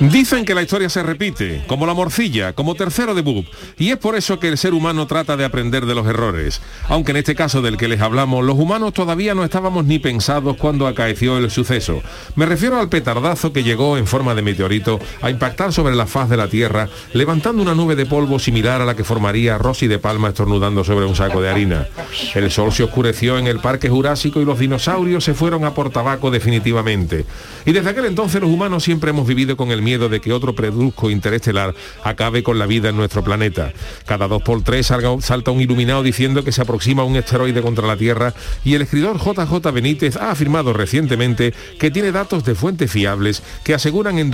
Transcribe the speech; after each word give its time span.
Dicen 0.00 0.46
que 0.46 0.54
la 0.54 0.62
historia 0.62 0.88
se 0.88 1.02
repite, 1.02 1.62
como 1.66 1.86
la 1.86 1.92
morcilla, 1.92 2.54
como 2.54 2.74
tercero 2.74 3.14
de 3.14 3.20
Bub, 3.20 3.44
y 3.78 3.90
es 3.90 3.98
por 3.98 4.16
eso 4.16 4.40
que 4.40 4.48
el 4.48 4.56
ser 4.56 4.72
humano 4.72 5.06
trata 5.06 5.36
de 5.36 5.44
aprender 5.44 5.84
de 5.84 5.94
los 5.94 6.06
errores. 6.06 6.62
Aunque 6.88 7.10
en 7.10 7.18
este 7.18 7.34
caso 7.34 7.60
del 7.60 7.76
que 7.76 7.86
les 7.86 8.00
hablamos, 8.00 8.42
los 8.42 8.58
humanos 8.58 8.94
todavía 8.94 9.34
no 9.34 9.44
estábamos 9.44 9.84
ni 9.84 9.98
pensados 9.98 10.56
cuando 10.56 10.86
acaeció 10.86 11.36
el 11.36 11.50
suceso. 11.50 12.00
Me 12.34 12.46
refiero 12.46 12.80
al 12.80 12.88
petardazo 12.88 13.52
que 13.52 13.62
llegó 13.62 13.98
en 13.98 14.06
forma 14.06 14.34
de 14.34 14.40
meteorito 14.40 14.98
a 15.20 15.28
impactar 15.28 15.70
sobre 15.70 15.94
la 15.94 16.06
faz 16.06 16.30
de 16.30 16.38
la 16.38 16.48
Tierra, 16.48 16.88
levantando 17.12 17.60
una 17.60 17.74
nube 17.74 17.94
de 17.94 18.06
polvo 18.06 18.38
similar 18.38 18.80
a 18.80 18.86
la 18.86 18.96
que 18.96 19.04
formaría 19.04 19.58
Rosy 19.58 19.86
de 19.86 19.98
Palma 19.98 20.28
estornudando 20.28 20.82
sobre 20.82 21.04
un 21.04 21.14
saco 21.14 21.42
de 21.42 21.50
harina. 21.50 21.88
El 22.34 22.50
sol 22.50 22.72
se 22.72 22.84
oscureció 22.84 23.36
en 23.36 23.46
el 23.46 23.60
Parque 23.60 23.90
Jurásico 23.90 24.40
y 24.40 24.46
los 24.46 24.58
dinosaurios 24.58 25.24
se 25.24 25.34
fueron 25.34 25.66
a 25.66 25.74
por 25.74 25.90
tabaco 25.90 26.30
definitivamente. 26.30 27.26
Y 27.66 27.72
desde 27.72 27.90
aquel 27.90 28.06
entonces 28.06 28.40
los 28.40 28.48
humanos 28.48 28.82
siempre 28.82 29.10
hemos 29.10 29.26
vivido 29.26 29.58
con 29.58 29.70
el 29.70 29.82
miedo 29.82 29.89
de 29.98 30.20
que 30.20 30.32
otro 30.32 30.54
preduzco 30.54 31.10
interestelar 31.10 31.74
acabe 32.04 32.42
con 32.42 32.58
la 32.58 32.66
vida 32.66 32.90
en 32.90 32.96
nuestro 32.96 33.24
planeta. 33.24 33.72
Cada 34.06 34.28
dos 34.28 34.42
por 34.42 34.62
tres 34.62 34.86
salta 34.86 35.50
un 35.50 35.60
iluminado 35.60 36.02
diciendo 36.02 36.44
que 36.44 36.52
se 36.52 36.62
aproxima 36.62 37.04
un 37.04 37.16
asteroide 37.16 37.62
contra 37.62 37.86
la 37.86 37.96
Tierra 37.96 38.34
y 38.64 38.74
el 38.74 38.82
escritor 38.82 39.18
JJ 39.18 39.72
Benítez 39.72 40.16
ha 40.16 40.30
afirmado 40.30 40.72
recientemente 40.72 41.52
que 41.78 41.90
tiene 41.90 42.12
datos 42.12 42.44
de 42.44 42.54
fuentes 42.54 42.90
fiables 42.90 43.42
que 43.64 43.74
aseguran 43.74 44.18
en 44.18 44.30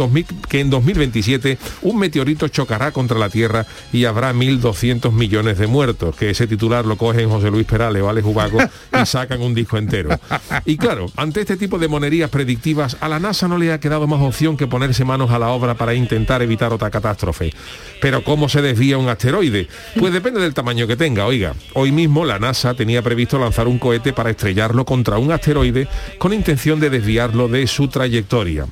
que 0.48 0.60
en 0.60 0.70
2027 0.70 1.58
un 1.82 1.98
meteorito 1.98 2.48
chocará 2.48 2.92
contra 2.92 3.18
la 3.18 3.28
Tierra 3.28 3.66
y 3.92 4.04
habrá 4.04 4.32
1.200 4.32 5.12
millones 5.12 5.58
de 5.58 5.66
muertos, 5.66 6.14
que 6.16 6.30
ese 6.30 6.46
titular 6.46 6.84
lo 6.84 6.96
cogen 6.96 7.28
José 7.28 7.50
Luis 7.50 7.66
Perales 7.66 8.02
o 8.02 8.08
Alex 8.08 8.26
Ubago 8.26 8.58
y 8.60 9.06
sacan 9.06 9.40
un 9.40 9.54
disco 9.54 9.78
entero. 9.78 10.18
Y 10.64 10.76
claro, 10.76 11.10
ante 11.16 11.40
este 11.40 11.56
tipo 11.56 11.78
de 11.78 11.88
monerías 11.88 12.30
predictivas, 12.30 12.96
a 13.00 13.08
la 13.08 13.20
NASA 13.20 13.48
no 13.48 13.58
le 13.58 13.72
ha 13.72 13.80
quedado 13.80 14.06
más 14.06 14.20
opción 14.20 14.56
que 14.56 14.66
ponerse 14.66 15.04
manos 15.04 15.30
a 15.30 15.38
la 15.38 15.45
obra 15.48 15.74
para 15.74 15.94
intentar 15.94 16.42
evitar 16.42 16.72
otra 16.72 16.90
catástrofe. 16.90 17.52
Pero 18.00 18.22
¿cómo 18.22 18.48
se 18.48 18.62
desvía 18.62 18.98
un 18.98 19.08
asteroide? 19.08 19.68
Pues 19.98 20.12
depende 20.12 20.40
del 20.40 20.54
tamaño 20.54 20.86
que 20.86 20.96
tenga. 20.96 21.26
Oiga, 21.26 21.54
hoy 21.74 21.92
mismo 21.92 22.24
la 22.24 22.38
NASA 22.38 22.74
tenía 22.74 23.02
previsto 23.02 23.38
lanzar 23.38 23.68
un 23.68 23.78
cohete 23.78 24.12
para 24.12 24.30
estrellarlo 24.30 24.84
contra 24.84 25.18
un 25.18 25.32
asteroide 25.32 25.88
con 26.18 26.32
intención 26.32 26.80
de 26.80 26.90
desviarlo 26.90 27.48
de 27.48 27.66
su 27.66 27.88
trayectoria. 27.88 28.66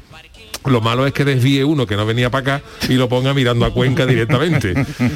Lo 0.65 0.81
malo 0.81 1.07
es 1.07 1.13
que 1.13 1.25
desvíe 1.25 1.63
uno 1.65 1.87
que 1.87 1.97
no 1.97 2.07
venía 2.07 2.31
para 2.31 2.57
acá 2.57 2.67
y 2.89 2.95
lo 2.95 3.09
ponga 3.09 3.35
mirando 3.35 3.67
a 3.67 3.71
Cuenca 3.73 4.07
directamente. 4.07 4.75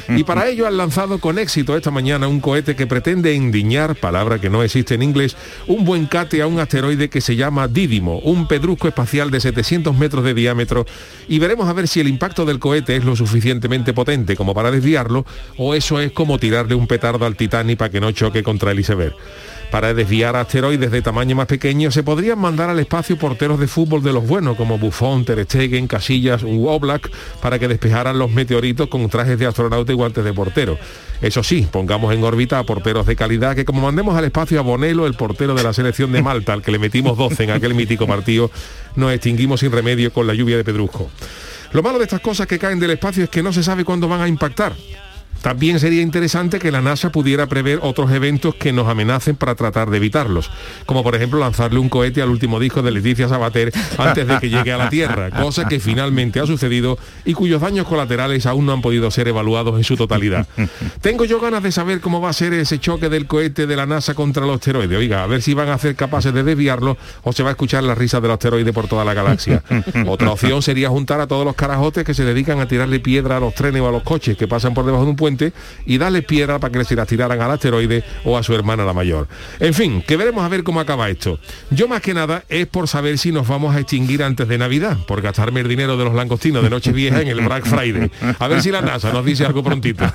Y 0.09 0.23
para 0.23 0.47
ello 0.47 0.67
han 0.67 0.77
lanzado 0.77 1.19
con 1.19 1.39
éxito 1.39 1.75
esta 1.75 1.91
mañana 1.91 2.27
un 2.27 2.39
cohete 2.39 2.75
que 2.75 2.85
pretende 2.85 3.33
endiñar, 3.33 3.95
palabra 3.95 4.39
que 4.39 4.49
no 4.49 4.63
existe 4.63 4.93
en 4.93 5.01
inglés, 5.01 5.35
un 5.67 5.85
buen 5.85 6.05
cate 6.05 6.41
a 6.41 6.47
un 6.47 6.59
asteroide 6.59 7.09
que 7.09 7.21
se 7.21 7.35
llama 7.35 7.67
Dídimo, 7.67 8.19
un 8.19 8.47
pedrusco 8.47 8.87
espacial 8.87 9.31
de 9.31 9.39
700 9.39 9.97
metros 9.97 10.23
de 10.23 10.33
diámetro. 10.33 10.85
Y 11.27 11.39
veremos 11.39 11.67
a 11.67 11.73
ver 11.73 11.87
si 11.87 11.99
el 11.99 12.07
impacto 12.07 12.45
del 12.45 12.59
cohete 12.59 12.95
es 12.95 13.03
lo 13.03 13.15
suficientemente 13.15 13.93
potente 13.93 14.35
como 14.35 14.53
para 14.53 14.71
desviarlo 14.71 15.25
o 15.57 15.73
eso 15.73 15.99
es 15.99 16.11
como 16.11 16.37
tirarle 16.37 16.75
un 16.75 16.87
petardo 16.87 17.25
al 17.25 17.35
Titanic 17.35 17.77
para 17.77 17.89
que 17.89 17.99
no 17.99 18.11
choque 18.11 18.43
contra 18.43 18.71
el 18.71 18.79
iceberg. 18.79 19.15
Para 19.71 19.93
desviar 19.93 20.35
asteroides 20.35 20.89
de 20.89 21.03
tamaño 21.03 21.35
más 21.35 21.45
pequeño 21.45 21.91
se 21.91 22.01
podrían 22.01 22.39
mandar 22.39 22.71
al 22.71 22.79
espacio 22.79 23.17
porteros 23.17 23.59
de 23.59 23.67
fútbol 23.67 24.01
de 24.01 24.11
los 24.11 24.25
buenos 24.27 24.57
como 24.57 24.79
Buffon, 24.79 25.25
Ter 25.25 25.43
Stegen, 25.45 25.87
Casillas 25.87 26.41
u 26.41 26.67
Oblak 26.67 27.11
para 27.39 27.59
que 27.59 27.67
despejaran 27.67 28.17
los 28.17 28.31
meteoritos 28.31 28.87
con 28.87 29.07
trajes 29.09 29.37
de 29.37 29.45
astronauta 29.45 29.91
y 29.91 29.95
guantes 29.95 30.23
de 30.23 30.33
portero. 30.33 30.77
Eso 31.21 31.43
sí, 31.43 31.67
pongamos 31.71 32.13
en 32.15 32.23
órbita 32.23 32.57
a 32.57 32.63
porteros 32.63 33.05
de 33.05 33.15
calidad 33.15 33.55
que 33.55 33.63
como 33.65 33.81
mandemos 33.81 34.17
al 34.17 34.25
espacio 34.25 34.59
a 34.59 34.63
Bonelo, 34.63 35.05
el 35.05 35.13
portero 35.13 35.53
de 35.53 35.63
la 35.63 35.71
selección 35.71 36.11
de 36.11 36.23
Malta, 36.23 36.53
al 36.53 36.63
que 36.63 36.71
le 36.71 36.79
metimos 36.79 37.15
12 37.15 37.43
en 37.43 37.51
aquel 37.51 37.75
mítico 37.75 38.07
partido, 38.07 38.49
nos 38.95 39.13
extinguimos 39.13 39.59
sin 39.59 39.71
remedio 39.71 40.11
con 40.11 40.25
la 40.25 40.33
lluvia 40.33 40.57
de 40.57 40.63
pedrusco. 40.63 41.11
Lo 41.73 41.83
malo 41.83 41.99
de 41.99 42.05
estas 42.05 42.21
cosas 42.21 42.47
que 42.47 42.57
caen 42.57 42.79
del 42.79 42.91
espacio 42.91 43.23
es 43.23 43.29
que 43.29 43.43
no 43.43 43.53
se 43.53 43.61
sabe 43.61 43.85
cuándo 43.85 44.07
van 44.07 44.21
a 44.21 44.27
impactar. 44.27 44.73
También 45.41 45.79
sería 45.79 46.01
interesante 46.01 46.59
que 46.59 46.71
la 46.71 46.81
NASA 46.81 47.11
pudiera 47.11 47.47
prever 47.47 47.79
otros 47.81 48.11
eventos 48.11 48.55
que 48.55 48.73
nos 48.73 48.87
amenacen 48.87 49.35
para 49.35 49.55
tratar 49.55 49.89
de 49.89 49.97
evitarlos, 49.97 50.51
como 50.85 51.03
por 51.03 51.15
ejemplo 51.15 51.39
lanzarle 51.39 51.79
un 51.79 51.87
cohete 51.87 52.21
al 52.21 52.29
último 52.29 52.59
disco 52.59 52.81
de 52.81 52.91
Leticia 52.91 53.29
Sabater 53.29 53.71
antes 53.97 54.27
de 54.27 54.37
que 54.39 54.49
llegue 54.49 54.73
a 54.73 54.77
la 54.77 54.89
Tierra, 54.89 55.29
cosa 55.31 55.67
que 55.67 55.79
finalmente 55.79 56.39
ha 56.39 56.45
sucedido 56.45 56.97
y 57.23 57.33
cuyos 57.33 57.61
daños 57.61 57.87
colaterales 57.87 58.45
aún 58.45 58.65
no 58.65 58.73
han 58.73 58.81
podido 58.81 59.09
ser 59.11 59.29
evaluados 59.29 59.77
en 59.77 59.83
su 59.83 59.95
totalidad. 59.95 60.45
Tengo 61.01 61.23
yo 61.23 61.39
ganas 61.39 61.63
de 61.63 61.71
saber 61.71 62.01
cómo 62.01 62.19
va 62.19 62.29
a 62.29 62.33
ser 62.33 62.53
ese 62.53 62.79
choque 62.79 63.07
del 63.07 63.25
cohete 63.25 63.65
de 63.65 63.75
la 63.75 63.85
NASA 63.85 64.13
contra 64.13 64.45
los 64.45 64.55
asteroides. 64.55 64.97
Oiga, 64.97 65.23
a 65.23 65.27
ver 65.27 65.41
si 65.41 65.53
van 65.53 65.69
a 65.69 65.77
ser 65.77 65.95
capaces 65.95 66.33
de 66.33 66.43
desviarlo 66.43 66.97
o 67.23 67.31
se 67.31 67.43
va 67.43 67.49
a 67.49 67.51
escuchar 67.51 67.83
la 67.83 67.95
risa 67.95 68.19
del 68.19 68.31
asteroide 68.31 68.73
por 68.73 68.87
toda 68.87 69.05
la 69.05 69.13
galaxia. 69.13 69.63
Otra 70.05 70.31
opción 70.31 70.61
sería 70.61 70.89
juntar 70.89 71.21
a 71.21 71.27
todos 71.27 71.45
los 71.45 71.55
carajotes 71.55 72.03
que 72.03 72.13
se 72.13 72.25
dedican 72.25 72.59
a 72.59 72.67
tirarle 72.67 72.99
piedra 72.99 73.37
a 73.37 73.39
los 73.39 73.53
trenes 73.53 73.81
o 73.81 73.87
a 73.87 73.91
los 73.91 74.03
coches 74.03 74.35
que 74.35 74.47
pasan 74.47 74.73
por 74.73 74.85
debajo 74.85 75.05
de 75.05 75.11
un 75.11 75.15
puente 75.15 75.28
y 75.85 75.97
darle 75.97 76.21
piedra 76.21 76.59
para 76.59 76.71
que 76.71 76.85
se 76.85 76.95
las 76.95 77.07
tiraran 77.07 77.41
al 77.41 77.51
asteroide 77.51 78.03
o 78.23 78.37
a 78.37 78.43
su 78.43 78.53
hermana 78.53 78.85
la 78.85 78.93
mayor. 78.93 79.27
En 79.59 79.73
fin, 79.73 80.01
que 80.01 80.17
veremos 80.17 80.43
a 80.43 80.47
ver 80.47 80.63
cómo 80.63 80.79
acaba 80.79 81.09
esto. 81.09 81.39
Yo 81.69 81.87
más 81.87 82.01
que 82.01 82.13
nada 82.13 82.43
es 82.49 82.67
por 82.67 82.87
saber 82.87 83.17
si 83.17 83.31
nos 83.31 83.47
vamos 83.47 83.75
a 83.75 83.79
extinguir 83.79 84.23
antes 84.23 84.47
de 84.47 84.57
Navidad, 84.57 84.97
por 85.05 85.21
gastarme 85.21 85.61
el 85.61 85.67
dinero 85.67 85.97
de 85.97 86.05
los 86.05 86.13
langostinos 86.13 86.63
de 86.63 86.69
Nochevieja 86.69 87.21
en 87.21 87.27
el 87.27 87.41
Black 87.41 87.65
Friday. 87.65 88.09
A 88.39 88.47
ver 88.47 88.61
si 88.61 88.71
la 88.71 88.81
NASA 88.81 89.11
nos 89.11 89.25
dice 89.25 89.45
algo 89.45 89.63
prontito. 89.63 90.05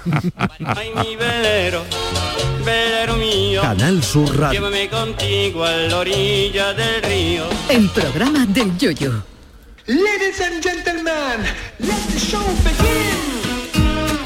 Canal 3.60 4.03
Sur 4.03 4.38
Radio. 4.38 4.60
Llévame 4.60 4.88
contigo 4.88 5.64
a 5.64 5.72
la 5.72 5.98
orilla 5.98 6.72
del 6.74 7.03
río. 7.03 7.44
El 7.69 7.88
programa 7.91 8.47
del 8.47 8.76
yoyo. 8.78 9.24
Ladies 9.86 10.41
and 10.41 10.62
gentlemen, 10.62 11.44
let 11.78 12.03
the 12.10 12.19
show 12.19 12.42
begin. 12.62 13.34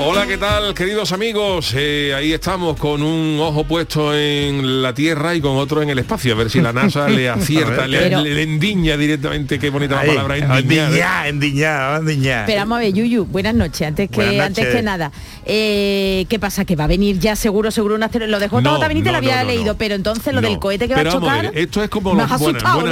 Hola, 0.01 0.29
¿qué 0.29 0.39
tal, 0.39 0.75
queridos 0.75 1.11
amigos? 1.11 1.75
Eh, 1.77 2.15
ahí 2.15 2.33
estamos 2.33 2.77
con 2.79 3.03
un 3.03 3.37
ojo 3.41 3.65
puesto 3.65 4.15
en 4.15 4.81
la 4.81 4.95
Tierra 4.95 5.35
y 5.35 5.41
con 5.41 5.57
otro 5.57 5.83
en 5.83 5.91
el 5.91 5.99
espacio. 5.99 6.35
A 6.35 6.37
ver 6.37 6.51
si 6.51 6.61
la 6.61 6.73
NASA 6.73 7.09
le 7.09 7.29
acierta, 7.29 7.89
le, 7.89 8.43
endiña 8.43 8.97
directamente. 8.97 9.59
Qué 9.59 9.71
bonita 9.71 10.01
palabra, 10.01 10.37
endiñar. 10.37 11.27
Endiñar, 11.27 12.01
endiñar, 12.01 12.47
Pero 12.47 12.61
vamos 12.61 12.77
a 12.77 12.81
ver, 12.83 12.93
Yuyu, 12.93 13.25
buenas 13.25 13.57
noches. 13.57 13.89
Antes 13.89 14.09
que, 14.09 14.41
antes 14.41 14.69
que 14.69 14.83
nada, 14.83 15.11
eh, 15.45 16.27
¿qué 16.29 16.39
pasa? 16.39 16.65
Que 16.65 16.77
va 16.77 16.85
a 16.85 16.89
venir 16.89 17.19
ya 17.19 17.35
seguro, 17.35 17.73
seguro 17.73 17.97
un 17.97 18.05
asteroide. 18.05 18.31
Lo 18.31 18.39
de 18.39 18.49
J. 18.49 18.63
no, 18.63 18.79
te 18.79 19.11
lo 19.11 19.17
había 19.17 19.43
leído, 19.43 19.77
pero 19.77 19.97
entonces 19.97 20.33
lo 20.33 20.41
del 20.41 20.61
cohete 20.61 20.87
que 20.87 20.95
va 20.95 21.01
a 21.01 21.13
chocar... 21.13 21.51
esto 21.55 21.83
es 21.83 21.91
como 21.91 22.15
buenas, 22.15 22.41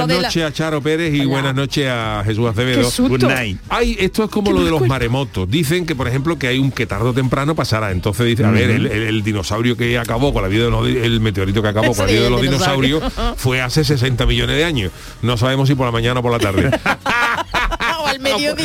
noches 0.07 0.43
a 0.43 0.51
Charo 0.51 0.81
Pérez 0.81 1.13
y 1.13 1.25
buenas 1.25 1.55
noches 1.55 1.87
a 1.89 2.21
Jesús 2.25 2.49
Acevedo. 2.49 2.91
Good 2.97 3.23
night. 3.23 3.59
Hay, 3.69 3.95
esto 3.97 4.25
es 4.25 4.29
como 4.29 4.51
lo 4.51 4.65
de 4.65 4.71
los 4.71 4.85
maremotos. 4.85 5.49
Dicen 5.49 5.85
que, 5.85 5.95
por 5.95 6.09
ejemplo, 6.09 6.37
que 6.37 6.47
hay 6.47 6.59
un 6.59 6.69
que 6.69 6.85
tarde 6.97 7.09
o 7.09 7.13
temprano 7.13 7.53
pasará. 7.55 7.91
Entonces 7.91 8.25
dice, 8.25 8.43
a 8.43 8.51
ver, 8.51 8.69
el, 8.69 9.23
dinosaurio 9.23 9.77
que 9.77 9.97
acabó 9.97 10.33
con 10.33 10.41
la 10.41 10.47
vida 10.47 10.65
de 10.65 10.71
los, 10.71 10.87
el 10.87 11.19
meteorito 11.19 11.61
que 11.61 11.67
acabó 11.67 11.93
con 11.93 12.05
la 12.05 12.11
vida 12.11 12.23
de 12.23 12.29
los 12.29 12.41
dinosaurios 12.41 13.03
fue 13.37 13.61
hace 13.61 13.83
60 13.83 14.25
millones 14.25 14.55
de 14.55 14.65
años. 14.65 14.91
No 15.21 15.37
sabemos 15.37 15.67
si 15.67 15.75
por 15.75 15.85
la 15.85 15.91
mañana 15.91 16.19
o 16.19 16.23
por 16.23 16.31
la 16.31 16.39
tarde. 16.39 16.71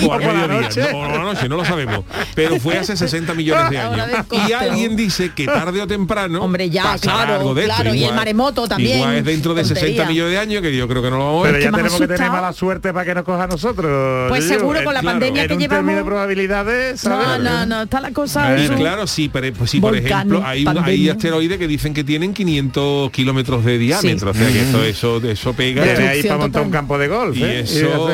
o 0.07 0.13
al 0.13 0.49
noche. 0.49 0.83
o 0.93 1.09
la 1.09 1.19
noche, 1.19 1.49
no 1.49 1.57
lo 1.57 1.65
sabemos. 1.65 2.05
Pero 2.35 2.59
fue 2.59 2.79
hace 2.79 2.97
60 3.03 3.35
millones 3.35 3.71
de 3.71 3.79
años. 3.79 4.09
Y 4.49 4.53
alguien 4.53 4.97
dice 4.97 5.33
que 5.35 5.47
tarde 5.47 5.81
o 5.81 5.87
temprano 5.87 6.43
Hombre, 6.43 6.71
ya, 6.71 6.97
claro, 6.99 7.35
algo 7.35 7.55
de 7.55 7.65
claro, 7.65 7.95
y 7.95 8.05
el 8.05 8.15
maremoto 8.15 8.69
también. 8.69 8.99
Igual 8.99 9.17
es 9.17 9.25
dentro 9.25 9.55
de 9.55 9.65
60 9.65 10.05
millones 10.07 10.33
de 10.33 10.39
años, 10.39 10.63
que 10.63 10.77
yo 10.77 10.89
creo 10.89 11.03
que 11.03 11.11
no 11.11 11.19
lo 11.19 11.25
vamos 11.25 11.41
a 11.41 11.53
ver. 11.53 11.61
Pero 11.61 11.71
ya 11.71 11.77
tenemos 11.77 12.01
que 12.01 12.09
tener 12.09 12.31
mala 12.31 12.53
suerte 12.53 12.93
para 12.93 13.05
que 13.05 13.15
nos 13.15 13.25
coja 13.25 13.45
a 13.45 13.47
nosotros. 13.47 14.29
Pues 14.29 14.45
seguro 14.45 14.83
con 14.85 14.95
la 14.95 15.03
pandemia 15.03 15.47
que 15.47 15.57
llevamos. 15.57 15.95
de 15.95 16.05
probabilidades, 16.05 17.05
No, 17.05 17.39
no, 17.39 17.67
no, 17.67 17.83
está 17.83 18.01
la 18.01 18.13
cosa. 18.13 18.55
claro, 18.77 19.07
sí, 19.07 19.29
pero 19.33 19.53
pues, 19.53 19.71
sí, 19.71 19.81
por 19.81 19.97
ejemplo, 19.97 20.43
hay, 20.45 20.65
hay 20.83 21.09
asteroides 21.09 21.59
que 21.59 21.67
dicen 21.67 21.95
que 21.95 22.05
tienen 22.05 22.35
500 22.35 23.11
kilómetros 23.11 23.65
de 23.65 23.79
diámetro, 23.79 24.31
o 24.31 24.35
sea 24.35 24.49
que 24.49 24.61
eso, 24.63 24.85
eso, 24.85 25.17
eso 25.23 25.53
pega. 25.53 25.83
Ahí 25.83 26.23
para 26.23 26.39
montar 26.39 26.63
un 26.63 26.71
campo 26.71 26.99
de 26.99 27.09
golf. 27.09 27.37
Y 27.37 27.45
¿eh? 27.45 27.61
eso, 27.61 28.11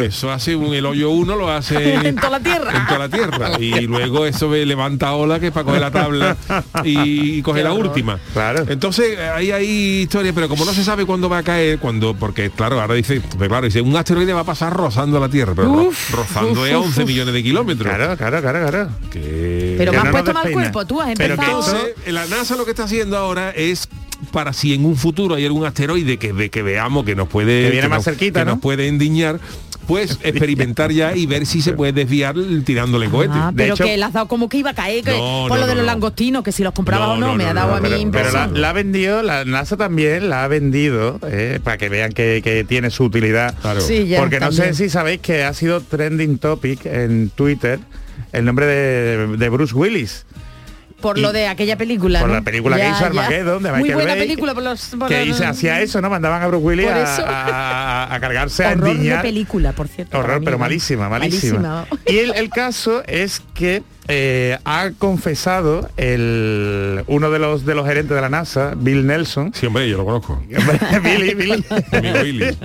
eso 0.00 0.50
hace 0.54 0.56
un, 0.56 0.74
el 0.74 0.86
hoyo 0.86 1.10
uno 1.10 1.36
lo 1.36 1.50
hace 1.50 1.94
en 2.08 2.16
toda 2.16 2.30
la 2.30 2.40
tierra. 2.40 2.76
En 2.76 2.86
toda 2.86 2.98
la 2.98 3.08
tierra. 3.08 3.50
y 3.58 3.86
luego 3.86 4.26
eso 4.26 4.50
levanta 4.52 5.12
ola 5.14 5.40
que 5.40 5.48
es 5.48 5.52
para 5.52 5.64
coger 5.64 5.80
la 5.80 5.90
tabla 5.90 6.36
y 6.84 7.42
coger 7.42 7.64
la 7.64 7.72
última. 7.72 8.18
Claro. 8.32 8.64
Entonces 8.68 9.18
ahí 9.18 9.50
hay 9.50 10.02
historia, 10.02 10.32
pero 10.32 10.48
como 10.48 10.64
no 10.64 10.72
se 10.72 10.84
sabe 10.84 11.04
cuándo 11.04 11.28
va 11.28 11.38
a 11.38 11.42
caer, 11.42 11.78
cuando, 11.78 12.14
porque 12.14 12.50
claro, 12.50 12.80
ahora 12.80 12.94
dice, 12.94 13.20
pues 13.36 13.48
claro, 13.48 13.66
dice, 13.66 13.80
un 13.80 13.96
asteroide 13.96 14.32
va 14.32 14.40
a 14.40 14.44
pasar 14.44 14.72
rozando 14.72 15.18
la 15.20 15.28
Tierra, 15.28 15.54
pero 15.54 15.90
rozando 16.12 16.66
es 16.66 16.72
a 16.72 16.78
11 16.78 17.04
millones 17.04 17.34
de 17.34 17.42
kilómetros. 17.42 17.92
Claro, 17.92 18.16
claro, 18.16 18.40
claro, 18.40 18.68
claro. 18.68 18.88
pero 19.10 19.92
me 19.92 19.98
has 19.98 20.08
puesto 20.08 20.32
mal 20.32 20.52
cuerpo, 20.52 20.86
tú 20.86 21.00
has 21.00 21.08
empezado. 21.10 21.64
Pero 22.04 22.12
la 22.12 22.26
NASA 22.26 22.56
lo 22.56 22.64
que 22.64 22.70
está 22.70 22.84
haciendo 22.84 23.16
ahora 23.16 23.50
es 23.50 23.88
para 24.24 24.52
si 24.52 24.74
en 24.74 24.84
un 24.84 24.96
futuro 24.96 25.34
hay 25.34 25.46
algún 25.46 25.64
asteroide 25.64 26.18
que, 26.18 26.50
que 26.50 26.62
veamos 26.62 27.04
que 27.04 27.14
nos 27.14 27.28
puede 27.28 27.70
que 27.70 27.88
más 27.88 28.04
cerquita, 28.04 28.40
que 28.40 28.46
nos 28.46 28.58
puede 28.58 28.88
endiñar 28.88 29.40
pues 29.86 30.18
experimentar 30.22 30.90
ya 30.92 31.14
y 31.14 31.26
ver 31.26 31.46
si 31.46 31.62
se 31.62 31.72
puede 31.72 31.92
desviar 31.92 32.34
tirándole 32.64 33.08
cohetes. 33.08 33.36
Ah, 33.36 33.52
pero 33.54 33.76
que 33.76 33.96
le 33.96 34.04
has 34.04 34.12
dado 34.12 34.28
como 34.28 34.48
que 34.48 34.58
iba 34.58 34.70
a 34.70 34.74
caer 34.74 35.04
por 35.04 35.58
lo 35.58 35.66
de 35.66 35.74
los 35.74 35.84
langostinos, 35.84 36.42
que 36.42 36.52
si 36.52 36.62
los 36.62 36.72
compraba 36.72 37.10
o 37.10 37.16
no, 37.16 37.34
me 37.34 37.44
ha 37.44 37.54
dado 37.54 37.74
a 37.74 37.80
mí 37.80 38.08
pero, 38.10 38.30
la, 38.52 38.70
ha 38.70 38.72
vendido, 38.72 39.22
la 39.22 39.44
NASA 39.44 39.76
también 39.76 40.28
la 40.28 40.44
ha 40.44 40.48
vendido, 40.48 41.20
eh, 41.26 41.60
para 41.62 41.78
que 41.78 41.88
vean 41.88 42.12
que, 42.12 42.64
tiene 42.68 42.90
su 42.90 43.04
utilidad. 43.04 43.54
Porque 44.18 44.40
no 44.40 44.52
sé 44.52 44.74
si 44.74 44.88
sabéis 44.88 45.20
que 45.20 45.44
ha 45.44 45.52
sido 45.52 45.80
trending 45.80 46.38
topic 46.38 46.86
en 46.86 47.30
Twitter 47.30 47.80
el 48.32 48.44
nombre 48.44 48.66
de 48.66 49.48
Bruce 49.48 49.74
Willis 49.74 50.24
por 51.00 51.18
lo 51.18 51.32
de 51.32 51.48
aquella 51.48 51.76
película. 51.76 52.20
Por 52.20 52.30
la 52.30 52.42
película 52.42 52.76
que 52.76 52.88
hizo 52.88 53.04
Armageddon 53.04 53.62
de 53.62 53.68
Michael 53.70 53.80
Muy 53.80 53.94
buena 53.94 54.14
Bay, 54.14 54.20
película 54.20 54.54
por 54.54 54.62
los, 54.62 54.90
que 55.08 55.24
hizo, 55.24 55.46
hacía 55.46 55.80
eso, 55.80 56.00
¿no? 56.00 56.10
Mandaban 56.10 56.42
a 56.42 56.46
Bruce 56.46 56.64
Willis 56.64 56.88
a, 56.88 58.16
cargarse 58.20 58.64
a 58.64 58.72
Horror 58.72 58.96
de 58.96 59.16
película, 59.18 59.72
por 59.72 59.88
cierto. 59.88 60.18
Horror, 60.18 60.42
pero 60.44 60.58
malísima, 60.58 61.08
malísima. 61.08 61.86
Y 62.06 62.18
el, 62.18 62.48
caso 62.48 63.02
es 63.06 63.42
que 63.54 63.82
eh, 64.08 64.58
ha 64.64 64.90
confesado 64.96 65.90
el 65.96 67.04
uno 67.06 67.30
de 67.30 67.38
los 67.38 67.66
de 67.66 67.74
los 67.74 67.86
gerentes 67.86 68.14
de 68.14 68.20
la 68.20 68.28
NASA, 68.28 68.74
Bill 68.76 69.06
Nelson. 69.06 69.52
Sí, 69.54 69.66
hombre, 69.66 69.88
yo 69.88 69.98
lo 69.98 70.04
conozco. 70.04 70.42
Billy, 71.02 71.34
Billy. 71.34 72.56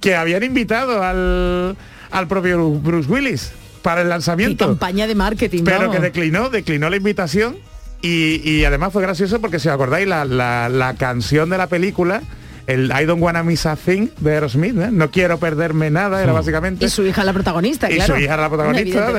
que 0.00 0.16
habían 0.16 0.42
invitado 0.42 1.02
al, 1.02 1.76
al 2.10 2.28
propio 2.28 2.70
Bruce 2.70 3.10
Willis 3.10 3.52
para 3.82 4.02
el 4.02 4.08
lanzamiento. 4.08 4.66
campaña 4.66 5.06
de 5.06 5.14
marketing. 5.14 5.64
Pero 5.64 5.90
que 5.90 5.98
declinó, 5.98 6.50
declinó 6.50 6.90
la 6.90 6.96
invitación 6.96 7.56
y, 8.02 8.64
además 8.64 8.92
fue 8.92 9.02
gracioso 9.02 9.40
porque 9.40 9.58
si 9.58 9.68
os 9.68 9.74
acordáis 9.74 10.06
la, 10.06 10.24
la, 10.24 10.94
canción 10.98 11.50
de 11.50 11.58
la 11.58 11.66
película 11.66 12.22
el 12.66 12.92
I 12.96 13.04
don't 13.04 13.20
wanna 13.22 13.42
miss 13.42 13.66
a 13.66 13.74
thing 13.74 14.08
de 14.20 14.34
Aerosmith, 14.34 14.78
¿eh? 14.78 14.90
no 14.92 15.10
quiero 15.10 15.38
perderme 15.38 15.90
nada, 15.90 16.22
era 16.22 16.32
básicamente. 16.32 16.84
Y 16.84 16.88
su 16.88 17.04
hija 17.04 17.24
la 17.24 17.32
protagonista, 17.32 17.90
y 17.90 18.00
su 18.00 18.16
hija 18.16 18.36
la 18.36 18.48
protagonista, 18.48 19.10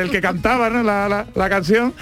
el 0.00 0.10
que 0.10 0.20
cantaba 0.22 0.70
¿no? 0.70 0.82
la, 0.82 1.26
la 1.34 1.48
canción. 1.50 1.92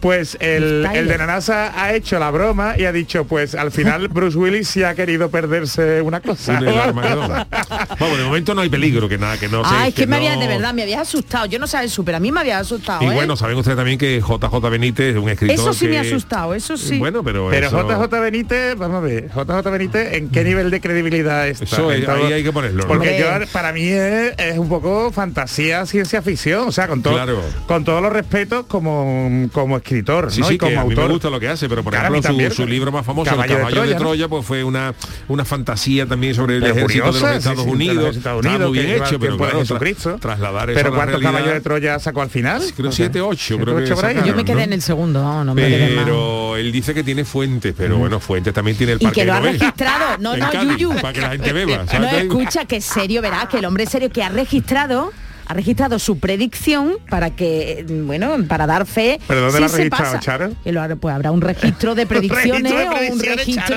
Pues 0.00 0.36
el, 0.40 0.86
el, 0.94 1.08
de 1.08 1.18
Nanasa 1.18 1.72
ha 1.80 1.92
hecho 1.94 2.18
la 2.18 2.30
broma 2.30 2.78
y 2.78 2.84
ha 2.84 2.92
dicho, 2.92 3.24
pues 3.24 3.54
al 3.54 3.72
final 3.72 4.08
Bruce 4.08 4.38
Willis 4.38 4.68
sí 4.68 4.82
ha 4.84 4.94
querido 4.94 5.30
perderse 5.30 6.00
una 6.02 6.20
cosa. 6.20 6.60
Vamos, 7.98 8.18
de 8.18 8.24
momento 8.24 8.54
no 8.54 8.60
hay 8.60 8.68
peligro, 8.68 9.08
que 9.08 9.18
nada, 9.18 9.38
que 9.38 9.48
no 9.48 9.62
Ah, 9.64 9.88
es 9.88 9.94
que, 9.94 10.06
me 10.06 10.16
había, 10.16 10.36
de 10.36 10.46
verdad, 10.46 10.72
me 10.72 10.82
habías 10.82 11.02
asustado. 11.02 11.46
Yo 11.46 11.58
no 11.58 11.66
sabía 11.66 11.86
eso, 11.86 12.04
pero 12.04 12.18
a 12.18 12.20
mí 12.20 12.30
me 12.30 12.40
había 12.40 12.58
asustado. 12.58 13.02
Y 13.02 13.06
¿eh? 13.06 13.14
bueno, 13.14 13.36
saben 13.36 13.56
ustedes 13.56 13.76
también 13.76 13.98
que 13.98 14.20
JJ 14.20 14.70
Benítez 14.70 15.16
es 15.16 15.22
un 15.22 15.28
escritor 15.28 15.54
Eso 15.54 15.72
sí 15.72 15.88
me 15.88 15.98
ha 15.98 16.02
asustado, 16.02 16.54
eso 16.54 16.76
sí. 16.76 16.98
Bueno, 16.98 17.22
pero 17.22 17.48
Pero 17.50 17.70
JJ 17.70 18.20
Benítez, 18.20 18.76
vamos 18.76 18.98
a 18.98 19.00
ver, 19.00 19.28
JJ 19.28 19.70
Benítez, 19.70 20.14
¿en 20.14 20.28
qué 20.30 20.44
nivel 20.44 20.70
de 20.70 20.80
credibilidad 20.80 21.48
está? 21.48 21.64
Eso 21.64 21.88
ahí 21.90 22.32
hay 22.32 22.42
que 22.42 22.52
ponerlo. 22.52 22.86
Porque 22.86 23.18
yo, 23.18 23.26
para 23.52 23.72
mí 23.72 23.88
es, 23.88 24.58
un 24.58 24.68
poco 24.68 25.10
fantasía, 25.12 25.86
ciencia 25.86 26.22
ficción, 26.22 26.68
o 26.68 26.72
sea, 26.72 26.88
con 26.88 27.02
todo, 27.02 27.18
con 27.66 27.84
todos 27.84 28.02
los 28.02 28.12
respetos 28.12 28.66
como, 28.66 29.48
como 29.52 29.76
escritor, 29.76 29.87
sí, 29.88 30.42
sí, 30.42 30.58
a 30.64 30.84
mí 30.84 30.94
me 30.94 31.08
gusta 31.08 31.30
lo 31.30 31.40
que 31.40 31.48
hace, 31.48 31.68
pero 31.68 31.82
por 31.82 31.94
ejemplo 31.94 32.50
su, 32.50 32.66
libro 32.66 32.92
más 32.92 33.04
famoso, 33.04 33.30
El 33.30 33.46
caballo 33.46 33.82
de 33.82 33.94
Troya, 33.94 34.28
pues 34.28 34.44
fue 34.44 34.64
una, 34.64 34.94
una 35.28 35.44
fantasía 35.44 36.06
también 36.06 36.34
sobre 36.34 36.56
el 36.56 36.64
ejército 36.64 37.12
de 37.12 37.20
los 37.20 37.30
Estados 37.30 37.66
Unidos. 37.66 38.16
Estados 38.16 38.44
Unidos 38.44 38.68
muy 38.68 38.78
bien 38.78 39.02
hecho, 39.02 39.18
pero 39.18 39.36
claro, 39.36 39.62
trasladar 40.20 40.70
eso 40.70 40.80
¿Pero 40.80 40.94
cuántos 40.94 41.20
caballos 41.20 41.52
de 41.52 41.60
Troya 41.60 41.98
sacó 41.98 42.22
al 42.22 42.30
final? 42.30 42.62
Creo 42.76 42.92
siete, 42.92 43.20
ocho, 43.20 43.58
creo 43.58 43.76
que 43.76 44.24
Yo 44.26 44.34
me 44.34 44.44
quedé 44.44 44.64
en 44.64 44.72
el 44.72 44.82
segundo, 44.82 45.22
no, 45.22 45.44
no 45.44 45.54
Pero 45.54 46.56
él 46.56 46.72
dice 46.72 46.94
que 46.94 47.02
tiene 47.02 47.24
fuentes, 47.24 47.74
pero 47.76 47.96
mm. 47.96 48.00
bueno, 48.00 48.20
fuentes 48.20 48.52
también 48.52 48.76
tiene 48.76 48.92
el 48.94 48.98
parque 48.98 49.20
Y 49.20 49.22
que 49.22 49.26
lo 49.26 49.34
ha 49.34 49.40
registrado, 49.40 50.18
no, 50.18 50.36
no, 50.36 50.52
Yuyu. 50.52 50.94
Para 51.00 51.12
que 51.12 51.20
la 51.20 51.30
gente 51.30 51.52
beba. 51.52 51.84
No, 51.98 52.06
escucha, 52.06 52.64
que 52.64 52.76
es 52.76 52.84
serio, 52.84 53.20
verás, 53.20 53.48
que 53.48 53.58
el 53.58 53.64
hombre 53.64 53.84
serio 53.86 54.10
que 54.10 54.22
ha 54.22 54.28
registrado 54.28 55.12
ha 55.48 55.54
registrado 55.54 55.98
su 55.98 56.18
predicción 56.18 56.98
para 57.08 57.30
que, 57.30 57.84
bueno, 57.88 58.36
para 58.46 58.66
dar 58.66 58.86
fe. 58.86 59.18
¿Pero 59.26 59.40
dónde 59.40 59.60
la 59.60 59.66
ha 59.66 59.68
registrado, 59.70 60.20
Charo? 60.20 60.50
pues 61.00 61.14
habrá 61.14 61.32
un 61.32 61.40
registro 61.40 61.94
de 61.94 62.06
predicciones 62.06 62.70
o 62.72 63.12
un 63.12 63.18
registro. 63.18 63.76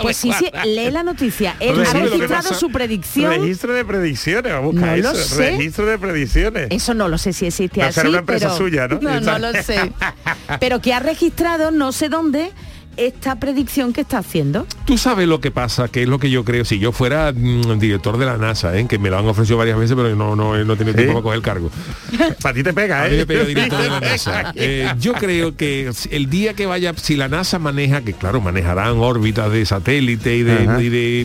pues 0.00 0.16
sí, 0.16 0.32
sí, 0.32 0.46
lee 0.64 0.90
la 0.90 1.02
noticia. 1.02 1.56
Él 1.60 1.84
ha 1.84 1.92
registrado 1.92 2.54
su 2.54 2.70
predicción. 2.70 3.30
Registro 3.30 3.74
de 3.74 3.84
predicciones, 3.84 4.52
vamos 4.52 4.70
a 4.70 4.72
buscar 4.72 4.98
no 4.98 5.10
eso. 5.10 5.12
Lo 5.12 5.18
sé. 5.18 5.50
Registro 5.50 5.86
de 5.86 5.98
predicciones. 5.98 6.68
Eso 6.70 6.94
no 6.94 7.08
lo 7.08 7.18
sé 7.18 7.34
si 7.34 7.46
existe 7.46 7.80
no 7.80 7.86
así. 7.86 8.00
una 8.00 8.18
empresa 8.18 8.46
pero, 8.46 8.56
suya, 8.56 8.88
¿no? 8.88 8.98
No, 9.06 9.20
no 9.20 9.38
lo 9.38 9.52
sé. 9.62 9.92
pero 10.60 10.80
que 10.80 10.94
ha 10.94 11.00
registrado 11.00 11.70
no 11.70 11.92
sé 11.92 12.08
dónde 12.08 12.52
esta 12.96 13.36
predicción 13.36 13.92
que 13.92 14.02
está 14.02 14.18
haciendo. 14.18 14.66
Tú 14.84 14.98
sabes 14.98 15.28
lo 15.28 15.40
que 15.40 15.50
pasa, 15.50 15.88
que 15.88 16.02
es 16.02 16.08
lo 16.08 16.18
que 16.18 16.30
yo 16.30 16.44
creo, 16.44 16.64
si 16.64 16.78
yo 16.78 16.92
fuera 16.92 17.32
mm, 17.32 17.78
director 17.78 18.18
de 18.18 18.26
la 18.26 18.36
NASA, 18.36 18.76
¿eh? 18.76 18.86
que 18.86 18.98
me 18.98 19.10
lo 19.10 19.18
han 19.18 19.26
ofrecido 19.26 19.58
varias 19.58 19.78
veces, 19.78 19.96
pero 19.96 20.14
no, 20.14 20.36
no, 20.36 20.56
no 20.64 20.76
tiene 20.76 20.94
tiempo 20.94 21.14
para 21.14 21.22
coger 21.22 21.36
el 21.36 21.42
cargo. 21.42 21.70
para 22.42 22.54
ti 22.54 22.62
te 22.62 22.72
pega, 22.72 23.08
¿eh? 23.08 23.24
director 23.24 23.82
de 23.82 23.88
la 23.88 24.00
NASA. 24.00 24.52
Eh, 24.54 24.92
yo 24.98 25.12
creo 25.14 25.56
que 25.56 25.90
el 26.10 26.30
día 26.30 26.54
que 26.54 26.66
vaya, 26.66 26.94
si 26.96 27.16
la 27.16 27.28
NASA 27.28 27.58
maneja, 27.58 28.02
que 28.02 28.12
claro, 28.12 28.40
manejarán 28.40 28.98
órbitas 28.98 29.50
de 29.52 29.66
satélite 29.66 30.36
y 30.36 30.42
de, 30.42 30.62
y 30.80 30.88
de, 30.88 31.20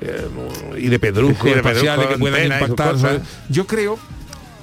eh, 0.00 0.28
y 0.78 0.88
de 0.88 0.98
pedruscos 0.98 1.50
espaciales 1.56 2.06
que 2.08 2.18
puedan 2.18 2.44
impactar. 2.44 3.20
Yo 3.48 3.66
creo 3.66 3.98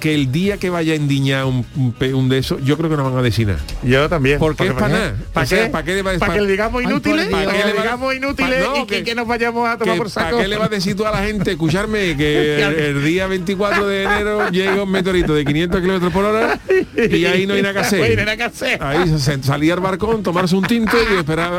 que 0.00 0.14
el 0.14 0.30
día 0.30 0.58
que 0.58 0.70
vaya 0.70 0.92
a 0.92 0.96
endiñar 0.96 1.44
un, 1.44 1.66
un, 1.74 2.28
de 2.28 2.38
eso, 2.38 2.58
yo 2.60 2.76
creo 2.76 2.90
que 2.90 2.96
nos 2.96 3.10
van 3.10 3.18
a 3.18 3.22
desinar. 3.22 3.58
Yo 3.82 4.08
también. 4.08 4.38
Porque, 4.38 4.66
es 4.66 4.72
para 4.72 4.88
nada. 4.88 5.16
¿Para 5.32 5.46
qué? 5.46 5.56
¿Para 5.66 5.84
qué 5.84 6.04
¿Para 6.18 6.34
que 6.34 6.40
le 6.40 6.50
digamos 6.50 6.82
inútiles? 6.82 7.26
¿Para 7.26 7.52
que 7.52 7.64
le 7.64 7.72
digamos 7.72 8.14
inútiles 8.14 8.66
y 8.76 9.02
que, 9.02 9.14
nos 9.14 9.26
vayamos 9.26 9.68
a 9.68 9.78
tomar 9.78 9.96
por 9.96 10.10
saco? 10.10 10.30
¿Para 10.30 10.42
qué 10.42 10.48
le 10.48 10.56
va 10.56 10.66
a 10.66 10.68
decir 10.68 10.96
tú 10.96 11.06
a 11.06 11.10
la 11.10 11.24
gente, 11.24 11.52
escucharme, 11.52 12.16
que 12.16 12.62
el, 12.90 13.04
día 13.04 13.26
24 13.26 13.86
de 13.86 14.02
enero 14.02 14.50
llega 14.50 14.82
un 14.82 14.90
meteorito 14.90 15.34
de 15.34 15.44
500 15.44 15.80
kilómetros 15.80 16.12
por 16.12 16.24
hora 16.24 16.58
y 16.96 17.24
ahí 17.24 17.46
no 17.46 17.54
hay 17.54 17.62
nada 17.62 17.74
que 17.74 18.44
hacer? 18.44 18.82
Ahí 18.82 19.18
salía 19.42 19.74
al 19.74 19.80
barcón, 19.80 20.22
tomarse 20.22 20.56
un 20.56 20.64
tinto 20.64 20.96
y 21.10 21.16
esperar 21.16 21.52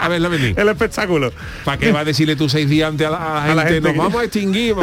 a, 0.00 0.08
verla 0.08 0.28
venir. 0.28 0.54
El 0.58 0.68
espectáculo. 0.68 1.32
¿Para 1.64 1.78
qué 1.78 1.92
va 1.92 2.00
a 2.00 2.04
decirle 2.04 2.36
tú 2.36 2.48
seis 2.48 2.68
días 2.68 2.88
antes 2.88 3.06
a 3.06 3.54
la, 3.54 3.62
gente, 3.64 3.80
nos 3.80 3.96
vamos 3.96 4.20
a 4.20 4.24
extinguir? 4.24 4.74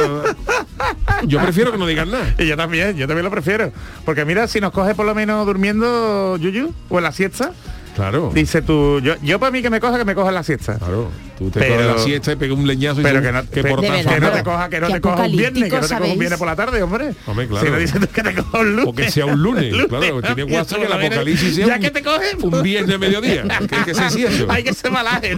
yo 1.23 1.41
prefiero 1.41 1.71
que 1.71 1.77
no 1.77 1.87
digan 1.87 2.11
nada. 2.11 2.33
Y 2.37 2.47
yo 2.47 2.57
también 2.57 2.94
yo 2.95 3.07
también 3.07 3.25
lo 3.25 3.31
prefiero. 3.31 3.71
Porque 4.03 4.25
mira, 4.25 4.47
si 4.47 4.59
nos 4.59 4.71
coge 4.71 4.95
por 4.95 5.05
lo 5.05 5.15
menos 5.15 5.45
durmiendo 5.45 6.37
Yuyu 6.37 6.73
o 6.89 6.97
en 6.97 7.03
la 7.03 7.11
siesta, 7.11 7.51
Claro. 7.95 8.31
Dice 8.33 8.61
tú, 8.61 8.99
yo, 8.99 9.15
yo 9.23 9.39
para 9.39 9.51
mí 9.51 9.61
que 9.61 9.69
me 9.69 9.79
coja, 9.79 9.97
que 9.97 10.05
me 10.05 10.15
coja 10.15 10.31
la 10.31 10.43
siesta. 10.43 10.77
Claro. 10.77 11.09
Tú 11.37 11.49
te 11.49 11.59
pero, 11.59 11.75
coges 11.75 11.87
la 11.87 11.97
siesta 11.99 12.31
y 12.33 12.35
pegas 12.35 12.57
un 12.57 12.67
leñazo 12.67 13.01
y 13.01 13.03
pero 13.03 13.21
que, 13.21 13.31
no, 13.31 13.49
que, 13.49 13.63
por 13.63 13.81
que 13.81 13.89
no 14.19 14.31
te 14.31 14.43
coja, 14.43 14.69
que 14.69 14.79
no 14.79 14.87
te 14.87 15.01
coja 15.01 15.23
un 15.23 15.31
viernes, 15.35 15.63
que 15.63 15.75
no 15.75 15.81
te 15.81 15.87
coja 15.87 16.11
un 16.11 16.19
viernes 16.19 16.39
por 16.39 16.47
la 16.47 16.55
tarde, 16.55 16.83
hombre. 16.83 17.13
Hombre, 17.25 17.47
claro. 17.47 17.65
Si 17.65 17.71
no 17.71 17.77
dices 17.79 18.09
que 18.13 18.23
te 18.23 18.35
coja 18.35 18.59
un 18.59 18.75
lunes. 18.75 18.87
O 18.87 18.93
que 18.93 19.11
sea 19.11 19.25
un 19.25 19.41
lunes, 19.41 19.73
claro. 19.89 20.21
Tiene 20.21 20.43
guaso 20.43 20.75
que 20.77 20.85
el 20.85 20.93
apocalipsis 20.93 21.55
sea 21.55 21.67
ya 21.67 21.79
que 21.79 21.91
te 21.91 22.03
coge, 22.03 22.35
un 22.41 22.61
viernes 22.61 22.95
a 22.95 22.97
mediodía. 22.97 23.43
que, 23.59 23.85
que 23.85 23.93
se 23.93 24.25
eso. 24.25 24.47
Hay 24.49 24.63
que 24.63 24.73
ser 24.73 24.91
malaje. 24.91 25.37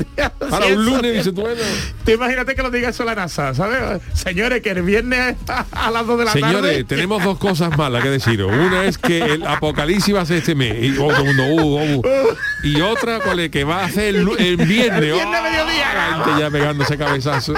Para 0.49 0.65
un 0.67 0.85
lunes, 0.85 1.13
dice 1.13 1.31
tú, 1.31 1.41
bueno. 1.41 1.61
Tú 2.05 2.11
imagínate 2.11 2.55
que 2.55 2.63
lo 2.63 2.71
diga 2.71 2.89
eso 2.89 3.03
la 3.03 3.15
NASA, 3.15 3.53
¿sabes? 3.53 4.01
Señores, 4.13 4.61
que 4.61 4.71
el 4.71 4.81
viernes 4.81 5.35
a 5.47 5.91
las 5.91 6.07
2 6.07 6.19
de 6.19 6.25
la 6.25 6.33
tarde. 6.33 6.47
Señores, 6.47 6.87
tenemos 6.87 7.23
dos 7.23 7.37
cosas 7.37 7.77
malas 7.77 8.03
que 8.03 8.09
deciros. 8.09 8.51
Una 8.51 8.85
es 8.85 8.97
que 8.97 9.19
el 9.19 9.45
apocalipsis 9.45 10.15
va 10.15 10.21
a 10.21 10.25
ser 10.25 10.37
este 10.37 10.55
mes. 10.55 10.75
Y 10.81 10.91
todo 10.91 11.15
el 11.15 11.23
mundo, 11.23 12.01
Y 12.63 12.81
otra 12.81 13.19
que 13.49 13.63
va 13.63 13.81
a 13.81 13.85
hacer 13.85 14.15
el, 14.15 14.25
viernes. 14.25 14.39
El 14.39 14.57
viernes 14.67 15.43
mediodía. 15.43 16.39
ya 16.39 16.49
pegándose 16.49 16.97
cabezazo. 16.97 17.53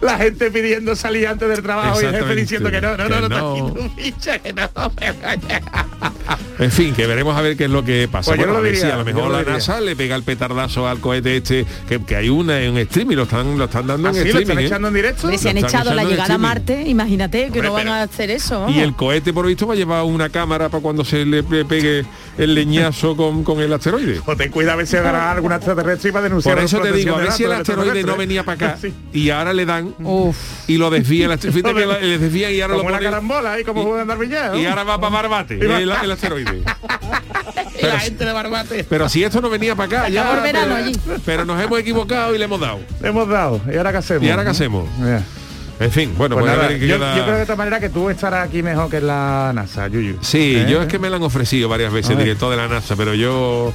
La 0.00 0.18
gente 0.18 0.50
pidiendo 0.50 0.96
salir 0.96 1.26
antes 1.28 1.48
del 1.48 1.62
trabajo 1.62 2.00
y 2.00 2.04
el 2.04 2.14
jefe 2.14 2.34
diciendo 2.34 2.70
que 2.70 2.80
no, 2.80 2.96
no, 2.96 3.08
no, 3.08 3.20
no, 3.20 3.28
que 3.28 3.62
no. 3.62 3.90
En 6.58 6.70
fin, 6.70 6.94
que 6.94 7.06
veremos 7.06 7.36
a 7.36 7.40
ver 7.40 7.56
qué 7.56 7.64
es 7.64 7.70
lo 7.70 7.84
que 7.84 8.08
pasa. 8.10 8.30
Pues 8.30 8.38
bueno, 8.38 8.56
a, 8.56 8.60
ver 8.60 8.76
si 8.76 8.86
a 8.86 8.96
lo 8.96 9.04
mejor 9.04 9.30
la 9.30 9.42
NASA 9.42 9.80
le 9.80 9.96
pega 9.96 10.14
el 10.14 10.22
petardazo 10.22 10.86
al 10.86 11.00
cohete 11.00 11.38
este, 11.38 11.66
que, 12.06 12.16
hay 12.16 12.28
una 12.28 12.60
en 12.60 12.76
streaming, 12.78 13.16
lo 13.16 13.24
están, 13.24 13.58
lo 13.58 13.64
están 13.64 13.86
dando 13.86 14.08
en 14.08 14.16
streaming. 14.16 14.34
¿Lo 14.34 14.40
están 14.40 14.58
¿eh? 14.58 14.66
echando 14.66 14.88
en 14.88 14.94
directo? 14.94 15.38
Se 15.38 15.50
han 15.50 15.58
echado 15.58 15.94
la 15.94 16.04
llegada 16.04 16.34
a 16.34 16.38
Marte, 16.38 16.82
imagínate 16.86 17.50
que 17.50 17.62
no 17.62 17.72
van 17.72 17.88
a 17.88 18.02
hacer 18.02 18.30
eso. 18.30 18.68
Y 18.68 18.80
el 18.80 18.94
cohete, 18.94 19.32
por 19.32 19.46
visto, 19.46 19.66
va 19.66 19.74
a 19.74 19.76
llevar 19.76 20.04
una 20.04 20.28
cámara 20.28 20.68
para 20.68 20.82
cuando 20.82 21.04
se 21.04 21.24
le 21.24 21.42
pegue 21.42 22.04
el 22.38 22.54
leñazo 22.54 23.16
con, 23.16 23.44
con 23.44 23.60
el 23.60 23.72
asteroide. 23.72 24.20
O 24.24 24.36
ten 24.36 24.50
cuidado 24.50 24.74
a 24.74 24.76
ver 24.76 24.86
si 24.86 24.96
agarra 24.96 25.32
alguna 25.32 25.56
extraterrestre 25.56 26.10
y 26.10 26.12
va 26.12 26.20
a 26.20 26.22
denunciar. 26.22 26.54
Por 26.54 26.64
eso 26.64 26.80
te 26.80 26.92
digo, 26.92 27.16
a 27.16 27.18
ver 27.18 27.32
si 27.32 27.44
el 27.44 27.52
asteroide 27.52 28.02
no 28.02 28.16
venía 28.16 28.44
para 28.44 28.72
acá 28.72 28.78
y 29.12 29.30
ahora 29.30 29.52
le 29.52 29.66
dan 29.72 29.94
y 30.66 30.76
lo 30.76 30.90
desvían, 30.90 31.30
le 31.40 32.18
desvían 32.18 32.52
y 32.52 32.60
ahora 32.60 32.74
como 32.74 32.88
lo 32.88 32.94
ponen, 32.94 33.00
una 33.00 33.10
carambola 33.10 33.60
y 33.60 33.64
como 33.64 33.82
juegan 33.84 34.06
¿no? 34.06 34.58
Y 34.58 34.66
ahora 34.66 34.84
va 34.84 35.00
para 35.00 35.10
Barbate, 35.10 35.54
el, 35.54 35.70
el 35.70 36.10
asteroide. 36.10 36.62
Pero, 37.80 37.94
la 37.94 38.00
gente 38.00 38.24
de 38.24 38.32
Barbate. 38.32 38.84
Pero 38.84 39.08
si 39.08 39.24
esto 39.24 39.40
no 39.40 39.50
venía 39.50 39.74
para 39.74 40.02
acá, 40.02 40.08
ya. 40.08 40.40
Pero, 40.42 40.74
allí. 40.74 40.92
pero 41.24 41.44
nos 41.44 41.60
hemos 41.60 41.80
equivocado 41.80 42.32
y 42.34 42.38
le 42.38 42.44
hemos 42.44 42.60
dado. 42.60 42.80
Le 43.00 43.08
hemos 43.08 43.28
dado. 43.28 43.60
¿Y 43.72 43.76
ahora 43.76 43.90
qué 43.90 43.98
hacemos? 43.98 44.22
¿Y 44.22 44.30
ahora 44.30 44.44
qué 44.44 44.50
hacemos? 44.50 44.88
En 45.80 45.90
fin, 45.90 46.14
bueno, 46.16 46.36
pues, 46.36 46.54
pues 46.54 46.80
yo, 46.80 46.96
creo 46.96 47.34
de 47.34 47.42
esta 47.42 47.56
manera 47.56 47.80
que 47.80 47.88
tú 47.88 48.08
estarás 48.08 48.46
aquí 48.46 48.62
mejor 48.62 48.88
que 48.88 48.98
en 48.98 49.08
la 49.08 49.50
NASA, 49.52 49.88
Yuyu. 49.88 50.18
Sí, 50.20 50.54
¿Eh? 50.56 50.66
yo 50.68 50.82
es 50.82 50.86
que 50.86 51.00
me 51.00 51.10
lo 51.10 51.16
han 51.16 51.22
ofrecido 51.22 51.68
varias 51.68 51.92
veces, 51.92 52.16
director 52.16 52.50
de 52.50 52.56
la 52.56 52.68
NASA, 52.68 52.94
pero 52.94 53.14
yo 53.14 53.72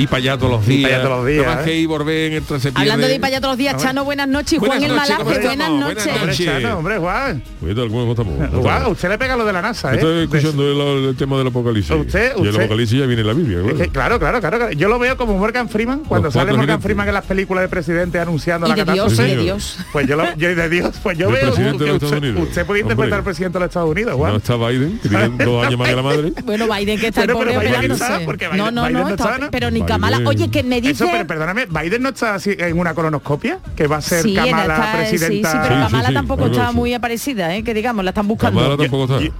y 0.00 0.06
para 0.06 0.16
allá 0.16 0.38
todos 0.38 0.52
los 0.52 0.66
días. 0.66 1.02
todos 1.02 1.18
los 1.18 1.26
días. 1.26 1.46
más 1.46 1.64
que 1.64 1.76
ir 1.76 1.86
volver 1.88 2.32
en 2.32 2.42
el 2.42 2.72
Hablando 2.74 3.06
de 3.06 3.14
ir 3.14 3.20
para 3.20 3.28
allá 3.28 3.40
todos 3.40 3.52
los 3.52 3.58
días, 3.58 3.82
Chano, 3.82 4.04
buenas 4.04 4.28
noches. 4.28 4.58
Buenas 4.58 4.78
Juan 4.78 4.90
el 4.90 4.96
Malaje, 4.96 5.22
buenas 5.22 5.70
noches. 5.70 6.04
Buenas 6.04 6.26
noches. 6.26 6.46
Chano, 6.46 6.78
hombre, 6.78 6.98
Juan. 6.98 7.42
¿cómo 7.60 8.10
estamos? 8.12 8.62
Juan, 8.62 8.86
usted 8.86 9.08
le 9.10 9.18
pega 9.18 9.36
lo 9.36 9.44
de 9.44 9.52
la 9.52 9.60
NASA, 9.60 9.92
¿eh? 9.92 9.96
Estoy 9.96 10.22
escuchando 10.22 10.98
el, 10.98 11.04
el, 11.08 11.16
tema 11.16 11.36
del 11.36 11.48
apocalipsis. 11.48 11.94
Usted, 11.94 12.32
y 12.38 12.46
el 12.46 12.56
apocalipsis 12.56 12.98
ya 12.98 13.06
viene 13.06 13.20
en 13.20 13.26
la 13.26 13.34
Biblia, 13.34 13.58
claro. 13.92 14.18
claro, 14.18 14.40
claro, 14.40 14.58
claro. 14.58 14.72
Yo 14.72 14.88
lo 14.88 14.98
veo 14.98 15.16
como 15.18 15.36
Morgan 15.36 15.68
Freeman, 15.68 16.00
cuando 16.00 16.30
sale 16.30 16.54
Morgan 16.54 16.80
Freeman 16.80 17.08
en 17.08 17.14
las 17.14 17.24
películas 17.24 17.62
de 17.62 17.68
presidente 17.68 18.18
anunciando 18.18 18.66
la 18.66 18.74
catástrofe. 18.74 19.22
de 19.22 19.36
Dios. 19.36 19.78
Pues 19.92 20.06
yo, 20.06 20.16
lo, 20.16 20.34
yo 20.36 20.54
de 20.54 20.68
Dios, 20.68 20.96
pues 21.02 21.18
yo 21.18 21.30
veo 21.30 21.54
que 21.54 22.32
usted 22.40 22.64
puede 22.64 22.80
interpretar 22.80 23.18
al 23.18 23.24
presidente 23.24 23.58
de 23.58 23.64
los 23.64 23.68
Estados 23.68 23.90
Unidos, 23.90 24.14
Juan. 24.14 24.32
No 24.32 24.38
está 24.38 24.56
Biden, 24.56 24.98
que 24.98 25.08
tiene 25.08 25.28
dos 25.44 25.66
años 25.66 25.78
más 25.78 25.88
que 25.88 25.96
la 25.96 26.02
madre. 26.02 26.32
Bueno, 26.50 26.66
Biden 26.74 26.98
que 26.98 27.08
está 27.08 27.26
pobre 27.26 27.56
operándose. 27.56 28.26
No, 28.56 28.70
no, 28.70 28.88
no, 28.88 29.16
pero 29.50 29.70
ni 29.70 29.82
Kamala. 29.90 30.20
Oye, 30.26 30.50
que 30.50 30.62
me 30.62 30.80
dice... 30.80 31.04
Eso, 31.04 31.08
pero 31.10 31.26
perdóname, 31.26 31.66
¿Biden 31.66 32.02
no 32.02 32.10
está 32.10 32.36
en 32.44 32.78
una 32.78 32.94
colonoscopia? 32.94 33.58
Que 33.76 33.86
va 33.86 33.96
a 33.98 34.00
ser 34.00 34.24
Kamala 34.34 34.92
presidenta... 34.92 35.50
Sí, 35.50 35.58
sí, 35.58 35.64
pero 35.68 35.80
Kamala 35.80 36.12
tampoco 36.12 36.46
está 36.46 36.72
muy 36.72 36.94
aparecida, 36.94 37.54
¿eh? 37.54 37.62
que 37.62 37.74
digamos, 37.74 38.04
la 38.04 38.10
están 38.10 38.28
buscando. 38.28 38.76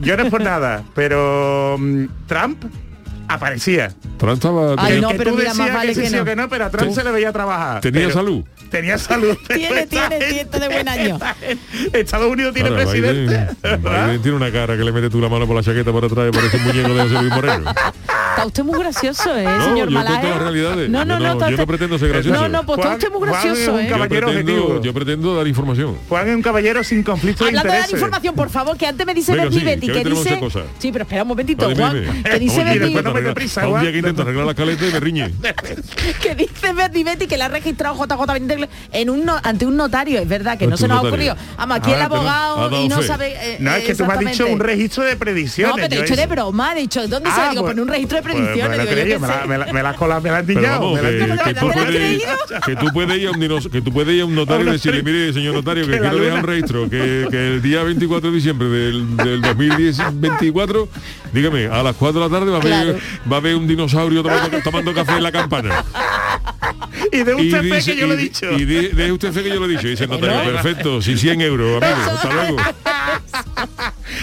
Yo, 0.00 0.16
no 0.16 0.23
es 0.23 0.30
por 0.30 0.42
nada, 0.42 0.83
pero 0.95 1.76
mm, 1.78 2.04
Trump 2.26 2.64
aparecía. 3.28 3.92
Trump 4.19 4.35
estaba... 4.35 4.75
Ay, 4.78 5.00
no, 5.00 5.11
pero 5.16 5.35
mira, 5.35 5.54
más 5.54 5.73
vale 5.73 5.95
que, 5.95 6.11
no. 6.11 6.25
que 6.25 6.37
no. 6.37 6.49
pero 6.49 6.66
a 6.66 6.71
Trump 6.71 6.92
se 6.92 7.04
le 7.04 7.11
veía 7.11 7.33
trabajar. 7.33 7.80
¿Tenía 7.80 8.11
salud? 8.11 8.45
Tenía 8.71 8.99
salud. 8.99 9.37
Tiene, 9.49 9.87
tiene, 9.87 10.19
tiene 10.19 10.45
de 10.45 10.69
buen 10.69 10.88
año. 10.88 11.19
Estados 11.92 12.30
Unidos 12.30 12.54
tiene 12.54 12.71
presidente. 12.71 13.49
Biden, 13.62 14.23
tiene 14.23 14.37
una 14.37 14.52
cara 14.52 14.76
que 14.76 14.85
le 14.85 14.92
mete 14.92 15.11
tú 15.11 15.21
la 15.21 15.28
mano 15.28 15.47
por 15.47 15.57
la 15.57 15.62
chaqueta 15.62 15.90
por 15.90 16.04
atrás 16.04 16.28
y 16.28 16.37
parece 16.37 16.57
un 16.57 16.64
muñeco 16.64 16.95
de 16.95 17.02
José 17.02 17.14
Luis 17.14 17.35
Moreno. 17.35 17.73
Está 18.41 18.47
usted 18.47 18.65
muy 18.65 18.79
gracioso, 18.79 19.37
¿eh, 19.37 19.45
no, 19.45 19.65
señor 19.65 19.89
yo 19.91 19.95
Malaje? 19.95 20.29
las 20.29 20.39
realidades. 20.39 20.89
No, 20.89 21.05
no, 21.05 21.19
no, 21.19 21.51
yo 21.51 21.57
no 21.59 21.67
pretendo 21.67 21.99
ser 21.99 22.09
gracioso. 22.09 22.41
No, 22.41 22.49
no, 22.49 22.65
pues 22.65 22.79
está 22.79 22.95
usted 22.95 23.11
muy 23.13 23.29
gracioso, 23.29 23.79
¿eh? 23.79 23.89
yo, 23.91 23.99
pretendo, 23.99 24.83
yo 24.83 24.95
pretendo 24.95 25.37
dar 25.37 25.47
información. 25.47 25.99
Juan 26.09 26.29
es 26.29 26.37
un 26.37 26.43
caballero 26.43 26.83
sin 26.83 27.03
conflicto 27.03 27.45
Hablando 27.45 27.69
de 27.71 27.75
de 27.75 27.81
dar 27.83 27.91
información, 27.91 28.35
por 28.35 28.49
favor, 28.49 28.77
que 28.79 28.87
antes 28.87 29.07
me 29.07 29.15
dice 29.15 29.35
Bernie 29.35 29.63
Betty, 29.63 29.89
que 29.89 30.05
dice... 30.05 30.41
Sí, 30.79 30.91
pero 30.91 31.03
espera 31.03 31.23
un 31.23 31.29
momentito, 31.29 31.71
Juan. 31.75 32.23
Que 32.23 32.39
dice 32.39 32.65
Bernie... 32.65 32.97
Un 32.97 33.81
día 33.81 33.93
que 33.93 33.99
intento 33.99 34.23
arreglar 34.23 34.47
la 34.47 34.55
caleta 34.55 34.87
y 34.87 34.93
me 34.93 35.01
riñe. 35.01 35.35
Que 36.21 36.35
dice 36.35 36.73
Bernie 36.73 37.05
Betty 37.05 37.27
que 37.27 37.37
la 37.37 37.47
ha 37.47 37.49
registrado 37.49 37.95
JJ 37.95 38.69
en 38.93 39.11
un 39.11 39.31
ante 39.43 39.67
un 39.67 39.77
notario, 39.77 40.19
es 40.19 40.29
verdad 40.29 40.59
que 40.59 40.67
no 40.67 40.77
se 40.77 40.89
nos 40.89 40.99
ha 40.99 41.09
ocurrido. 41.09 41.37
Vamos, 41.57 41.79
aquí 41.79 41.93
el 41.93 42.01
abogado 42.01 42.83
y 42.83 42.89
no 42.89 43.03
sabe... 43.03 43.35
Eh, 43.41 43.57
no, 43.61 43.75
es 43.75 43.85
que 43.85 43.95
tú 43.95 44.07
me 44.07 44.15
has 44.15 44.21
dicho 44.21 44.47
un 44.47 44.61
registro 44.61 45.05
de 45.05 45.17
predicciones. 45.17 45.77
No, 45.77 45.83
pero 45.83 46.01
he 46.01 46.03
dicho 46.03 46.17
de 46.17 46.27
broma, 46.27 46.73
he 46.73 46.81
dicho, 46.81 47.07
¿dónde 47.07 47.31
se 47.31 47.51
digo? 47.51 47.65
Pues 47.65 47.77
un 47.77 47.89
registro 47.89 48.17
de 48.17 48.23
predicciones 48.31 48.71
me 49.21 49.29
la, 49.29 49.47
me 49.47 49.59
la, 49.59 49.67
me. 49.73 49.91
Que 52.65 52.77
tú 52.77 52.87
puedes 52.93 53.19
ir 53.19 53.29
a 53.29 53.31
un 53.33 53.41
que 53.71 53.83
tú 53.83 53.93
puedes 53.93 54.15
ir 54.15 54.23
a 54.23 54.25
un 54.27 54.35
notario 54.35 54.69
y 54.69 54.73
decirle, 54.73 55.03
mire, 55.03 55.33
señor 55.33 55.55
notario, 55.55 55.87
que 55.87 55.99
quiero 55.99 56.17
dejar 56.17 56.39
un 56.41 56.47
registro, 56.47 56.91
que, 56.91 57.27
que 57.31 57.55
el 57.55 57.63
día 57.63 57.83
24 57.83 58.31
de 58.31 58.37
diciembre 58.37 58.69
del, 58.69 59.17
del 59.17 59.41
2024, 59.41 60.89
dígame, 61.33 61.67
a 61.67 61.83
las 61.83 61.97
4 61.97 62.21
de 62.21 62.29
la 62.29 62.39
tarde 62.39 62.51
va 62.51 62.59
a 62.59 62.61
haber, 62.61 63.01
va 63.31 63.37
a 63.37 63.39
haber 63.39 63.57
un 63.57 63.67
dinosaurio 63.67 64.23
tomando, 64.23 64.59
tomando 64.63 64.95
café 64.95 65.17
en 65.17 65.23
la 65.23 65.33
campana. 65.33 65.85
y 67.13 67.23
de 67.23 67.35
usted 67.35 67.69
fe 67.69 67.93
que 67.93 67.97
yo 67.99 68.07
lo 68.07 68.15
he 68.15 68.17
dicho. 68.17 68.51
Y 68.53 68.65
de, 68.65 69.13
usted 69.13 69.33
fe 69.33 69.43
que 69.43 69.49
yo 69.51 69.61
lo 69.61 69.67
he 69.67 69.69
dicho. 69.69 69.89
dice 69.89 70.07
notario, 70.09 70.53
perfecto, 70.53 71.03
si 71.03 71.17
100 71.17 71.41
euros, 71.41 71.83
amigo, 71.83 72.11
hasta 72.11 72.33
luego. 72.33 72.57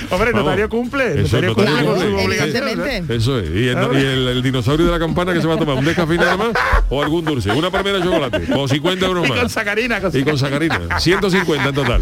Hombre, 0.09 0.33
notario 0.33 0.69
cumple. 0.69 1.21
Eso, 1.21 1.41
notario 1.41 1.55
cumple 1.55 1.85
con 1.85 1.99
su 1.99 2.25
obligación. 2.25 3.11
Eso 3.11 3.39
es. 3.39 3.49
Y, 3.49 3.67
el, 3.69 4.27
el, 4.27 4.43
dinosaurio 4.43 4.85
de 4.85 4.91
la 4.91 4.99
campana 4.99 5.33
que 5.33 5.41
se 5.41 5.47
va 5.47 5.55
a 5.55 5.57
tomar 5.57 5.75
un 5.75 5.85
descafé 5.85 6.17
nada 6.17 6.37
más 6.37 6.49
o 6.89 7.01
algún 7.01 7.25
dulce. 7.25 7.51
Una 7.51 7.69
palmera 7.69 7.99
de 7.99 8.03
chocolate. 8.03 8.45
Con 8.45 8.69
50 8.69 9.05
euros 9.05 9.27
más. 9.27 9.37
Y 9.37 9.39
con 9.39 9.49
sacarina. 9.49 10.01
y 10.13 10.23
con 10.23 10.37
sacarina. 10.37 10.99
150 10.99 11.69
en 11.69 11.75
total. 11.75 12.01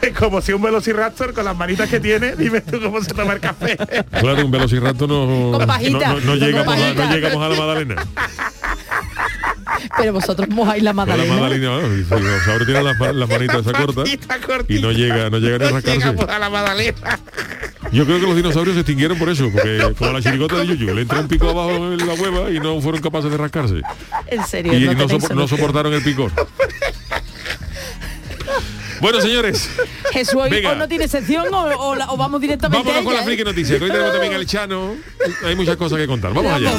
Pues 0.00 0.12
como 0.12 0.40
si 0.40 0.52
un 0.52 0.62
velociraptor 0.62 1.32
con 1.32 1.44
las 1.44 1.56
manitas 1.56 1.88
que 1.88 2.00
tiene, 2.00 2.36
dime 2.36 2.60
tú 2.60 2.80
cómo 2.80 3.02
se 3.02 3.12
toma 3.12 3.34
el 3.34 3.40
café. 3.40 3.76
Claro, 4.20 4.44
un 4.44 4.50
velociraptor 4.50 5.08
no, 5.08 5.26
no, 5.26 5.58
no, 5.58 6.36
llegamos, 6.36 6.74
a, 6.74 6.94
no 6.94 7.12
llegamos 7.12 7.42
a 7.42 7.48
la 7.48 7.56
Madalena. 7.56 7.96
Pero 9.96 10.12
vosotros 10.12 10.48
mojáis 10.48 10.82
la 10.82 10.92
magdalena. 10.92 11.34
La 11.34 11.40
magdalena, 11.40 11.78
los 11.78 12.48
ahora 12.48 12.64
tienen 12.64 12.84
las, 12.84 13.14
las 13.14 13.28
manitas 13.28 13.66
esa 13.66 13.72
corta 13.72 14.02
y 14.68 14.80
no 14.80 14.92
llega, 14.92 15.30
no 15.30 15.38
llega 15.38 15.58
ni 15.58 15.64
a 15.64 15.70
rascarse. 15.70 16.32
a 16.32 16.38
la 16.38 16.50
magdalena. 16.50 17.20
Yo 17.92 18.04
creo 18.04 18.20
que 18.20 18.26
los 18.26 18.36
dinosaurios 18.36 18.74
se 18.74 18.80
extinguieron 18.80 19.18
por 19.18 19.28
eso, 19.28 19.48
porque 19.52 19.94
como 19.96 20.12
la 20.12 20.20
chirigota 20.20 20.56
de 20.56 20.66
Yuyu, 20.66 20.94
le 20.94 21.02
entró 21.02 21.20
un 21.20 21.28
pico 21.28 21.48
abajo 21.48 21.92
en 21.92 22.06
la 22.06 22.14
hueva 22.14 22.50
y 22.50 22.58
no 22.58 22.80
fueron 22.80 23.00
capaces 23.00 23.30
de 23.30 23.36
rascarse. 23.36 23.80
En 24.26 24.44
serio. 24.44 24.74
Y 24.76 24.94
no, 24.94 25.06
no 25.34 25.48
soportaron 25.48 25.94
el 25.94 26.02
picor. 26.02 26.32
Bueno, 29.00 29.20
señores. 29.20 29.68
Jesús, 30.12 30.34
hoy 30.34 30.62
no 30.76 30.88
tiene 30.88 31.08
sección 31.08 31.52
o, 31.52 31.66
o, 31.66 32.16
vamos 32.16 32.40
directamente 32.40 32.88
Vámonos 32.88 33.02
a 33.02 33.04
con 33.04 33.14
la 33.14 33.22
friki 33.22 33.44
noticia. 33.44 33.76
Hoy 33.76 33.90
tenemos 33.90 34.12
también 34.12 34.34
al 34.34 34.46
Chano. 34.46 34.96
Hay 35.44 35.54
muchas 35.54 35.76
cosas 35.76 35.98
que 35.98 36.06
contar. 36.06 36.32
Vamos 36.32 36.52
allá. 36.52 36.72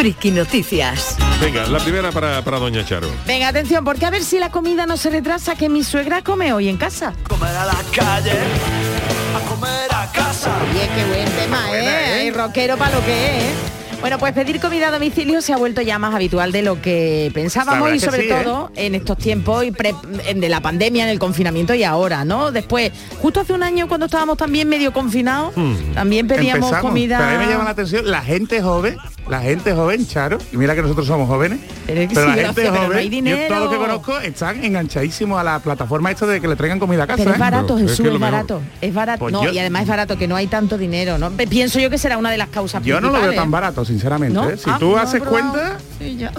Friki 0.00 0.30
Noticias. 0.30 1.14
Venga, 1.42 1.66
la 1.66 1.78
primera 1.78 2.10
para, 2.10 2.42
para 2.42 2.58
Doña 2.58 2.82
Charo. 2.86 3.06
Venga, 3.26 3.48
atención, 3.48 3.84
porque 3.84 4.06
a 4.06 4.10
ver 4.10 4.24
si 4.24 4.38
la 4.38 4.50
comida 4.50 4.86
no 4.86 4.96
se 4.96 5.10
retrasa 5.10 5.56
que 5.56 5.68
mi 5.68 5.84
suegra 5.84 6.22
come 6.22 6.54
hoy 6.54 6.70
en 6.70 6.78
casa. 6.78 7.12
Comer 7.28 7.54
a 7.54 7.66
la 7.66 7.76
calle, 7.94 8.32
a 8.32 9.46
comer 9.46 9.90
a 9.94 10.10
casa. 10.10 10.56
Oye, 10.70 10.88
qué 10.96 11.04
buen 11.04 11.30
tema, 11.32 11.76
¿eh? 11.76 12.28
¿eh? 12.28 12.32
rockero 12.32 12.78
para 12.78 12.96
lo 12.96 13.04
que 13.04 13.12
es, 13.12 13.44
¿eh? 13.44 13.54
Bueno, 14.00 14.18
pues 14.18 14.32
pedir 14.32 14.58
comida 14.58 14.88
a 14.88 14.90
domicilio 14.90 15.42
se 15.42 15.52
ha 15.52 15.58
vuelto 15.58 15.82
ya 15.82 15.98
más 15.98 16.14
habitual 16.14 16.50
de 16.52 16.62
lo 16.62 16.80
que 16.80 17.30
pensábamos 17.34 17.92
y 17.92 18.00
sobre 18.00 18.24
¿eh? 18.24 18.42
todo 18.42 18.70
en 18.76 18.94
estos 18.94 19.18
tiempos 19.18 19.66
y 19.66 19.70
de 19.70 20.48
la 20.48 20.62
pandemia, 20.62 21.04
en 21.04 21.10
el 21.10 21.18
confinamiento 21.18 21.74
y 21.74 21.84
ahora, 21.84 22.24
¿no? 22.24 22.50
Después, 22.52 22.90
justo 23.20 23.40
hace 23.40 23.52
un 23.52 23.62
año 23.62 23.86
cuando 23.86 24.06
estábamos 24.06 24.38
también 24.38 24.66
medio 24.66 24.94
confinados, 24.94 25.54
hmm. 25.54 25.92
también 25.92 26.26
pedíamos 26.26 26.74
comida. 26.78 27.18
Pero 27.18 27.28
a 27.28 27.32
mí 27.38 27.44
me 27.44 27.52
llama 27.52 27.64
la 27.64 27.70
atención 27.70 28.10
la 28.10 28.22
gente 28.22 28.62
joven 28.62 28.96
la 29.30 29.40
gente 29.40 29.72
joven, 29.72 30.04
Charo, 30.06 30.38
y 30.52 30.56
mira 30.56 30.74
que 30.74 30.82
nosotros 30.82 31.06
somos 31.06 31.28
jóvenes, 31.28 31.60
pero, 31.86 32.26
la 32.26 32.34
gente 32.34 32.68
joven, 32.68 33.24
yo 33.24 33.36
todo 33.48 33.60
lo 33.60 33.70
que 33.70 33.76
conozco 33.76 34.18
están 34.18 34.64
enganchadísimos 34.64 35.38
a 35.38 35.44
la 35.44 35.60
plataforma 35.60 36.10
esto 36.10 36.26
de 36.26 36.40
que 36.40 36.48
le 36.48 36.56
traigan 36.56 36.80
comida 36.80 37.04
a 37.04 37.06
casa. 37.06 37.18
Pero 37.18 37.30
es 37.30 37.36
¿eh? 37.36 37.40
barato, 37.40 37.78
Jesús, 37.78 38.00
es, 38.00 38.18
barato. 38.18 38.60
Es 38.80 38.92
barato. 38.92 39.20
Pues 39.20 39.32
no, 39.32 39.48
y 39.48 39.58
además 39.60 39.82
es 39.82 39.88
barato, 39.88 40.18
que 40.18 40.26
no 40.26 40.34
hay 40.34 40.48
tanto 40.48 40.76
dinero, 40.76 41.16
¿no? 41.16 41.30
Pienso 41.30 41.78
yo 41.78 41.90
que 41.90 41.98
será 41.98 42.18
una 42.18 42.32
de 42.32 42.38
las 42.38 42.48
causas 42.48 42.82
Yo 42.82 43.00
no 43.00 43.10
lo 43.10 43.20
veo 43.20 43.32
tan 43.32 43.52
barato, 43.52 43.84
sinceramente. 43.84 44.40
¿eh? 44.40 44.56
Si 44.56 44.68
ah, 44.68 44.76
tú 44.80 44.96
haces 44.96 45.22
cuenta, 45.22 45.78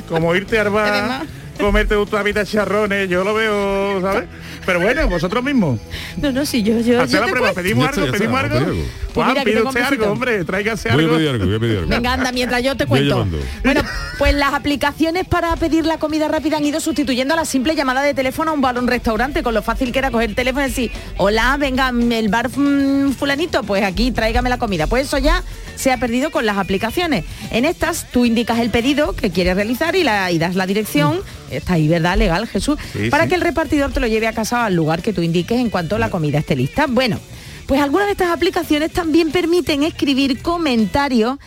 como 0.09 0.35
irte 0.35 0.57
a 0.57 0.61
armar 0.61 1.25
comerte 1.61 1.95
tu 1.95 2.05
de 2.05 2.45
charrones, 2.45 3.09
yo 3.09 3.23
lo 3.23 3.33
veo, 3.33 4.01
¿sabes? 4.01 4.25
Pero 4.65 4.79
bueno, 4.79 5.07
vosotros 5.07 5.43
mismos. 5.43 5.79
No, 6.17 6.31
no, 6.31 6.45
sí, 6.45 6.63
yo... 6.63 6.79
yo, 6.79 7.05
yo 7.05 7.19
la 7.19 7.27
prueba, 7.27 7.53
pedimos 7.53 7.87
algo, 7.87 8.11
pedimos 8.11 8.39
algo. 8.39 8.73
Pues 9.13 9.43
pide 9.43 9.61
usted 9.61 9.81
algo, 9.81 10.05
hombre, 10.05 10.43
tráigase 10.45 10.89
algo. 10.89 11.07
Voy 11.07 11.13
a 11.13 11.17
pedir 11.17 11.29
algo, 11.29 11.45
voy 11.45 11.55
a 11.55 11.59
pedir 11.59 11.77
algo. 11.79 11.89
Venga, 11.89 12.13
anda, 12.13 12.31
mientras 12.31 12.63
yo 12.63 12.75
te 12.75 12.85
cuento. 12.85 13.27
bueno, 13.63 13.81
pues 14.17 14.33
las 14.35 14.53
aplicaciones 14.53 15.27
para 15.27 15.55
pedir 15.55 15.85
la 15.85 15.97
comida 15.97 16.27
rápida 16.27 16.57
han 16.57 16.65
ido 16.65 16.79
sustituyendo 16.79 17.33
a 17.33 17.37
la 17.37 17.45
simple 17.45 17.75
llamada 17.75 18.01
de 18.01 18.13
teléfono 18.13 18.51
a 18.51 18.53
un 18.53 18.61
bar 18.61 18.77
un 18.77 18.87
restaurante, 18.87 19.43
con 19.43 19.53
lo 19.53 19.61
fácil 19.61 19.91
que 19.91 19.99
era 19.99 20.11
coger 20.11 20.29
el 20.29 20.35
teléfono 20.35 20.65
y 20.65 20.69
decir, 20.69 20.91
hola, 21.17 21.57
venga, 21.59 21.89
el 21.89 22.29
bar 22.29 22.49
mm, 22.49 23.13
fulanito, 23.13 23.63
pues 23.63 23.83
aquí, 23.83 24.11
tráigame 24.11 24.49
la 24.49 24.57
comida. 24.57 24.87
Pues 24.87 25.07
eso 25.07 25.17
ya 25.17 25.43
se 25.75 25.91
ha 25.91 25.97
perdido 25.97 26.31
con 26.31 26.45
las 26.45 26.57
aplicaciones. 26.57 27.25
En 27.51 27.65
estas, 27.65 28.09
tú 28.11 28.25
indicas 28.25 28.59
el 28.59 28.69
pedido 28.69 29.13
que 29.13 29.31
quieres 29.31 29.55
realizar 29.55 29.95
y, 29.95 30.03
la, 30.03 30.31
y 30.31 30.37
das 30.37 30.55
la 30.55 30.65
dirección 30.65 31.21
está 31.51 31.73
ahí, 31.73 31.87
¿verdad? 31.87 32.17
Legal, 32.17 32.47
Jesús. 32.47 32.77
para 33.09 33.27
que 33.27 33.35
el 33.35 33.41
repartidor 33.41 33.91
te 33.91 33.99
lo 33.99 34.07
lleve 34.07 34.27
a 34.27 34.33
casa 34.33 34.65
al 34.65 34.75
lugar 34.75 35.01
que 35.01 35.13
tú 35.13 35.21
indiques 35.21 35.59
en 35.59 35.69
cuanto 35.69 35.97
la 35.97 36.09
comida 36.09 36.39
esté 36.39 36.55
lista. 36.55 36.87
Bueno, 36.87 37.19
pues 37.65 37.81
algunas 37.81 38.07
de 38.07 38.13
estas 38.13 38.29
aplicaciones 38.29 38.91
también 38.91 39.31
permiten 39.31 39.83
escribir 39.83 40.41
comentarios 40.41 41.37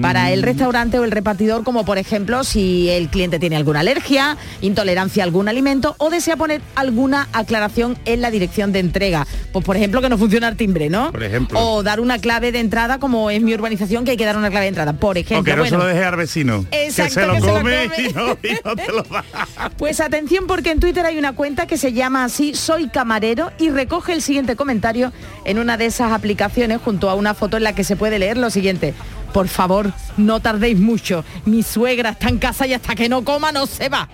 para 0.00 0.32
el 0.32 0.40
mm. 0.40 0.44
restaurante 0.44 0.98
o 0.98 1.04
el 1.04 1.10
repartidor, 1.10 1.64
como 1.64 1.84
por 1.84 1.98
ejemplo 1.98 2.44
si 2.44 2.90
el 2.90 3.08
cliente 3.08 3.38
tiene 3.38 3.56
alguna 3.56 3.80
alergia, 3.80 4.36
intolerancia 4.60 5.22
a 5.22 5.26
algún 5.26 5.48
alimento 5.48 5.94
o 5.98 6.10
desea 6.10 6.36
poner 6.36 6.62
alguna 6.74 7.28
aclaración 7.32 7.96
en 8.04 8.20
la 8.20 8.30
dirección 8.30 8.72
de 8.72 8.80
entrega. 8.80 9.26
Pues 9.52 9.64
por 9.64 9.76
ejemplo 9.76 10.00
que 10.00 10.08
no 10.08 10.18
funciona 10.18 10.48
el 10.48 10.56
timbre, 10.56 10.90
¿no? 10.90 11.12
Por 11.12 11.22
ejemplo. 11.22 11.58
O 11.60 11.82
dar 11.82 12.00
una 12.00 12.18
clave 12.18 12.52
de 12.52 12.60
entrada 12.60 12.98
como 12.98 13.30
es 13.30 13.42
mi 13.42 13.54
urbanización 13.54 14.04
que 14.04 14.12
hay 14.12 14.16
que 14.16 14.24
dar 14.24 14.36
una 14.36 14.50
clave 14.50 14.64
de 14.64 14.68
entrada, 14.68 14.92
por 14.94 15.18
ejemplo. 15.18 15.40
O 15.52 15.56
que 15.56 15.56
no 15.56 15.66
se 15.66 15.76
lo 15.76 15.86
deje 15.86 16.04
al 16.04 16.16
vecino. 16.16 16.64
Exacto, 16.70 17.20
que 17.32 17.40
se 17.40 17.46
lo 17.46 17.52
come, 17.52 17.84
Y, 17.98 18.12
no, 18.12 18.36
te 18.76 18.92
lo 18.92 19.02
da. 19.02 19.24
Pues 19.78 20.00
atención 20.00 20.46
porque 20.46 20.70
en 20.70 20.80
Twitter 20.80 21.04
hay 21.06 21.18
una 21.18 21.34
cuenta 21.34 21.66
que 21.66 21.76
se 21.76 21.92
llama 21.92 22.24
así 22.24 22.54
Soy 22.54 22.88
Camarero 22.88 23.50
y 23.58 23.70
recoge 23.70 24.12
el 24.12 24.22
siguiente 24.22 24.56
comentario 24.56 25.12
en 25.44 25.58
una 25.58 25.76
de 25.76 25.86
esas 25.86 26.12
aplicaciones 26.12 26.80
junto 26.82 27.10
a 27.10 27.14
una 27.14 27.34
foto 27.34 27.56
en 27.56 27.64
la 27.64 27.74
que 27.74 27.84
se 27.84 27.96
puede 27.96 28.18
leer 28.18 28.36
lo 28.36 28.50
siguiente 28.50 28.94
por 29.34 29.48
favor, 29.48 29.92
no 30.16 30.38
tardéis 30.38 30.78
mucho. 30.78 31.24
Mi 31.44 31.64
suegra 31.64 32.10
está 32.10 32.28
en 32.28 32.38
casa 32.38 32.68
y 32.68 32.72
hasta 32.72 32.94
que 32.94 33.08
no 33.08 33.24
coma 33.24 33.50
no 33.50 33.66
se 33.66 33.88
va. 33.88 34.08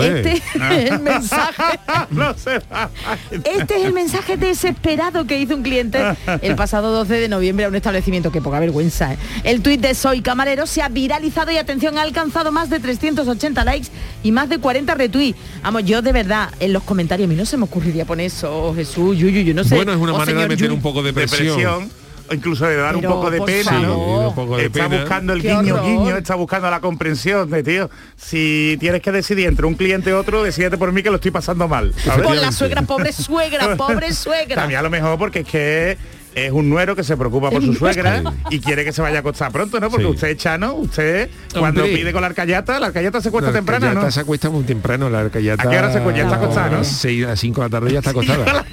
Este 0.00 0.34
es 0.34 0.42
el 0.54 1.00
mensaje. 1.00 1.80
no 2.10 2.32
se 2.34 2.60
va. 2.72 2.88
Este 3.32 3.76
es 3.78 3.84
el 3.84 3.92
mensaje 3.92 4.36
desesperado 4.36 5.26
que 5.26 5.40
hizo 5.40 5.56
un 5.56 5.64
cliente 5.64 6.00
el 6.40 6.54
pasado 6.54 6.92
12 6.92 7.14
de 7.14 7.28
noviembre 7.28 7.64
a 7.64 7.68
un 7.68 7.74
establecimiento. 7.74 8.30
Qué 8.30 8.40
poca 8.40 8.60
vergüenza. 8.60 9.14
¿eh? 9.14 9.18
El 9.42 9.60
tuit 9.60 9.80
de 9.80 9.92
Soy 9.92 10.20
Camarero 10.20 10.66
se 10.66 10.82
ha 10.82 10.88
viralizado 10.88 11.50
y 11.50 11.56
atención, 11.56 11.98
ha 11.98 12.02
alcanzado 12.02 12.52
más 12.52 12.70
de 12.70 12.78
380 12.78 13.64
likes 13.64 13.88
y 14.22 14.30
más 14.30 14.48
de 14.48 14.58
40 14.58 14.94
retweets. 14.94 15.36
Vamos, 15.64 15.84
yo 15.84 16.00
de 16.00 16.12
verdad, 16.12 16.48
en 16.60 16.72
los 16.72 16.84
comentarios, 16.84 17.26
a 17.26 17.28
mí 17.28 17.34
no 17.34 17.44
se 17.44 17.56
me 17.56 17.64
ocurriría 17.64 18.04
poner 18.04 18.26
eso, 18.26 18.72
Jesús, 18.76 19.18
Yuyu, 19.18 19.40
yo 19.40 19.52
no 19.52 19.64
sé. 19.64 19.74
Bueno, 19.74 19.90
es 19.90 19.98
una 19.98 20.12
manera 20.12 20.42
de 20.42 20.48
meter 20.48 20.70
un 20.70 20.80
poco 20.80 21.02
de 21.02 21.12
presión 21.12 21.90
incluso 22.32 22.66
de 22.66 22.76
dar 22.76 22.96
un 22.96 23.02
poco 23.02 23.30
de 23.30 23.40
pena, 23.40 23.80
¿no? 23.80 24.34
está 24.58 24.86
buscando 24.86 25.32
el 25.32 25.42
guiño, 25.42 25.82
guiño, 25.82 26.16
está 26.16 26.34
buscando 26.34 26.70
la 26.70 26.80
comprensión 26.80 27.50
de 27.50 27.62
tío. 27.62 27.90
Si 28.16 28.76
tienes 28.80 29.02
que 29.02 29.12
decidir 29.12 29.46
entre 29.46 29.66
un 29.66 29.74
cliente 29.74 30.10
y 30.10 30.12
otro, 30.12 30.42
decídete 30.42 30.78
por 30.78 30.92
mí 30.92 31.02
que 31.02 31.10
lo 31.10 31.16
estoy 31.16 31.30
pasando 31.30 31.68
mal. 31.68 31.92
Con 32.22 32.40
la 32.40 32.52
suegra, 32.52 32.82
pobre 32.82 33.12
suegra, 33.12 33.76
pobre 33.76 34.12
suegra. 34.12 34.56
También 34.56 34.80
a 34.80 34.82
lo 34.82 34.90
mejor 34.90 35.18
porque 35.18 35.40
es 35.40 35.48
que 35.48 35.98
es 36.34 36.52
un 36.52 36.70
nuero 36.70 36.94
que 36.94 37.02
se 37.02 37.16
preocupa 37.16 37.50
por 37.50 37.62
su 37.62 37.74
suegra 37.78 38.22
y 38.50 38.60
quiere 38.60 38.84
que 38.84 38.92
se 38.92 39.02
vaya 39.02 39.18
a 39.18 39.20
acostar 39.20 39.50
pronto, 39.50 39.80
¿no? 39.80 39.90
Porque 39.90 40.06
usted 40.06 40.28
es 40.28 40.36
chano, 40.36 40.74
usted 40.74 41.30
cuando 41.58 41.84
pide 41.84 42.12
con 42.12 42.20
la 42.22 42.28
arcayata, 42.28 42.78
la 42.78 42.86
arcayata 42.86 43.20
se 43.20 43.30
cuesta 43.30 43.52
temprano, 43.52 43.92
¿no? 43.92 44.10
se 44.10 44.20
acuesta 44.20 44.50
muy 44.50 44.64
temprano, 44.64 45.10
la 45.10 45.20
arcayata. 45.20 45.62
¿A 45.62 45.70
qué 45.70 45.78
hora 45.78 45.92
se 45.92 46.00
cuesta? 46.00 46.18
Ya 46.18 46.24
está 46.24 46.36
acostada, 46.36 46.70
¿no? 46.70 46.84
6 46.84 47.26
a 47.26 47.36
5 47.36 47.60
de 47.60 47.66
la 47.66 47.70
tarde 47.70 47.92
ya 47.92 47.98
está 47.98 48.10
acostada. 48.10 48.64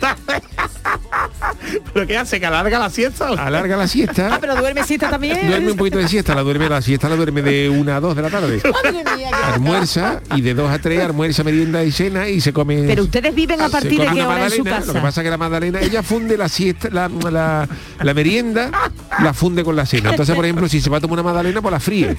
¿Pero 1.94 2.08
qué 2.08 2.18
hace? 2.18 2.40
¿Que 2.40 2.46
alarga 2.46 2.80
la 2.80 2.90
siesta? 2.90 3.28
Alarga 3.30 3.78
la 3.78 3.88
siesta. 3.88 4.30
Ah, 4.34 4.38
pero 4.40 4.56
duerme 4.56 4.84
siesta 4.84 5.10
también. 5.10 5.48
Duerme 5.48 5.72
un 5.72 5.78
poquito 5.78 5.98
de 5.98 6.08
siesta, 6.08 6.36
la 6.36 6.42
duerme 6.42 6.70
la 6.70 6.82
siesta 6.82 7.10
la 7.10 7.16
duerme 7.16 7.42
de 7.42 7.70
1 7.70 7.92
a 7.92 8.00
2 8.00 8.16
de 8.16 8.22
la 8.22 8.30
tarde. 8.30 8.62
almuerza 9.54 10.22
y 10.36 10.42
de 10.42 10.54
2 10.54 10.72
a 10.72 10.80
3 10.80 11.04
almuerza, 11.04 11.44
merienda 11.44 11.84
y 11.84 11.92
cena 11.92 12.28
y 12.28 12.42
se 12.42 12.54
come. 12.54 12.84
Pero 12.84 13.04
ustedes 13.04 13.34
viven 13.34 13.62
a 13.62 13.70
partir 13.70 14.00
de 14.00 14.08
qué 14.08 14.24
hora 14.24 14.46
en 14.46 14.52
su 14.52 14.64
casa. 14.64 14.88
Lo 14.88 14.94
que 14.94 15.00
pasa 15.00 15.22
es 15.22 15.26
que 15.26 15.32
la 15.32 15.38
Magdalena, 15.38 15.80
ella 15.80 16.04
funde 16.04 16.38
la 16.38 16.50
siesta, 16.50 16.90
la, 16.92 17.10
la, 17.10 17.68
la 18.02 18.14
merienda, 18.14 18.72
la 19.20 19.34
funde 19.34 19.64
con 19.64 19.76
la 19.76 19.86
cena. 19.86 20.12
Entonces, 20.12 20.36
por 20.36 20.46
ejemplo, 20.46 20.68
si 20.68 20.82
se 20.82 20.90
va 20.90 20.98
a 20.98 21.02
tomar 21.02 21.20
una 21.20 21.24
Magdalena, 21.24 21.62
pues 21.62 21.72
la 21.72 21.80
fríe 21.80 22.18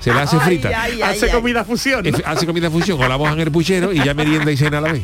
se 0.00 0.12
la 0.12 0.22
hace 0.22 0.38
frita. 0.40 0.70
hace 1.04 1.30
comida 1.30 1.64
fusión. 1.64 2.04
Hace 2.24 2.46
comida 2.46 2.70
fusión, 2.70 3.00
o 3.00 3.08
la 3.08 3.18
moja 3.18 3.32
en 3.32 3.40
el 3.40 3.50
puchero 3.50 3.92
y 3.92 4.02
ya 4.02 4.14
merienda 4.14 4.50
y 4.50 4.56
cena 4.56 4.78
a 4.78 4.80
la 4.80 4.92
vez. 4.92 5.02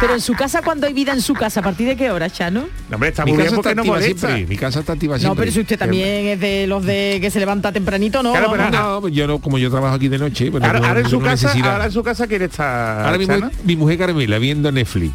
Pero 0.00 0.14
en 0.14 0.20
su 0.20 0.34
casa, 0.34 0.62
cuando 0.62 0.86
hay 0.86 0.92
vida 0.92 1.12
en 1.12 1.22
su 1.22 1.34
casa, 1.34 1.60
¿a 1.60 1.62
partir 1.62 1.86
de 1.88 1.96
qué 1.96 2.10
hora, 2.10 2.30
Chano? 2.30 2.68
No, 2.88 2.96
hombre, 2.96 3.10
está 3.10 3.24
mi 3.24 3.32
muy 3.32 3.44
casa 3.44 3.56
bien 3.56 3.68
está 3.68 3.74
no 3.74 4.00
siempre. 4.00 4.46
Mi 4.46 4.56
casa 4.56 4.80
está 4.80 4.92
activa 4.92 5.18
siempre. 5.18 5.34
No, 5.34 5.38
pero 5.38 5.52
si 5.52 5.60
usted 5.60 5.78
también 5.78 6.26
es 6.26 6.40
de 6.40 6.66
los 6.66 6.84
de 6.84 7.18
que 7.20 7.30
se 7.30 7.40
levanta 7.40 7.72
tempranito, 7.72 8.22
¿no? 8.22 8.32
Claro, 8.32 8.50
pero 8.50 8.70
no, 8.70 9.00
no, 9.00 9.08
yo 9.08 9.26
no, 9.26 9.38
como 9.38 9.58
yo 9.58 9.70
trabajo 9.70 9.94
aquí 9.94 10.08
de 10.08 10.18
noche, 10.18 10.50
pues 10.50 10.62
ahora, 10.62 11.00
en 11.00 11.08
su 11.08 11.20
casa, 11.20 11.52
ahora 11.52 11.86
en 11.86 11.92
su 11.92 12.02
casa 12.02 12.26
quiere 12.26 12.46
estar. 12.46 13.06
Ahora 13.06 13.18
mismo 13.18 13.50
mi 13.64 13.76
mujer 13.76 13.98
Carmela 13.98 14.38
viendo 14.38 14.70
Netflix. 14.72 15.14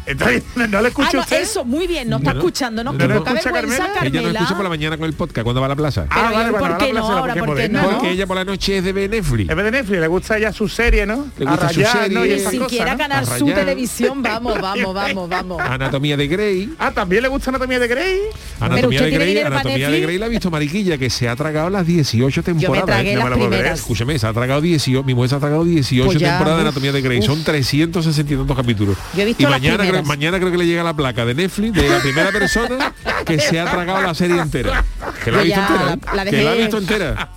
no 0.68 0.82
le 0.82 0.88
escucho 0.88 1.20
ah, 1.20 1.26
Eso, 1.30 1.64
muy 1.64 1.86
bien, 1.86 2.08
no 2.08 2.18
está 2.18 2.32
escuchando, 2.32 2.84
¿no? 2.84 2.92
No, 2.92 3.08
no 3.08 3.14
escucha 3.14 3.52
Carmela. 3.52 3.88
Ella 4.02 4.22
no 4.22 4.28
escucha 4.28 4.54
por 4.54 4.64
la 4.64 4.70
mañana 4.70 4.96
con 4.96 5.06
el 5.06 5.14
podcast 5.14 5.44
cuando 5.44 5.60
va 5.60 5.66
a 5.66 5.70
la 5.70 5.76
plaza. 5.76 6.06
Ah, 6.10 6.30
vale, 6.32 6.52
¿por 6.52 6.78
qué 6.78 6.92
no 6.92 7.10
ahora? 7.10 7.34
¿Por 7.34 7.56
qué 7.56 7.68
no? 7.68 7.82
Porque 7.82 8.10
ella 8.10 8.26
por 8.26 8.36
la 8.36 8.44
noche 8.44 8.78
es 8.78 8.84
de 8.84 8.92
Netflix. 9.24 9.50
Es 9.50 9.56
de 9.56 9.70
Netflix 9.70 10.00
le 10.00 10.06
gusta 10.06 10.38
ya 10.38 10.52
su 10.52 10.68
serie, 10.68 11.06
¿no? 11.06 11.26
Le 11.38 11.46
gusta 11.46 11.68
su 11.68 11.82
serie. 11.82 12.36
Ni 12.36 12.58
siquiera 12.58 12.94
ganar 12.94 13.26
su 13.26 13.46
televisión, 13.46 14.22
vamos, 14.22 14.60
vamos, 14.60 14.94
vamos, 14.94 15.28
vamos. 15.28 15.60
Anatomía 15.60 16.16
de 16.16 16.28
Grey. 16.28 16.74
Ah, 16.78 16.92
¿también 16.92 17.22
le 17.22 17.28
gusta 17.28 17.50
Anatomía 17.50 17.78
de 17.78 17.88
Grey? 17.88 18.20
Anatomía 18.60 19.02
de 19.02 19.10
Grey, 19.10 19.38
Anatomía 19.38 19.90
de 19.90 20.00
Grey 20.00 20.18
la 20.18 20.26
ha 20.26 20.28
visto 20.28 20.50
Mariquilla, 20.50 20.98
que 20.98 21.10
se 21.10 21.28
ha 21.28 21.36
tragado 21.36 21.70
las 21.70 21.86
18 21.86 22.42
temporadas. 22.42 23.04
Yo 23.04 23.24
me 23.24 23.30
no 23.30 23.48
me 23.48 23.68
Escúchame, 23.68 24.18
se 24.18 24.26
ha 24.26 24.32
tragado 24.32 24.60
18, 24.60 25.02
mi 25.04 25.14
mujer 25.14 25.30
se 25.30 25.36
ha 25.36 25.40
tragado 25.40 25.64
18 25.64 26.06
pues 26.06 26.18
temporadas 26.18 26.56
de 26.56 26.62
Anatomía 26.62 26.92
de 26.92 27.02
Grey. 27.02 27.22
Son 27.22 27.42
362 27.42 28.56
capítulos. 28.56 28.96
y 29.16 29.46
mañana 29.46 29.86
creo, 29.86 30.02
mañana 30.02 30.38
creo 30.38 30.50
que 30.50 30.58
le 30.58 30.66
llega 30.66 30.82
la 30.82 30.94
placa 30.94 31.24
de 31.24 31.34
Netflix 31.34 31.74
de 31.74 31.88
la 31.88 31.98
primera 31.98 32.30
persona 32.30 32.92
que 33.24 33.38
se 33.38 33.58
ha 33.58 33.70
tragado 33.70 34.02
la 34.02 34.14
serie 34.14 34.40
entera. 34.40 34.84
Que 35.24 35.30
la 35.30 35.40
ha 35.40 35.42
visto 35.42 35.60
entera. 35.60 36.24
Que 36.30 36.42
la 36.42 36.50
ha 36.50 36.54
visto 36.54 36.78
entera 36.78 37.30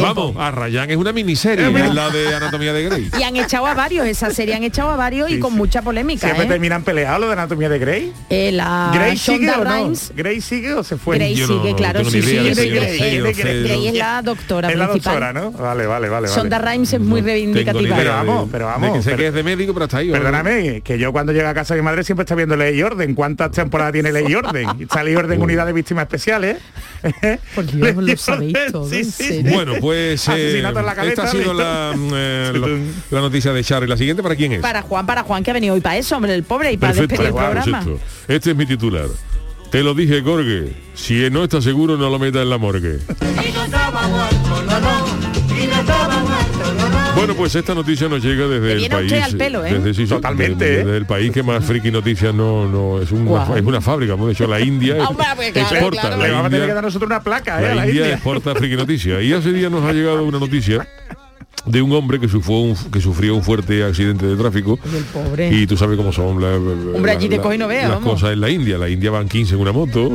vamos, 0.00 0.36
a 0.36 0.50
Ryan 0.50 0.90
es 0.90 0.96
una 0.96 1.12
miniserie, 1.12 1.70
la 1.70 2.10
de 2.10 2.34
Anatomía 2.34 2.72
de 2.72 2.84
Grey. 2.84 3.10
Y 3.18 3.22
han 3.22 3.36
echado 3.36 3.66
a 3.66 3.74
varios, 3.74 4.06
esa 4.06 4.30
serie 4.30 4.54
han 4.54 4.62
echado 4.62 4.90
a 4.90 4.96
varios 4.96 5.30
y 5.30 5.38
con 5.38 5.52
mucha 5.54 5.82
polémica. 5.82 6.26
Siempre 6.26 6.46
¿eh? 6.46 6.48
terminan 6.48 6.82
peleados 6.82 7.20
lo 7.20 7.26
de 7.26 7.32
Anatomía 7.32 7.68
de 7.68 7.78
Grey. 7.78 8.12
Eh, 8.30 8.52
la 8.52 8.90
Grey 8.94 9.16
sigue 9.16 9.50
o 9.50 9.64
no? 9.64 9.92
Grey 10.14 10.40
sigue 10.40 10.74
o 10.74 10.84
se 10.84 10.96
fue. 10.96 11.16
Grey 11.16 11.36
sigue, 11.36 11.74
claro, 11.74 12.04
sí, 12.04 12.22
sí. 12.22 12.36
Grey 12.36 13.88
es 13.88 13.94
la 13.94 14.22
doctora 14.22 14.70
Es 14.70 14.76
la 14.76 14.86
doctora, 14.86 15.32
¿no? 15.32 15.52
Vale, 15.52 15.86
vale, 15.86 16.08
vale. 16.08 16.28
Sonda 16.28 16.58
Rhimes 16.58 16.92
es 16.92 17.00
muy 17.00 17.20
reivindicativa. 17.20 17.96
Pero 17.96 18.10
vamos, 18.10 18.48
pero 18.50 18.66
vamos. 18.66 18.96
Que 18.96 19.02
sé 19.02 19.16
que 19.16 19.28
es 19.28 19.34
de 19.34 19.42
médico, 19.42 19.72
pero 19.72 19.84
está 19.84 19.98
ahí. 19.98 20.10
Perdóname, 20.10 20.80
que 20.82 20.98
yo 20.98 21.12
cuando 21.12 21.32
llego 21.32 21.48
a 21.48 21.54
casa 21.54 21.74
de 21.74 21.80
mi 21.80 21.84
madre 21.84 22.04
siempre 22.04 22.22
está 22.24 22.34
viendo 22.34 22.56
Ley 22.56 22.78
y 22.78 22.82
Orden. 22.82 23.14
¿Cuántas 23.14 23.50
temporadas 23.50 23.92
tiene 23.92 24.12
Ley 24.12 24.26
y 24.28 24.34
Orden? 24.34 24.68
Está 24.80 25.02
Ley 25.02 25.14
y 25.14 25.16
Orden 25.16 25.40
Unidad 25.42 25.66
de 25.66 25.72
Víctimas 25.72 26.02
Especiales. 26.02 26.58
Por 27.54 27.66
Dios, 27.72 27.96
lo 27.96 28.16
sabéis 28.16 28.56
todo. 28.72 28.88
Bueno, 29.42 29.74
pues 29.80 30.28
eh, 30.28 30.62
esta 31.04 31.24
ha 31.24 31.26
sido 31.28 31.52
eh, 32.14 32.52
la, 33.10 33.20
noticia 33.20 33.52
de 33.52 33.64
Charlie. 33.64 33.88
¿La 33.88 33.96
siguiente 33.96 34.22
para 34.22 34.36
quién 34.36 34.52
es? 34.52 34.60
Para 34.60 34.82
Juan, 34.82 35.06
para 35.06 35.22
Juan, 35.22 35.42
que 35.42 35.50
ha 35.50 35.54
venido 35.54 35.74
hoy 35.74 35.80
para 35.80 35.96
eso, 35.96 36.16
hombre, 36.16 36.34
el 36.34 36.42
pobre, 36.42 36.72
y 36.72 36.76
para 36.76 36.92
despedir 36.92 37.26
el 37.26 37.34
programa. 37.34 37.84
Este 38.28 38.50
es 38.50 38.56
mi 38.56 38.66
titular. 38.66 39.08
Te 39.70 39.82
lo 39.82 39.94
dije, 39.94 40.20
Gorge. 40.20 40.72
Si 40.94 41.28
no 41.30 41.44
está 41.44 41.60
seguro, 41.60 41.96
no 41.96 42.08
lo 42.08 42.18
meta 42.18 42.40
en 42.40 42.50
la 42.50 42.58
morgue. 42.58 42.98
Bueno, 47.16 47.34
pues 47.34 47.54
esta 47.54 47.74
noticia 47.74 48.08
nos 48.08 48.22
llega 48.22 48.46
desde 48.46 48.84
el 48.84 48.90
país. 48.90 49.12
Al 49.12 49.36
pelo, 49.36 49.64
¿eh? 49.64 49.78
desde, 49.78 50.06
Totalmente. 50.06 50.64
Desde, 50.64 50.92
¿eh? 50.92 50.96
el 50.96 51.06
país 51.06 51.32
que 51.32 51.42
más 51.42 51.64
friki 51.64 51.90
noticias 51.90 52.34
no, 52.34 52.68
no 52.68 53.00
es 53.00 53.10
una, 53.10 53.56
es 53.56 53.64
una 53.64 53.80
fábrica, 53.80 54.12
hemos 54.12 54.28
dicho 54.28 54.46
la 54.46 54.60
India 54.60 54.96
pues 55.34 55.56
exporta. 55.56 56.16
La 56.16 56.28
vamos 56.28 56.46
a 56.46 56.50
tener 56.50 56.66
que 56.68 56.74
dar 56.74 56.84
nosotros 56.84 57.08
una 57.08 57.20
placa, 57.20 57.60
¿eh? 57.60 57.74
La, 57.74 57.86
India, 57.86 58.12
exporta 58.12 58.54
friki 58.54 58.76
noticias. 58.76 59.22
Y 59.22 59.32
hace 59.32 59.52
días 59.52 59.70
nos 59.70 59.84
ha 59.84 59.92
llegado 59.92 60.24
una 60.24 60.38
noticia 60.38 60.86
de 61.66 61.82
un 61.82 61.92
hombre 61.92 62.20
que 62.20 62.28
sufrió 62.28 62.58
un, 62.58 62.76
que 62.90 63.00
sufrió 63.00 63.34
un 63.34 63.42
fuerte 63.42 63.84
accidente 63.84 64.26
de 64.26 64.36
tráfico. 64.36 64.78
Y, 65.50 65.66
tú 65.66 65.76
sabes 65.76 65.96
cómo 65.96 66.12
son 66.12 66.40
las 66.40 68.00
cosas 68.00 68.32
en 68.32 68.40
la 68.40 68.50
India. 68.50 68.78
La 68.78 68.88
India 68.88 69.10
van 69.10 69.28
15 69.28 69.54
en 69.54 69.60
una 69.60 69.72
moto 69.72 70.08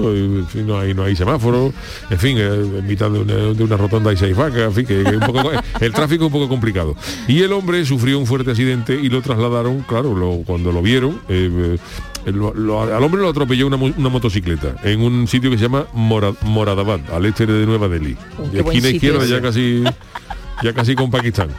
no 0.66 0.80
hay 0.80 0.94
no 0.94 1.04
hay 1.04 1.16
semáforo. 1.16 1.74
En 2.10 2.20
fin 2.20 2.38
eh, 2.38 2.48
en 2.80 2.88
mitad 2.88 3.10
de 3.10 3.64
una, 3.64 3.78
rotonda 3.78 4.12
hay 4.12 4.18
seis 4.18 4.36
vacas 4.36 4.62
en 4.62 4.74
fin 4.74 4.86
que, 4.86 5.02
el 5.82 5.92
tráfico 5.92 6.26
es 6.26 6.28
un 6.28 6.32
poco 6.32 6.50
complicado. 6.50 6.96
Y 7.28 7.42
el 7.42 7.52
hombre 7.54 7.84
sufrió 7.86 8.20
un 8.20 8.26
fuerte 8.26 8.52
accidente 8.52 8.96
y 8.96 9.10
lo 9.10 9.22
trasladaron 9.22 9.82
claro 9.82 10.12
cuando 10.46 10.72
lo 10.72 10.82
vieron 10.82 11.20
eh, 11.30 11.78
al 12.26 13.04
hombre 13.04 13.22
lo 13.22 13.30
atropelló 13.30 13.68
una, 13.68 13.78
motocicleta 13.78 14.76
en 14.84 15.02
un 15.02 15.28
sitio 15.28 15.50
que 15.50 15.58
se 15.58 15.64
llama 15.64 15.88
Moradabad, 15.94 17.00
al 17.12 17.26
este 17.26 17.46
de 17.46 17.66
Nueva 17.66 17.88
Delhi. 17.88 18.16
de 18.52 18.60
esquina 18.60 18.90
izquierda 18.90 19.26
ya 19.26 19.42
casi 19.42 19.84
ya 20.62 20.74
casi 20.74 20.96
con 20.96 21.12
Pakistán. 21.12 21.50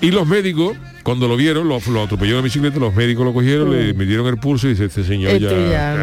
Y 0.00 0.12
los 0.12 0.28
médicos, 0.28 0.76
cuando 1.02 1.26
lo 1.26 1.36
vieron, 1.36 1.68
lo, 1.68 1.76
atropelló 1.76 2.36
la 2.36 2.42
bicicleta, 2.42 2.78
los 2.78 2.94
médicos 2.94 3.24
lo 3.24 3.32
cogieron, 3.32 3.72
le 3.72 3.94
midieron 3.94 4.26
el 4.28 4.38
pulso 4.38 4.68
y 4.68 4.70
dice, 4.70 4.84
este 4.84 5.02
señor 5.02 5.32
este 5.32 5.70
ya, 5.70 5.94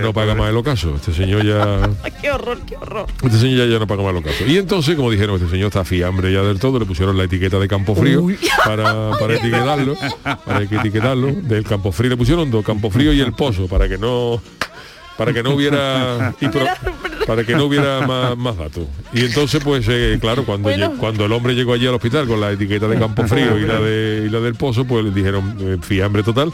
no, 0.00 0.12
paga 0.12 0.34
más 0.34 0.50
el 0.50 0.56
ocaso. 0.56 0.96
Este 0.96 1.12
señor 1.12 1.44
ya... 1.44 1.88
qué 2.20 2.32
horror, 2.32 2.58
qué 2.66 2.76
horror. 2.76 3.06
Este 3.22 3.38
señor 3.38 3.68
ya, 3.68 3.78
no 3.78 3.86
paga 3.86 4.02
más 4.02 4.10
el 4.10 4.16
ocaso. 4.18 4.44
Y 4.46 4.58
entonces, 4.58 4.96
como 4.96 5.10
dijeron, 5.10 5.36
este 5.36 5.48
señor 5.48 5.68
está 5.68 5.84
fiambre 5.84 6.32
ya 6.32 6.42
del 6.42 6.58
todo, 6.58 6.80
le 6.80 6.86
pusieron 6.86 7.16
la 7.16 7.24
etiqueta 7.24 7.60
de 7.60 7.68
campo 7.68 7.94
frío 7.94 8.26
para, 8.64 9.10
para 9.20 9.34
etiquetarlo. 9.34 9.96
Para 10.44 10.62
etiquetarlo. 10.62 11.32
Del 11.32 11.64
campo 11.64 11.92
frío 11.92 12.10
le 12.10 12.16
pusieron 12.16 12.50
dos, 12.50 12.64
campo 12.64 12.90
frío 12.90 13.12
y 13.12 13.20
el 13.20 13.34
pozo, 13.34 13.68
para 13.68 13.88
que 13.88 13.98
no 13.98 14.40
para 15.16 15.32
que 15.32 15.42
no 15.42 15.54
hubiera 15.54 16.34
para 17.26 17.44
que 17.44 17.54
no 17.54 17.64
hubiera 17.64 18.06
más, 18.06 18.56
datos. 18.56 18.86
Y 19.12 19.24
entonces, 19.24 19.62
pues 19.62 19.86
eh, 19.88 20.18
claro, 20.20 20.44
cuando, 20.46 20.70
cuando 20.98 21.26
el 21.26 21.32
hombre 21.32 21.54
llegó 21.54 21.72
allí 21.72 21.86
al 21.86 21.94
hospital 21.94 22.26
con 22.26 22.40
la 22.40 22.52
etiqueta 22.52 22.88
de 22.88 22.98
campo 22.98 23.26
frío 23.26 23.58
y 23.58 23.62
la 23.62 23.80
de 23.80 24.24
y 24.26 24.30
la 24.30 24.40
del 24.40 24.54
pozo, 24.54 24.84
pues 24.84 25.04
le 25.04 25.10
dijeron 25.10 25.56
eh, 25.60 25.76
fiambre 25.80 26.22
total 26.22 26.52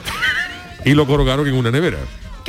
y 0.85 0.95
lo 0.95 1.07
colocaron 1.07 1.47
en 1.47 1.55
una 1.55 1.71
nevera 1.71 1.99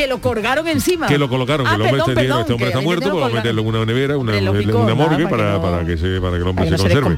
que 0.01 0.07
lo 0.07 0.19
colgaron 0.19 0.67
encima. 0.67 1.07
Que 1.07 1.17
lo 1.17 1.29
colocaron, 1.29 1.67
que 1.67 1.75
el 1.75 1.81
hombre, 1.81 1.99
este, 1.99 2.11
este 2.11 2.53
hombre 2.53 2.67
está 2.67 2.81
muerto, 2.81 3.07
vamos 3.07 3.31
a 3.31 3.35
meterlo 3.35 3.61
en 3.61 3.67
una 3.67 3.85
nevera, 3.85 4.17
una, 4.17 4.33
una 4.39 4.95
morgue 4.95 5.27
para, 5.27 5.61
para, 5.61 5.85
que 5.85 5.97
se, 5.97 6.19
para 6.19 6.37
que 6.37 6.41
el 6.41 6.47
hombre 6.47 6.69
se 6.69 6.77
conserve. 6.77 7.17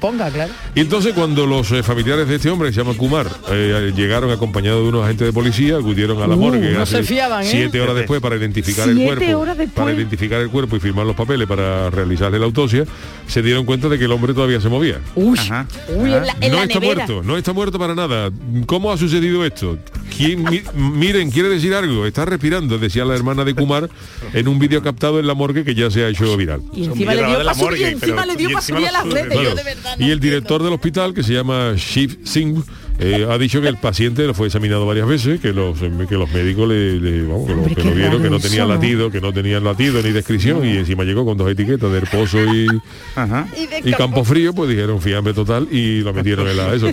Y 0.75 0.81
entonces 0.81 1.13
cuando 1.13 1.45
los 1.45 1.71
eh, 1.71 1.81
familiares 1.81 2.27
de 2.27 2.35
este 2.35 2.49
hombre, 2.49 2.69
que 2.69 2.75
se 2.75 2.83
llama 2.83 2.97
Kumar, 2.97 3.27
eh, 3.51 3.93
llegaron 3.95 4.31
acompañados 4.31 4.83
de 4.83 4.89
unos 4.89 5.03
agentes 5.05 5.27
de 5.27 5.33
policía, 5.33 5.77
acudieron 5.77 6.21
a 6.21 6.27
la 6.27 6.35
uh, 6.35 6.39
morgue 6.39 6.71
no 6.71 6.85
se 6.85 7.03
fiaban, 7.03 7.43
¿eh? 7.43 7.47
siete 7.49 7.79
horas 7.79 7.95
después 7.95 8.19
para 8.21 8.35
identificar 8.35 8.89
el 8.89 9.01
cuerpo. 9.01 9.45
Para 9.75 9.93
identificar 9.93 10.41
el 10.41 10.49
cuerpo 10.49 10.75
y 10.75 10.79
firmar 10.79 11.05
los 11.05 11.15
papeles 11.15 11.47
para 11.47 11.89
realizarle 11.89 12.39
la 12.39 12.45
autopsia, 12.45 12.85
se 13.27 13.41
dieron 13.41 13.65
cuenta 13.65 13.87
de 13.87 13.97
que 13.97 14.05
el 14.05 14.11
hombre 14.11 14.33
todavía 14.33 14.59
se 14.59 14.69
movía. 14.69 14.99
Uy, 15.15 15.39
no 16.49 16.63
está 16.63 16.79
muerto, 16.79 17.23
no 17.23 17.37
está 17.37 17.53
muerto 17.53 17.79
para 17.79 17.95
nada. 17.95 18.29
¿Cómo 18.65 18.91
ha 18.91 18.97
sucedido 18.97 19.45
esto? 19.45 19.77
¿Quién, 20.15 20.45
miren, 20.75 21.31
quiere 21.31 21.49
decir 21.49 21.73
algo, 21.73 22.05
está 22.05 22.25
respirando 22.25 22.72
decía 22.77 23.05
la 23.05 23.15
hermana 23.15 23.43
de 23.43 23.53
Kumar, 23.53 23.89
en 24.33 24.47
un 24.47 24.59
vídeo 24.59 24.81
captado 24.81 25.19
en 25.19 25.27
la 25.27 25.33
morgue 25.33 25.63
que 25.63 25.75
ya 25.75 25.89
se 25.91 26.03
ha 26.03 26.09
hecho 26.09 26.35
viral. 26.37 26.61
Y 26.73 26.85
encima 26.85 27.13
le 27.13 27.25
dio 27.25 27.33
para 27.33 27.43
las 27.43 27.59
Y 29.99 30.11
el 30.11 30.19
director 30.19 30.63
del 30.63 30.73
hospital, 30.73 31.13
que 31.13 31.23
se 31.23 31.33
llama 31.33 31.73
Shiv 31.75 32.19
Singh, 32.23 32.63
eh, 32.99 33.27
ha 33.29 33.37
dicho 33.37 33.61
que 33.61 33.67
el 33.67 33.77
paciente 33.77 34.25
lo 34.25 34.33
fue 34.33 34.47
examinado 34.47 34.85
varias 34.85 35.07
veces, 35.07 35.39
que 35.39 35.51
los, 35.51 35.79
que 35.79 36.15
los 36.15 36.31
médicos 36.31 36.67
le, 36.69 37.23
vamos, 37.23 37.47
que, 37.47 37.83
lo, 37.83 37.91
vieron, 37.91 38.21
que 38.21 38.29
no 38.29 38.39
tenía 38.39 38.65
latido, 38.65 39.09
que 39.09 39.19
no 39.19 39.33
tenía 39.33 39.59
latido 39.59 40.01
ni 40.01 40.11
descripción, 40.11 40.65
y 40.65 40.77
encima 40.77 41.03
llegó 41.03 41.25
con 41.25 41.37
dos 41.37 41.49
etiquetas 41.49 41.91
de 41.91 42.01
pozo 42.01 42.37
y, 42.53 42.67
y, 43.83 43.91
campo 43.93 44.23
frío, 44.23 44.53
pues 44.53 44.69
dijeron 44.69 45.01
fiambre 45.01 45.33
total 45.33 45.67
y 45.71 46.01
lo 46.01 46.13
metieron 46.13 46.47
en 46.47 46.57
la 46.57 46.73
eso. 46.73 46.89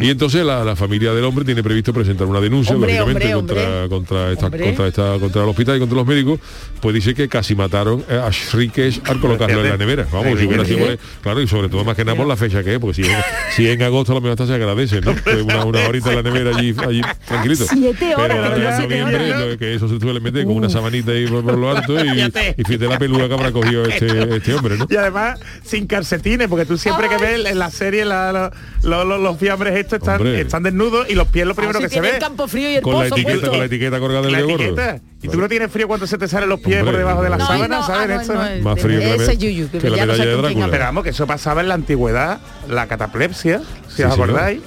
Y 0.00 0.10
entonces 0.10 0.44
la, 0.44 0.74
familia 0.74 1.12
del 1.12 1.24
hombre 1.24 1.44
tiene 1.44 1.62
previsto 1.62 1.92
presentar 1.92 2.26
una 2.26 2.40
denuncia, 2.40 2.74
lógicamente, 2.74 3.32
contra, 3.32 3.88
contra, 3.88 4.32
esta, 4.32 4.50
contra, 4.50 4.86
esta, 4.86 5.18
contra 5.18 5.42
el 5.42 5.48
hospital 5.50 5.76
y 5.76 5.80
contra 5.80 5.96
los 5.96 6.06
médicos, 6.06 6.40
pues 6.80 6.94
dice 6.94 7.14
que 7.14 7.28
casi 7.28 7.54
mataron 7.54 8.02
a 8.08 8.30
Shrikesh 8.30 9.02
al 9.04 9.20
colocarlo 9.20 9.60
en 9.60 9.68
la 9.68 9.76
nevera. 9.76 10.06
Vamos, 10.10 10.38
si 10.38 10.46
hubiera 10.46 10.64
sido, 10.64 10.86
claro, 11.22 11.42
y 11.42 11.46
sobre 11.46 11.68
todo 11.68 11.84
más 11.84 11.94
que 11.94 12.04
nada 12.04 12.16
por 12.16 12.26
la 12.26 12.36
fecha 12.36 12.64
que 12.64 12.74
es, 12.74 12.80
porque 12.80 13.04
si, 13.04 13.10
si 13.54 13.68
en 13.68 13.82
agosto 13.82 14.12
a 14.12 14.14
lo 14.14 14.20
mejor 14.22 14.32
hasta 14.32 14.46
se 14.46 14.54
agradece, 14.54 15.00
¿no? 15.00 15.14
Una, 15.42 15.64
una 15.64 15.88
horita 15.88 16.10
en 16.10 16.16
la 16.16 16.22
nevera 16.22 16.56
allí, 16.56 16.74
allí 16.86 17.00
tranquilito. 17.26 17.64
Siete 17.68 18.14
horas. 18.14 18.50
Pero 18.54 18.68
en 18.68 18.82
noviembre, 18.82 19.58
que 19.58 19.74
eso 19.74 19.88
se 19.88 19.98
suele 20.00 20.20
meter 20.20 20.44
con 20.44 20.56
una 20.56 20.68
sabanita 20.68 21.12
ahí 21.12 21.26
por, 21.26 21.56
lo 21.56 21.70
alto 21.70 22.04
y, 22.04 22.20
y 22.20 22.64
fíjate 22.64 22.86
la 22.86 22.98
peluda 22.98 23.28
que 23.28 23.34
habrá 23.34 23.52
cogido 23.52 23.84
este, 23.84 24.36
este 24.36 24.54
hombre, 24.54 24.76
¿no? 24.76 24.86
Y 24.88 24.96
además 24.96 25.40
sin 25.64 25.86
calcetines, 25.86 26.48
porque 26.48 26.66
tú 26.66 26.76
siempre 26.76 27.08
que 27.08 27.16
ves 27.16 27.46
en 27.46 27.58
la 27.58 27.70
serie 27.70 28.04
la, 28.04 28.52
los 28.82 29.38
fiambres 29.38 29.76
estos 29.76 29.98
están, 29.98 30.26
están 30.26 30.62
desnudos 30.62 31.08
y 31.08 31.14
los 31.14 31.28
pies 31.28 31.46
lo 31.46 31.54
primero 31.54 31.80
que 31.80 31.88
se 31.88 32.00
ve. 32.00 32.10
El 32.10 32.18
campo 32.18 32.48
frío 32.48 32.70
y 32.70 32.74
el 32.76 32.82
con, 32.82 32.98
la 32.98 33.06
etiqueta, 33.06 33.48
con 33.48 33.58
la 33.58 33.64
etiqueta 33.64 34.00
colgada 34.00 34.28
del 34.28 34.46
gorro. 34.46 35.00
Y 35.22 35.28
tú 35.28 35.40
no 35.40 35.48
tienes 35.48 35.70
frío 35.70 35.86
cuando 35.86 36.06
se 36.06 36.18
te 36.18 36.26
salen 36.26 36.48
los 36.48 36.60
pies 36.60 36.82
por 36.82 36.96
debajo 36.96 37.22
de 37.22 37.30
la 37.30 37.38
sábana, 37.38 37.82
¿sabes? 37.82 38.62
Más 38.62 38.80
frío 38.80 39.00
que 39.00 39.90
la 39.90 39.96
medalla 39.96 40.26
de 40.26 40.36
Drácula. 40.36 40.68
Pero 40.70 40.84
vamos, 40.84 41.04
que 41.04 41.10
eso 41.10 41.26
pasaba 41.26 41.60
en 41.60 41.68
la 41.68 41.74
antigüedad, 41.74 42.40
la 42.68 42.86
cataplepsia, 42.86 43.62
si 43.88 44.02
os 44.02 44.12
acordáis 44.12 44.60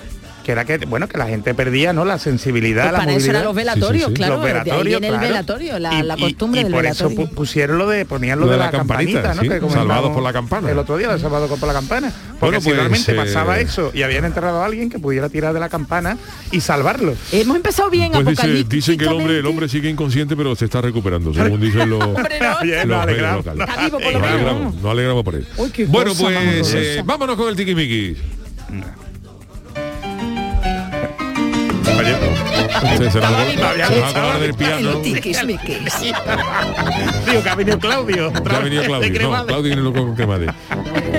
que 0.46 0.52
era 0.52 0.64
que 0.64 0.78
bueno 0.86 1.08
que 1.08 1.18
la 1.18 1.28
gente 1.28 1.54
perdía 1.54 1.92
no 1.92 2.06
la 2.06 2.20
sensibilidad 2.20 2.84
pues 2.84 2.94
la 2.94 3.00
para 3.00 3.14
eso 3.14 3.30
eran 3.32 3.44
los 3.44 3.56
velatorios 3.56 4.12
claro 4.12 4.36
los 4.36 4.44
velatorios, 4.44 5.02
el 5.02 5.20
velatorio 5.20 5.80
la, 5.80 6.04
la 6.04 6.18
costumbre 6.18 6.62
y, 6.62 6.68
y 6.68 6.70
por 6.70 6.86
eso 6.86 7.10
pusieron 7.10 7.80
lo 7.80 7.90
de 7.90 8.06
ponían 8.06 8.40
lo, 8.40 8.48
de, 8.48 8.58
la, 8.58 8.72
campanita, 8.72 9.34
¿no? 9.34 9.42
que 9.42 9.60
salvados 9.70 10.12
por 10.12 10.24
la 10.24 10.34
campana. 10.34 10.70
el 10.72 10.78
otro 10.78 10.98
día 10.98 11.18
salvados 11.18 11.50
por 11.50 11.68
la 11.68 11.74
campana. 11.74 12.12
Porque 12.40 12.60
si 12.60 12.66
pues, 12.66 12.78
realmente 12.78 13.12
eh, 13.12 13.16
pasaba 13.16 13.60
eso 13.60 13.92
y 13.94 14.04
habían 14.04 14.26
enterrado 14.26 14.62
a 14.62 14.66
alguien 14.66 14.90
que 14.90 15.00
pudiera 15.00 15.30
tirar 15.30 15.54
de 15.54 15.60
la 15.60 15.70
campana 15.70 16.18
y 16.52 16.62
salvarlo. 16.62 17.16
Hemos 17.32 17.56
empezado 17.56 17.90
bien 17.90 18.12
pues 18.12 18.70
dicen 18.70 18.98
que 18.98 19.06
el 19.06 19.12
hombre 19.12 19.40
el 19.40 19.46
hombre 19.46 19.68
sigue 19.68 19.90
inconsciente 19.90 20.36
pero 20.36 20.56
se 20.56 20.66
está 20.66 20.82
recuperando 20.82 21.34
según 21.34 21.60
dicen 21.60 21.90
los, 21.90 22.00
no, 22.86 23.02
alegramos, 23.02 23.46
no 24.82 24.92
alegramos 24.92 25.24
por 25.24 25.36
él. 25.36 25.48
Bueno 25.88 26.14
pues 26.16 26.74
eh, 26.74 27.02
vámonos 27.06 27.36
con 27.36 27.50
el 27.50 27.56
tiquimiqui 31.86 32.98
Se, 32.98 33.12
se, 33.12 33.20
había 33.20 34.40
del 34.40 34.54
piano. 34.54 35.00
Digo 35.02 35.22
que 37.44 37.50
ha 37.50 37.56
venido 37.56 37.80
Claudio. 37.80 38.32
ha 38.34 38.60
venido 38.60 38.84
Claudio. 38.84 39.30
No, 39.30 39.46
Claudio 39.46 39.76
loco 39.78 40.06
con 40.06 40.16
cremade. 40.16 40.48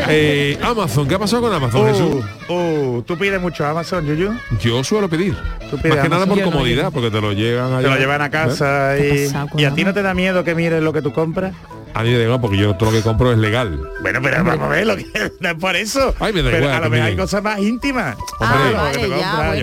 Eh, 0.09 0.59
Amazon, 0.62 1.09
¿qué 1.09 1.14
ha 1.14 1.18
pasado 1.18 1.42
con 1.42 1.52
Amazon, 1.52 1.81
oh, 1.81 1.87
Jesús? 1.87 2.24
Oh, 2.48 3.02
¿Tú 3.07 3.16
pides 3.16 3.40
mucho 3.40 3.66
Amazon, 3.66 4.07
Yuyu? 4.07 4.33
Yo 4.61 4.85
suelo 4.85 5.09
pedir. 5.09 5.35
Más 5.72 5.83
que 5.83 6.09
nada 6.09 6.26
por 6.26 6.40
comodidad, 6.42 6.92
porque 6.92 7.11
te 7.11 7.20
lo 7.20 7.33
llevan 7.33 7.72
allá. 7.72 7.88
Te 7.88 7.94
lo 7.94 8.00
llevan 8.00 8.22
a 8.22 8.31
casa 8.31 8.96
y, 8.98 9.29
y 9.57 9.64
a 9.64 9.74
ti 9.74 9.85
no 9.85 9.92
te 9.92 10.02
da 10.02 10.14
miedo 10.14 10.44
que 10.44 10.55
mires 10.55 10.81
lo 10.83 10.92
que 10.92 11.02
tú 11.02 11.12
compras. 11.12 11.52
A 11.96 12.02
mí 12.02 12.11
me 12.11 12.18
da 12.18 12.24
igual 12.24 12.40
porque 12.42 12.59
yo 12.59 12.76
todo 12.76 12.90
lo 12.90 12.98
que 12.98 13.02
compro 13.02 13.32
es 13.32 13.38
legal. 13.38 13.80
Bueno, 14.02 14.20
pero 14.22 14.44
vamos 14.44 14.61
a 14.61 14.68
ver 14.68 14.87
lo 14.87 14.96
que 14.96 15.06
no 15.40 15.48
es 15.48 15.54
por 15.54 15.74
eso. 15.76 16.14
Ay, 16.20 16.35
me 16.35 16.42
da 16.42 16.50
pero 16.50 16.64
igual, 16.64 16.76
a 16.76 16.80
lo 16.85 16.90
mejor 16.90 17.06
hay 17.06 17.16
cosas 17.16 17.42
más 17.42 17.59
íntimas. 17.59 18.18
Ah, 18.38 18.90
vale, 18.92 19.09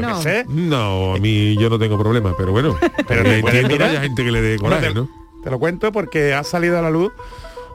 ya, 0.02 0.16
sé. 0.16 0.46
No, 0.50 1.14
a 1.14 1.20
mí 1.20 1.56
yo 1.58 1.70
no 1.70 1.78
tengo 1.78 2.00
problema, 2.00 2.34
pero 2.36 2.52
bueno. 2.52 2.76
pero 3.08 3.22
me 3.22 3.38
entiendo 3.38 3.78
que 3.78 3.84
haya 3.84 4.02
gente 4.02 4.24
que 4.24 4.32
le 4.32 4.42
dé 4.42 4.58
coraje, 4.58 4.96
¿no? 4.96 5.08
Te 5.44 5.52
lo 5.52 5.60
cuento 5.60 5.92
porque 5.92 6.34
ha 6.34 6.44
salido 6.44 6.80
a 6.80 6.82
la 6.82 6.90
luz 6.90 7.12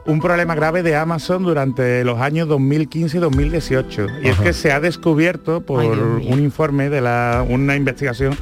un 0.05 0.19
problema 0.19 0.55
grave 0.55 0.83
de 0.83 0.97
Amazon 0.97 1.43
durante 1.43 2.03
los 2.03 2.19
años 2.19 2.49
2015 2.49 3.15
y 3.15 3.19
2018. 3.21 4.07
Y 4.23 4.27
es 4.27 4.39
que 4.39 4.51
se 4.51 4.73
ha 4.73 4.81
descubierto 4.81 5.61
por 5.61 5.85
un 5.85 6.39
informe 6.39 6.89
de 6.89 6.99
la, 6.99 7.45
una 7.47 7.77
investigación 7.77 8.35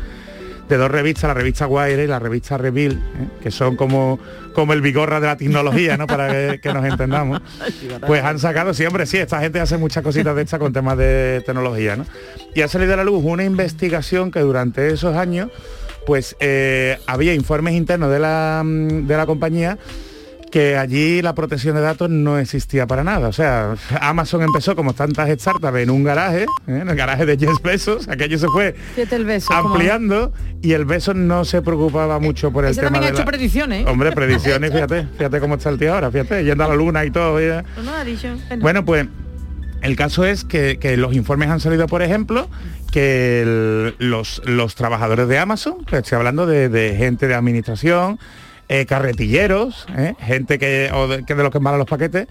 de 0.70 0.78
dos 0.78 0.92
revistas, 0.92 1.30
la 1.30 1.34
revista 1.34 1.68
Wire 1.68 2.04
y 2.04 2.08
la 2.08 2.20
revista 2.20 2.58
Reveal, 2.58 2.94
¿eh? 2.94 3.28
que 3.42 3.52
son 3.52 3.76
como, 3.76 4.20
como 4.54 4.74
el 4.74 4.82
vigorra 4.82 5.20
de 5.20 5.28
la 5.28 5.38
tecnología, 5.38 5.98
¿no? 5.98 6.08
Para 6.08 6.58
que, 6.60 6.74
nos 6.74 6.86
entendamos. 6.86 7.42
Pues 8.06 8.24
han 8.24 8.40
sacado, 8.40 8.74
sí, 8.74 8.86
hombre, 8.86 9.06
sí, 9.06 9.18
esta 9.18 9.40
gente 9.40 9.60
hace 9.60 9.78
muchas 9.78 10.04
cositas 10.04 10.36
de 10.36 10.42
estas 10.42 10.60
con 10.60 10.74
temas 10.74 10.98
de 10.98 11.42
tecnología, 11.46 11.96
¿no? 11.96 12.06
Y 12.54 12.62
ha 12.62 12.68
salido 12.68 12.94
a 12.94 12.98
la 12.98 13.04
luz 13.04 13.24
una 13.24 13.44
investigación 13.44 14.32
que 14.32 14.40
durante 14.40 14.90
esos 14.90 15.16
años, 15.16 15.50
pues 16.06 16.36
eh, 16.40 16.98
había 17.06 17.34
informes 17.34 17.74
internos 17.74 18.12
de 18.12 18.20
la, 18.20 18.64
de 18.66 19.18
la 19.18 19.26
compañía 19.26 19.78
que 20.58 20.76
allí 20.76 21.22
la 21.22 21.36
protección 21.36 21.76
de 21.76 21.82
datos 21.82 22.10
no 22.10 22.40
existía 22.40 22.88
para 22.88 23.04
nada. 23.04 23.28
O 23.28 23.32
sea, 23.32 23.76
Amazon 24.02 24.42
empezó 24.42 24.76
como 24.76 24.96
tantas 24.96 25.30
startups 25.30 25.78
en 25.78 25.92
un 25.92 26.04
garaje, 26.04 26.46
¿eh? 26.46 26.48
en 26.66 26.90
el 26.90 26.96
garaje 26.96 27.28
de 27.28 27.38
Jeff 27.38 27.62
Bezos, 27.62 28.08
aquello 28.08 28.40
se 28.40 28.48
fue 28.48 28.76
ampliando 29.52 30.34
y 30.64 30.72
el 30.72 30.86
Bezos 30.86 31.16
no 31.16 31.46
se 31.46 31.62
preocupaba 31.62 32.18
mucho 32.18 32.52
por 32.52 32.66
el 32.66 32.76
tema 32.76 33.00
de 33.00 33.06
ha 33.06 33.10
hecho 33.10 33.24
predicciones. 33.24 33.86
Hombre, 33.86 34.12
predicciones, 34.14 34.72
fíjate, 34.74 35.06
fíjate 35.16 35.40
cómo 35.40 35.54
está 35.54 35.70
el 35.70 35.78
tío 35.78 35.94
ahora, 35.94 36.10
fíjate, 36.10 36.44
yendo 36.44 36.64
a 36.64 36.70
la 36.70 36.76
luna 36.76 37.06
y 37.06 37.12
todo. 37.12 37.34
Pues 37.34 37.64
bueno, 38.60 38.84
pues 38.84 39.06
el 39.84 39.96
caso 39.96 40.26
es 40.26 40.44
que, 40.44 40.96
los 40.98 41.14
informes 41.14 41.50
han 41.52 41.60
salido, 41.60 41.86
por 41.86 42.02
ejemplo, 42.02 42.50
que 42.92 43.94
los, 44.00 44.42
los 44.44 44.74
trabajadores 44.74 45.28
de 45.28 45.38
Amazon, 45.38 45.86
que 45.86 45.98
estoy 45.98 46.16
hablando 46.16 46.48
de 46.48 46.96
gente 46.98 47.28
de 47.28 47.36
administración, 47.36 48.18
eh, 48.70 48.86
carretilleros, 48.86 49.86
eh, 49.98 50.16
gente 50.20 50.60
que, 50.60 50.92
de, 50.92 51.24
que 51.26 51.36
de 51.36 51.44
los 51.44 51.52
que 51.52 51.58
embalan 51.58 51.80
los 51.80 51.88
paquetes, 51.88 52.28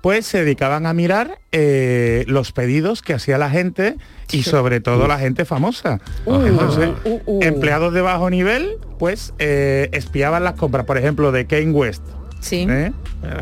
pues 0.00 0.26
se 0.26 0.38
dedicaban 0.38 0.86
a 0.86 0.92
mirar 0.92 1.38
eh, 1.52 2.24
los 2.28 2.52
pedidos 2.52 3.02
que 3.02 3.14
hacía 3.14 3.38
la 3.38 3.50
gente 3.50 3.96
y 4.30 4.42
sobre 4.42 4.80
todo 4.80 5.08
la 5.08 5.18
gente 5.18 5.44
famosa. 5.44 6.00
Uh, 6.24 6.42
Entonces, 6.46 6.90
uh, 7.04 7.20
uh. 7.26 7.42
empleados 7.42 7.92
de 7.92 8.02
bajo 8.02 8.30
nivel, 8.30 8.76
pues 8.98 9.32
espiaban 9.38 10.44
las 10.44 10.54
compras, 10.54 10.84
por 10.84 10.98
ejemplo, 10.98 11.32
de 11.32 11.46
Kane 11.46 11.72
West. 11.72 12.02
Sí. 12.46 12.66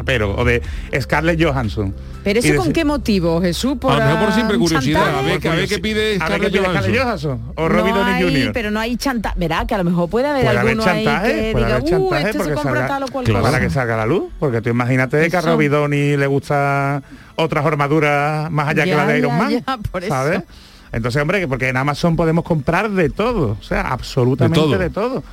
Pero, 0.04 0.34
o 0.36 0.44
de 0.44 0.62
Scarlett 0.98 1.42
Johansson 1.42 1.94
¿Pero 2.24 2.40
eso 2.40 2.56
con 2.56 2.72
qué 2.72 2.86
motivo, 2.86 3.40
Jesús? 3.42 3.76
Por 3.78 3.92
a 3.92 3.98
lo 3.98 4.04
mejor 4.04 4.24
por 4.24 4.34
siempre 4.34 4.58
curiosidad. 4.58 5.18
A 5.18 5.22
ver, 5.22 5.46
a 5.46 5.54
ver 5.54 5.68
qué 5.68 5.78
pide 5.78 6.16
Scarlett 6.16 6.56
Johansson. 6.96 7.40
O 7.54 7.68
Robbie 7.68 7.92
no 7.92 7.98
Downey 7.98 8.22
Jr. 8.22 8.52
Pero 8.54 8.70
no 8.70 8.80
hay 8.80 8.96
chantaje. 8.96 9.38
Verá, 9.38 9.66
que 9.66 9.74
a 9.74 9.78
lo 9.78 9.84
mejor 9.84 10.08
puede 10.08 10.28
haber 10.28 10.44
puede 10.44 10.58
alguno 10.58 10.82
haber 10.82 11.04
chantaje, 11.04 11.26
ahí 11.26 11.34
que 11.34 11.52
puede 11.52 11.64
diga, 11.64 11.76
haber 11.76 11.90
chantaje 11.90 12.02
uh, 12.02 12.26
este 12.26 12.38
porque 12.38 12.50
se 12.50 12.54
compra 12.54 12.72
salga, 12.72 12.88
tal 12.88 13.02
o 13.02 13.08
cual 13.08 13.42
Para 13.42 13.60
que 13.60 13.70
salga 13.70 13.94
a 13.94 13.96
la 13.98 14.06
luz. 14.06 14.32
Porque 14.38 14.62
tú 14.62 14.70
imagínate 14.70 15.28
que 15.28 15.36
a 15.36 15.40
Robbie 15.42 15.68
Downey 15.68 16.16
le 16.16 16.26
gusta 16.26 17.02
otras 17.36 17.66
armaduras 17.66 18.50
más 18.50 18.68
allá 18.68 18.84
que 18.84 18.94
la 18.94 19.06
de 19.06 19.18
Iron 19.18 19.36
Man. 19.36 19.50
Ya, 19.50 19.78
por 19.90 20.02
¿sabes? 20.02 20.38
Eso. 20.38 20.46
Entonces, 20.92 21.20
hombre, 21.20 21.46
porque 21.46 21.68
en 21.68 21.76
Amazon 21.76 22.16
podemos 22.16 22.44
comprar 22.44 22.90
de 22.90 23.10
todo. 23.10 23.58
O 23.60 23.62
sea, 23.62 23.82
absolutamente 23.82 24.60
de 24.60 24.66
todo. 24.66 24.78
De 24.78 24.90
todo. 24.90 25.24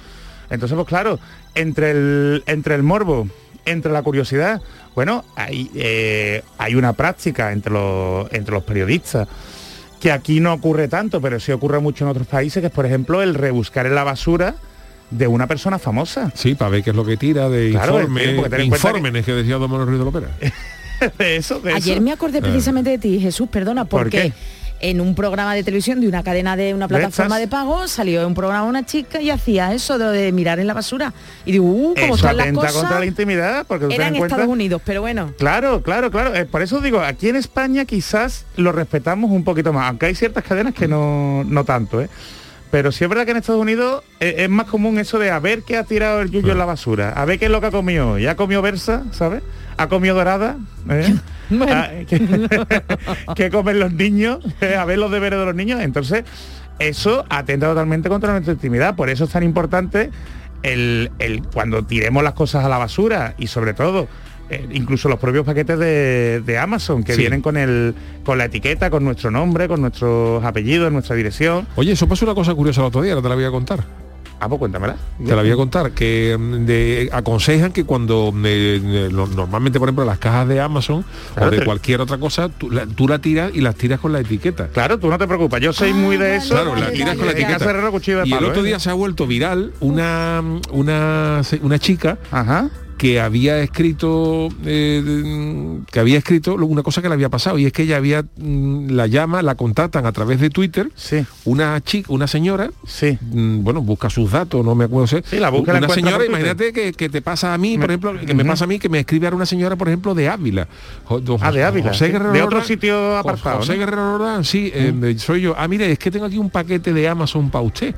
Entonces, 0.49 0.75
pues 0.75 0.87
claro, 0.87 1.19
entre 1.55 1.91
el, 1.91 2.43
entre 2.47 2.75
el 2.75 2.83
morbo, 2.83 3.29
entre 3.65 3.91
la 3.91 4.01
curiosidad, 4.01 4.61
bueno, 4.95 5.23
hay, 5.35 5.69
eh, 5.75 6.43
hay 6.57 6.75
una 6.75 6.93
práctica 6.93 7.51
entre 7.51 7.73
los, 7.73 8.31
entre 8.33 8.53
los 8.53 8.63
periodistas 8.63 9.27
que 10.01 10.11
aquí 10.11 10.39
no 10.39 10.53
ocurre 10.53 10.87
tanto, 10.87 11.21
pero 11.21 11.39
sí 11.39 11.51
ocurre 11.51 11.79
mucho 11.79 12.03
en 12.03 12.09
otros 12.09 12.27
países, 12.27 12.59
que 12.59 12.67
es 12.67 12.73
por 12.73 12.85
ejemplo 12.85 13.21
el 13.21 13.35
rebuscar 13.35 13.85
en 13.85 13.93
la 13.93 14.03
basura 14.03 14.55
de 15.11 15.27
una 15.27 15.45
persona 15.45 15.77
famosa. 15.77 16.31
Sí, 16.33 16.55
para 16.55 16.71
ver 16.71 16.83
qué 16.83 16.89
es 16.89 16.95
lo 16.95 17.05
que 17.05 17.17
tira 17.17 17.49
de 17.49 17.69
informes, 17.69 19.25
que... 19.25 19.33
decía 19.33 19.57
Don 19.57 19.69
Manuel 19.69 19.87
Ruiz 19.87 19.99
de 19.99 20.05
Lopera. 20.05 20.27
de 21.17 21.35
eso, 21.35 21.61
Ayer 21.73 22.01
me 22.01 22.11
acordé 22.11 22.41
precisamente 22.41 22.89
de 22.89 22.97
ti, 22.97 23.19
Jesús, 23.19 23.47
perdona, 23.49 23.85
porque 23.85 24.33
en 24.81 24.99
un 24.99 25.15
programa 25.15 25.53
de 25.53 25.63
televisión 25.63 26.01
de 26.01 26.07
una 26.07 26.23
cadena 26.23 26.55
de 26.55 26.73
una 26.73 26.87
plataforma 26.87 27.39
de, 27.39 27.47
pago, 27.47 27.87
salió 27.87 28.21
en 28.21 28.27
un 28.27 28.33
programa 28.33 28.65
una 28.65 28.85
chica 28.85 29.21
y 29.21 29.29
hacía 29.29 29.73
eso 29.73 29.97
de, 29.97 30.31
mirar 30.31 30.59
en 30.59 30.67
la 30.67 30.73
basura. 30.73 31.13
Y 31.45 31.53
digo, 31.53 31.65
uh, 31.65 31.93
¿cómo 31.99 32.15
están 32.15 32.37
las 32.37 32.51
cosas? 32.51 32.73
contra 32.73 32.99
la 32.99 33.05
intimidad, 33.05 33.65
porque 33.67 33.93
Era 33.93 34.07
en 34.07 34.15
Estados 34.15 34.47
Unidos, 34.47 34.81
pero 34.83 35.01
bueno. 35.01 35.33
Claro, 35.37 35.81
claro, 35.81 36.11
claro. 36.11 36.35
Eh, 36.35 36.45
por 36.45 36.61
eso 36.61 36.79
digo, 36.81 36.99
aquí 36.99 37.29
en 37.29 37.35
España 37.35 37.85
quizás 37.85 38.45
lo 38.57 38.71
respetamos 38.71 39.31
un 39.31 39.43
poquito 39.43 39.71
más, 39.71 39.89
aunque 39.89 40.07
hay 40.07 40.15
ciertas 40.15 40.43
cadenas 40.43 40.73
que 40.73 40.87
no, 40.87 41.43
no 41.43 41.63
tanto, 41.63 42.01
¿eh? 42.01 42.09
Pero 42.71 42.93
sí 42.93 43.03
es 43.03 43.09
verdad 43.09 43.25
que 43.25 43.31
en 43.31 43.37
Estados 43.37 43.61
Unidos 43.61 44.03
eh, 44.21 44.35
es, 44.39 44.49
más 44.49 44.65
común 44.65 44.97
eso 44.97 45.19
de 45.19 45.29
a 45.29 45.39
ver 45.39 45.63
qué 45.63 45.77
ha 45.77 45.83
tirado 45.83 46.21
el 46.21 46.31
yuyo 46.31 46.53
en 46.53 46.57
la 46.57 46.65
basura, 46.65 47.11
a 47.11 47.25
ver 47.25 47.37
qué 47.37 47.45
es 47.45 47.51
lo 47.51 47.59
que 47.59 47.67
ha 47.67 47.71
comido. 47.71 48.17
Ya 48.17 48.31
ha 48.31 48.35
comido 48.35 48.61
versa, 48.61 49.03
¿sabes? 49.11 49.43
Ha 49.77 49.87
comido 49.87 50.15
dorada. 50.15 50.57
¿eh? 50.89 51.15
Ah, 51.67 51.89
¿Qué, 53.35 53.49
comen 53.49 53.81
los 53.81 53.91
niños? 53.91 54.39
¿Eh? 54.61 54.77
A 54.77 54.85
ver 54.85 54.97
los 54.97 55.11
deberes 55.11 55.37
de 55.37 55.45
los 55.45 55.53
niños. 55.53 55.81
Entonces, 55.81 56.23
eso 56.79 57.25
atenta 57.27 57.67
totalmente 57.67 58.07
contra 58.07 58.31
nuestra 58.31 58.53
intimidad. 58.53 58.95
Por 58.95 59.09
eso 59.09 59.25
es 59.25 59.31
tan 59.31 59.43
importante 59.43 60.11
el, 60.63 61.11
cuando 61.53 61.83
tiremos 61.83 62.23
las 62.23 62.33
cosas 62.33 62.63
a 62.63 62.69
la 62.69 62.77
basura 62.77 63.35
y 63.37 63.47
sobre 63.47 63.73
todo 63.73 64.07
eh, 64.51 64.67
incluso 64.73 65.07
los 65.07 65.17
propios 65.17 65.45
paquetes 65.45 65.79
de, 65.79 66.57
Amazon 66.61 67.03
que 67.03 67.15
vienen 67.15 67.41
con 67.41 67.55
el 67.55 67.95
con 68.25 68.37
la 68.37 68.45
etiqueta, 68.45 68.89
con 68.89 69.03
nuestro 69.03 69.31
nombre, 69.31 69.67
con 69.67 69.81
nuestros 69.81 70.43
apellidos, 70.43 70.91
nuestra 70.91 71.15
dirección. 71.15 71.67
Oye, 71.75 71.93
eso 71.93 72.07
pasó 72.07 72.25
una 72.25 72.35
cosa 72.35 72.53
curiosa 72.53 72.81
el 72.81 72.87
otro 72.87 73.01
día, 73.01 73.13
ahora 73.13 73.23
te 73.23 73.29
la 73.29 73.35
voy 73.35 73.45
a 73.45 73.51
contar. 73.51 73.83
Ah, 74.41 74.49
pues 74.49 74.57
cuéntamela. 74.57 74.95
Te 75.23 75.35
la 75.35 75.43
voy 75.43 75.51
a 75.51 75.55
contar, 75.55 75.91
que 75.91 76.35
mm, 76.37 77.15
aconsejan 77.15 77.71
que 77.71 77.83
cuando 77.85 78.33
eh, 78.43 79.09
normalmente, 79.11 79.77
por 79.77 79.87
ejemplo, 79.87 80.03
las 80.03 80.17
cajas 80.17 80.47
de 80.47 80.59
Amazon 80.59 81.05
o 81.39 81.49
de 81.49 81.63
cualquier 81.63 82.01
otra 82.01 82.17
cosa, 82.17 82.49
tú 82.49 82.69
la, 82.71 83.19
tiras 83.19 83.51
y 83.53 83.61
las 83.61 83.75
tiras 83.75 83.99
con 83.99 84.11
la 84.11 84.19
etiqueta. 84.19 84.69
Claro, 84.69 84.97
tú 84.97 85.09
no 85.09 85.17
te 85.19 85.27
preocupas, 85.27 85.61
yo 85.61 85.71
soy 85.71 85.93
muy 85.93 86.17
de 86.17 86.37
eso. 86.37 86.55
Claro, 86.55 86.75
la 86.75 86.91
tiras 86.91 87.15
con 87.15 87.27
la 87.27 87.33
etiqueta. 87.33 88.25
y 88.25 88.33
el 88.33 88.43
otro 88.43 88.63
día 88.63 88.79
se 88.79 88.89
ha 88.89 88.93
vuelto 88.93 89.27
viral 89.27 89.73
una, 89.79 90.43
una, 90.71 91.41
una 91.61 91.79
chica 91.79 92.17
Ajá 92.31 92.69
que 93.01 93.19
había 93.19 93.57
escrito 93.61 94.49
eh, 94.63 95.79
que 95.91 95.99
había 95.99 96.19
escrito 96.19 96.53
una 96.53 96.83
cosa 96.83 97.01
que 97.01 97.07
le 97.07 97.15
había 97.15 97.29
pasado 97.29 97.57
y 97.57 97.65
es 97.65 97.73
que 97.73 97.81
ella 97.81 97.97
había 97.97 98.21
mm, 98.21 98.91
la 98.91 99.07
llama 99.07 99.41
la 99.41 99.55
contactan 99.55 100.05
a 100.05 100.11
través 100.11 100.39
de 100.39 100.51
Twitter 100.51 100.91
sí. 100.93 101.25
una 101.45 101.81
chica 101.81 102.13
una 102.13 102.27
señora 102.27 102.69
sí. 102.85 103.17
Mm, 103.19 103.63
bueno 103.63 103.81
busca 103.81 104.11
sus 104.11 104.29
datos 104.29 104.63
no 104.63 104.75
me 104.75 104.85
acuerdo 104.85 105.07
sí, 105.07 105.39
la 105.39 105.49
busca 105.49 105.73
una 105.73 105.89
señora 105.89 106.23
imagínate 106.23 106.71
que, 106.71 107.09
te 107.09 107.21
pasa 107.23 107.55
a 107.55 107.57
mí 107.57 107.75
por 107.75 107.89
ejemplo 107.89 108.13
que 108.23 108.35
me 108.35 108.45
pasa 108.45 108.65
a 108.65 108.67
mí 108.67 108.77
que 108.77 108.87
me 108.87 108.99
escribe 108.99 109.25
ahora 109.25 109.37
una 109.37 109.47
señora 109.47 109.75
por 109.75 109.87
ejemplo 109.87 110.13
de 110.13 110.29
Ávila. 110.29 110.67
Ah 111.09 111.51
de 111.51 111.63
Ávila 111.63 111.91
de 111.91 112.43
otro 112.43 112.63
sitio 112.63 113.17
apartado 113.17 113.57
José 113.57 113.77
Guerrero 113.77 114.19
Rodán 114.19 114.45
sí 114.45 114.71
eh, 114.75 115.15
soy 115.17 115.41
yo. 115.41 115.55
Ah 115.57 115.67
mire 115.67 115.91
es 115.91 115.97
que 115.97 116.11
tengo 116.11 116.25
aquí 116.25 116.37
un 116.37 116.51
paquete 116.51 116.93
de 116.93 117.07
Amazon 117.07 117.49
para 117.49 117.63
usted 117.63 117.95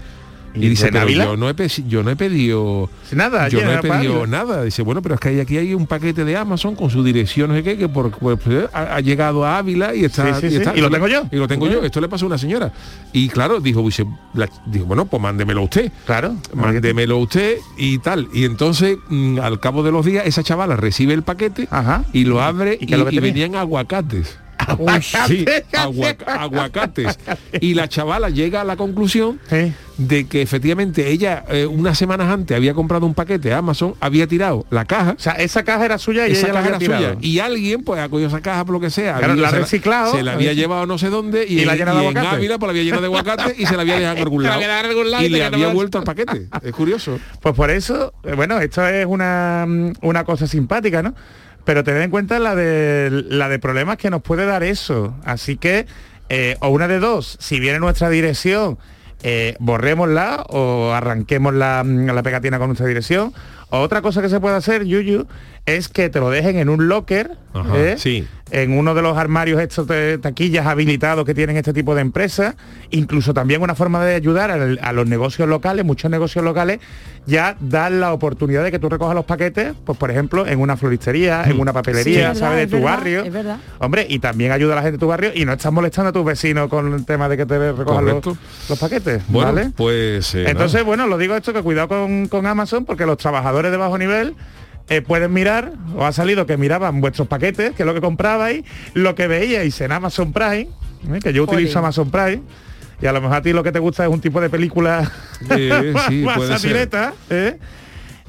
y, 0.56 0.70
dice, 0.70 0.90
yo 0.92 1.36
no, 1.36 1.50
he 1.50 1.68
yo 1.88 2.04
no 2.04 2.12
he 2.12 2.16
pedido 2.16 2.90
nada, 3.12 3.48
yo 3.50 3.64
no 3.64 3.72
he 3.72 3.78
pedido 3.80 4.28
nada. 4.28 4.64
Dice, 4.64 4.84
bueno, 4.84 5.02
pero 5.02 5.16
es 5.16 5.22
que 5.22 5.42
aquí 5.42 5.58
hay 5.58 5.74
un 5.74 5.88
paquete 5.88 6.24
de 6.24 6.38
Amazon 6.38 6.76
con 6.76 6.90
su 6.90 7.04
dirección, 7.04 7.50
no 7.50 7.56
sé 7.56 7.64
qué, 7.64 7.78
que 7.78 7.90
por, 7.90 8.12
pues, 8.12 8.40
pues, 8.44 8.70
ha, 8.74 9.00
llegado 9.00 9.46
a 9.46 9.58
Ávila 9.58 9.96
y 9.96 10.06
está, 10.06 10.40
y, 10.76 10.82
lo 10.82 10.90
tengo 10.90 11.08
yo. 11.08 11.24
Y 11.32 11.38
lo 11.38 11.48
tengo 11.48 11.68
yo. 11.68 11.84
Esto 11.84 12.00
le 12.02 12.08
pasó 12.08 12.26
a 12.26 12.28
una 12.28 12.38
señora. 12.38 12.72
Y 13.12 13.30
claro, 13.30 13.60
dijo, 13.60 13.82
dice, 13.82 14.06
dijo, 14.68 14.86
bueno, 14.86 15.06
pues 15.06 15.22
mándemelo 15.22 15.64
usted. 15.64 15.92
Claro. 16.06 16.36
Mándemelo 16.54 17.18
usted 17.18 17.58
y 17.78 17.98
tal. 18.00 18.28
Y 18.34 18.46
entonces, 18.46 18.98
mm, 19.10 19.40
al 19.40 19.60
cabo 19.60 19.82
de 19.84 19.92
los 19.92 20.06
días, 20.06 20.26
esa 20.28 20.44
chavala 20.44 20.76
recibe 20.76 21.14
el 21.14 21.24
paquete 21.24 21.68
y 22.14 22.26
lo 22.26 22.42
abre 22.42 22.78
y, 22.80 22.94
y 22.94 23.20
venían 23.20 23.56
aguacates 23.56 24.43
sí, 25.02 25.46
aguacates. 25.72 27.20
Y 27.60 27.74
la 27.74 27.88
chavala 27.88 28.30
llega 28.30 28.62
a 28.62 28.64
la 28.64 28.76
conclusión 28.76 29.40
de 29.98 30.28
que 30.28 30.42
efectivamente 30.42 31.10
ella 31.10 31.46
eh, 31.50 31.66
unas 31.66 31.98
semanas 31.98 32.32
antes 32.32 32.56
había 32.58 32.74
comprado 32.74 33.06
un 33.06 33.14
paquete 33.14 33.54
a 33.54 33.60
Amazon, 33.60 33.94
había 34.00 34.28
tirado 34.28 34.66
la 34.70 34.86
caja. 34.86 35.16
O 35.18 35.22
sea, 35.22 35.34
esa 35.34 35.64
caja 35.64 35.86
era 35.86 35.98
suya 35.98 36.28
y 36.28 36.32
esa 36.32 36.48
ella 36.48 36.54
la 36.54 36.76
había 36.76 36.80
suya. 36.80 37.18
Y 37.22 37.40
alguien 37.40 37.84
pues 37.84 38.02
ha 38.02 38.10
cogido 38.10 38.28
esa 38.28 38.42
caja 38.42 38.66
por 38.66 38.74
lo 38.74 38.80
que 38.80 38.90
sea. 38.90 39.20
la 39.20 39.48
ha 39.48 39.52
reciclado. 39.52 40.14
Se 40.14 40.24
la 40.24 40.34
había 40.34 40.54
llevado 40.54 40.86
no 40.86 40.98
sé 40.98 41.10
dónde 41.10 41.46
y, 41.48 41.64
la 41.66 41.76
llenado 41.76 42.02
en 42.10 42.18
Ávila 42.18 42.58
pues 42.58 42.68
la 42.68 42.72
había 42.72 42.84
llenado 42.84 43.02
de 43.02 43.08
aguacate 43.08 43.56
y 43.58 43.66
se 43.66 43.76
la 43.76 43.82
había 43.82 44.00
dejado 44.00 44.18
en 44.18 44.24
algún 44.24 44.44
lado. 45.12 45.24
y, 45.24 45.30
le 45.30 45.44
había 45.44 45.70
vuelto 45.70 46.00
al 46.00 46.04
paquete. 46.04 46.48
Es 46.62 46.72
curioso. 46.72 47.20
Pues 47.42 47.56
por 47.56 47.70
eso, 47.70 48.14
eh, 48.24 48.34
bueno, 48.36 48.60
esto 48.60 48.88
es 48.88 49.06
una, 49.06 49.66
una 50.02 50.24
cosa 50.24 50.48
simpática, 50.48 51.04
¿no? 51.04 51.14
Pero 51.66 51.84
tened 51.84 52.02
en 52.02 52.12
cuenta 52.12 52.40
la 52.40 52.56
de, 52.56 53.10
la 53.30 53.50
de 53.50 53.60
problemas 53.60 53.98
que 53.98 54.10
nos 54.10 54.22
puede 54.22 54.46
dar 54.46 54.64
eso. 54.64 55.16
Así 55.24 55.58
que, 55.58 55.86
eh, 56.30 56.58
o 56.60 56.70
una 56.70 56.88
de 56.88 57.00
dos, 57.00 57.38
si 57.40 57.60
viene 57.60 57.80
nuestra 57.80 58.10
dirección, 58.10 58.78
eh, 59.24 59.56
borrémosla 59.60 60.46
o 60.50 60.92
arranquemos 60.92 61.54
la, 61.54 61.84
la 61.84 62.24
pegatina 62.24 62.60
con 62.60 62.68
nuestra 62.68 62.88
dirección. 62.88 63.34
O 63.70 63.80
otra 63.80 64.02
cosa 64.02 64.22
que 64.22 64.30
se 64.30 64.40
puede 64.40 64.56
hacer, 64.56 64.86
Yuyu, 64.86 65.26
es 65.66 65.88
que 65.88 66.10
te 66.10 66.20
lo 66.20 66.30
dejen 66.30 66.58
en 66.58 66.68
un 66.68 66.90
locker, 66.90 67.38
¿eh? 67.74 67.96
sí. 67.98 68.28
en 68.52 68.78
uno 68.78 68.94
de 68.94 69.02
los 69.02 69.18
armarios 69.18 69.62
estos 69.62 69.88
de 69.88 70.18
taquillas 70.18 70.66
habilitados 70.66 71.24
que 71.26 71.34
tienen 71.34 71.56
este 71.56 71.72
tipo 71.72 71.96
de 71.96 72.02
empresas, 72.02 72.56
incluso 72.90 73.34
también 73.34 73.62
una 73.62 73.74
forma 73.74 74.04
de 74.04 74.16
ayudar 74.16 74.52
a, 74.52 74.94
los 74.94 75.08
negocios 75.08 75.48
locales, 75.48 75.86
muchos 75.86 76.12
negocios 76.12 76.44
locales 76.44 76.80
ya 77.26 77.56
dan 77.62 78.02
la 78.02 78.12
oportunidad 78.12 78.62
de 78.62 78.72
que 78.72 78.80
tú 78.80 78.90
recojas 78.90 79.16
los 79.16 79.24
paquetes, 79.24 79.74
pues 79.86 79.98
por 79.98 80.12
ejemplo, 80.12 80.46
en 80.46 80.60
una 80.60 80.76
floristería, 80.76 81.46
en 81.46 81.56
mm. 81.56 81.62
una 81.62 81.72
papelería, 81.72 82.36
¿sabes? 82.36 82.70
De 82.70 82.78
tu 82.78 82.84
barrio. 82.84 83.24
Hombre, 83.80 84.06
y 84.10 84.20
también 84.20 84.52
ayuda 84.52 84.74
a 84.74 84.76
la 84.76 84.82
gente 84.82 84.98
de 84.98 85.00
tu 85.00 85.08
barrio 85.08 85.32
y 85.34 85.46
no 85.46 85.54
estás 85.54 85.72
molestando 85.72 86.10
a 86.10 86.12
tus 86.12 86.26
vecinos 86.26 86.68
con 86.68 86.94
el 86.94 87.06
tema 87.06 87.30
de 87.30 87.38
que 87.38 87.46
te 87.46 87.72
recojan 87.72 88.06
los, 88.06 88.80
paquetes. 88.80 89.24
¿vale? 89.30 89.72
pues 89.78 90.36
eh, 90.36 90.50
Entonces, 90.50 90.84
bueno, 90.84 91.08
lo 91.08 91.18
digo 91.18 91.38
esto 91.38 91.54
que 91.54 91.62
cuidado 91.62 91.88
con, 91.88 92.28
con 92.28 92.46
Amazon 92.46 92.84
porque 92.84 93.06
los 93.06 93.18
trabajadores 93.18 93.72
de 93.72 93.78
bajo 93.78 93.98
nivel 93.98 94.36
eh, 94.90 95.02
pueden 95.02 95.32
mirar, 95.32 95.74
o 95.96 96.06
ha 96.06 96.12
salido 96.12 96.46
que 96.46 96.58
miraban 96.58 97.00
vuestros 97.00 97.28
paquetes, 97.28 97.72
que 97.72 97.84
es 97.84 97.88
lo 97.88 97.94
que 97.94 98.02
comprabais, 98.02 98.66
lo 98.94 99.16
que 99.16 99.28
veíais 99.28 99.80
en 99.80 99.94
Amazon 99.94 100.34
Prime, 100.34 100.68
¿eh? 101.14 101.20
que 101.24 101.32
yo 101.32 101.44
utilizo 101.44 101.80
Amazon 101.80 102.12
Prime, 102.12 102.42
y 103.02 103.06
a 103.06 103.14
lo 103.14 103.22
mejor 103.22 103.38
a 103.38 103.42
ti 103.42 103.54
lo 103.54 103.64
que 103.64 103.72
te 103.72 103.80
gusta 103.80 104.04
es 104.04 104.10
un 104.10 104.20
tipo 104.20 104.42
de 104.42 104.50
película 104.50 105.10
más 105.42 106.66
¿eh? 107.30 107.58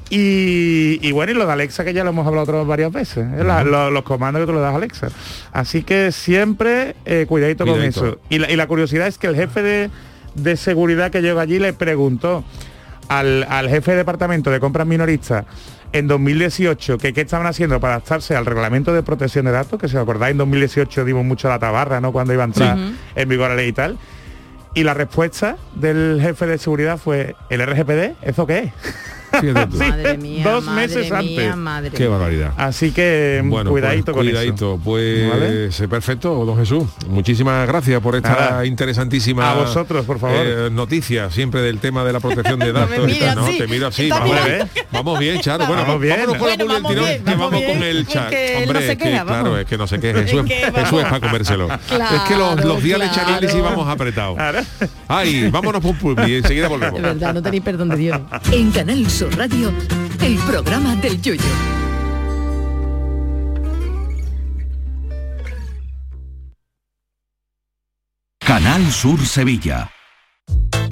Y, 0.09 1.11
bueno, 1.11 1.31
y 1.31 1.35
lo 1.35 1.45
de 1.45 1.51
Alexa 1.51 1.83
que 1.83 1.93
ya 1.93 2.03
lo 2.03 2.11
hemos 2.11 2.25
hablado 2.25 2.43
otras 2.43 2.67
varias 2.67 2.91
veces, 2.91 3.25
los, 3.65 4.03
comandos 4.03 4.41
que 4.41 4.45
tú 4.45 4.53
le 4.53 4.59
das 4.59 4.73
a 4.73 4.77
Alexa. 4.77 5.07
Así 5.51 5.83
que 5.83 6.11
siempre 6.11 6.95
cuidadito, 7.27 7.65
con 7.65 7.81
eso. 7.81 8.19
Y 8.29 8.37
la, 8.37 8.67
curiosidad 8.67 9.07
es 9.07 9.17
que 9.17 9.27
el 9.27 9.35
jefe 9.35 9.89
de, 10.35 10.57
seguridad 10.57 11.11
que 11.11 11.21
llegó 11.21 11.39
allí 11.41 11.59
le 11.59 11.73
preguntó 11.73 12.45
al, 13.09 13.45
al 13.49 13.67
jefe 13.67 13.91
de 13.91 13.97
departamento 13.97 14.51
de 14.51 14.59
compras 14.59 14.87
minoristas 14.87 15.45
en 15.95 16.09
2018 16.09 16.97
que 16.97 17.13
qué 17.13 17.21
estaban 17.21 17.47
haciendo 17.47 17.79
para 17.79 17.93
adaptarse 17.93 18.35
al 18.35 18.45
reglamento 18.45 18.93
de 18.93 19.01
protección 19.01 19.45
de 19.45 19.51
datos, 19.51 19.79
que 19.79 19.87
si 19.87 19.95
os 19.95 20.03
acordáis 20.03 20.33
en 20.33 20.39
2018 20.39 21.05
dimos 21.05 21.23
mucho 21.23 21.47
la 21.47 21.57
tabarra, 21.57 22.01
¿no? 22.01 22.11
Cuando 22.11 22.33
iba 22.33 22.43
a 22.43 22.47
entrar 22.47 22.77
en 23.15 23.29
vigor 23.29 23.49
la 23.49 23.55
ley 23.55 23.69
y 23.69 23.73
tal. 23.73 23.97
Y 24.73 24.83
la 24.83 24.93
respuesta 24.93 25.55
del 25.73 26.19
jefe 26.21 26.47
de 26.47 26.57
seguridad 26.57 26.97
fue, 26.97 27.37
¿el 27.49 27.65
RGPD? 27.65 28.21
¿Eso 28.23 28.45
qué 28.45 28.59
es? 28.59 28.71
Madre 29.43 30.17
mía, 30.17 30.43
dos 30.43 30.65
meses 30.65 31.11
antes. 31.11 31.55
Madre 31.55 31.91
Qué 31.91 32.07
barbaridito 32.07 32.51
Así 32.57 32.91
que 32.91 33.41
bueno, 33.45 33.71
cuidadito 33.71 34.13
pues, 34.13 34.25
cuidadito. 34.25 34.79
Pues 34.83 35.79
eh, 35.79 35.87
perfecto, 35.87 36.45
don 36.45 36.57
Jesús. 36.57 36.83
Muchísimas 37.07 37.67
gracias 37.67 38.01
por 38.01 38.15
esta 38.15 38.65
interesantísima 38.65 39.51
a 39.51 39.53
vosotros, 39.55 40.05
por 40.05 40.19
favor. 40.19 40.45
Eh, 40.45 40.69
noticia 40.71 41.29
siempre 41.29 41.61
del 41.61 41.79
tema 41.79 42.03
de 42.03 42.13
la 42.13 42.19
protección 42.19 42.59
de 42.59 42.71
datos. 42.73 43.07
no, 43.35 43.45
te 43.45 43.67
miro 43.67 43.87
así. 43.87 44.09
Vamos, 44.09 44.45
bien. 44.45 44.69
vamos 44.91 45.19
bien, 45.19 45.39
Charo. 45.41 45.65
Bueno, 45.65 45.83
vamos 45.83 46.01
bien. 46.01 46.15
Vámonos 46.17 46.37
con 46.37 46.67
vamos 46.67 46.95
bien, 46.95 47.23
que 47.23 47.35
vamos 47.35 47.61
con 47.63 47.83
el 47.83 48.07
chat. 48.07 48.33
Hombre, 48.63 48.91
es 48.91 48.97
que, 48.97 49.21
claro, 49.25 49.57
es 49.57 49.65
que 49.65 49.77
no 49.77 49.87
sé 49.87 49.99
qué. 49.99 50.13
Jesús, 50.13 50.43
es 50.49 50.71
para 50.71 51.19
comérselo. 51.19 51.67
es 51.71 52.21
que 52.27 52.35
los, 52.35 52.83
días 52.83 52.99
de 52.99 53.11
Chanelis 53.11 53.53
íbamos 53.55 53.87
apretados. 53.87 54.37
Ay, 55.07 55.49
vámonos 55.49 55.81
por 55.83 56.19
un 56.19 56.29
y 56.29 56.35
enseguida 56.35 56.67
volvemos. 56.67 57.01
De 57.01 57.07
verdad, 57.07 57.33
no 57.33 57.41
tenéis 57.41 57.63
perdón 57.63 57.89
de 57.89 57.97
Dios. 57.97 58.19
En 58.51 58.71
Canal 58.71 59.05
Radio, 59.31 59.73
el 60.21 60.37
programa 60.39 60.95
del 60.95 61.21
Yoyo. 61.21 61.43
Canal 68.39 68.91
Sur 68.91 69.25
Sevilla. 69.25 69.91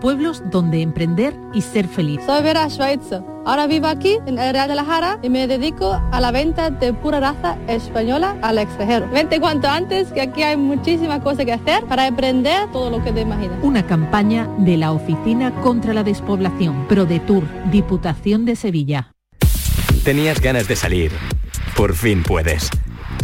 pueblos 0.00 0.42
donde 0.50 0.82
emprender 0.82 1.34
y 1.52 1.62
ser 1.62 1.88
feliz. 1.88 2.20
Soy 2.26 2.42
Vera 2.42 2.68
Schweitzer. 2.68 3.22
Ahora 3.44 3.66
vivo 3.66 3.86
aquí 3.86 4.18
en 4.26 4.38
el 4.38 4.52
Real 4.52 4.68
de 4.68 4.74
la 4.74 4.84
Jara 4.84 5.18
y 5.22 5.28
me 5.28 5.46
dedico 5.46 6.00
a 6.10 6.20
la 6.20 6.32
venta 6.32 6.70
de 6.70 6.92
pura 6.92 7.20
raza 7.20 7.56
española 7.68 8.36
al 8.42 8.58
extranjero. 8.58 9.08
Vente 9.10 9.38
cuanto 9.38 9.68
antes 9.68 10.08
que 10.08 10.20
aquí 10.20 10.42
hay 10.42 10.56
muchísimas 10.56 11.20
cosas 11.22 11.44
que 11.44 11.52
hacer 11.52 11.84
para 11.84 12.06
emprender 12.06 12.70
todo 12.72 12.90
lo 12.90 13.04
que 13.04 13.12
te 13.12 13.20
imaginas. 13.20 13.58
Una 13.62 13.86
campaña 13.86 14.48
de 14.58 14.76
la 14.76 14.92
Oficina 14.92 15.54
contra 15.62 15.94
la 15.94 16.02
Despoblación, 16.02 16.88
ProDetour, 16.88 17.44
Diputación 17.70 18.44
de 18.44 18.56
Sevilla. 18.56 19.12
Tenías 20.04 20.40
ganas 20.40 20.66
de 20.68 20.76
salir. 20.76 21.12
Por 21.76 21.94
fin 21.94 22.22
puedes. 22.22 22.70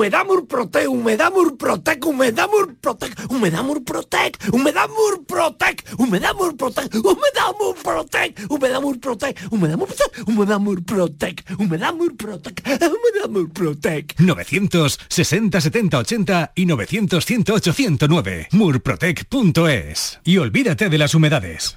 Humedamur 0.00 0.48
Protec, 0.48 0.86
Humedamur 0.86 1.58
Protec, 1.58 2.04
Humedamur 2.06 2.74
Protec, 2.80 3.12
Humedamur 3.28 3.84
Protec, 3.84 4.32
Humedamur 4.50 5.26
Protec, 5.26 5.84
Humedamur 5.98 6.56
Protec, 6.56 6.96
Humedamur 7.04 7.76
Protec, 7.76 8.34
Humedamur 8.48 8.98
Protec, 8.98 9.36
Humedamur 9.50 9.90
Protec, 9.92 10.16
Humedamur 10.26 10.80
Protec, 10.86 11.44
Humedamur 11.58 12.16
Protec, 12.16 12.62
Humedamur 12.64 13.52
Protec. 13.52 14.14
960 14.18 15.60
70 15.60 15.94
80 15.94 16.52
y 16.54 16.64
900 16.64 17.20
108 17.20 17.74
109. 17.74 18.48
Murprotec.es. 18.52 20.20
Y 20.24 20.38
olvídate 20.38 20.88
de 20.88 20.96
las 20.96 21.14
humedades. 21.14 21.76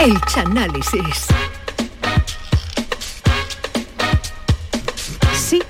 El 0.00 0.20
Chanálisis. 0.22 1.26
Sí, 5.34 5.62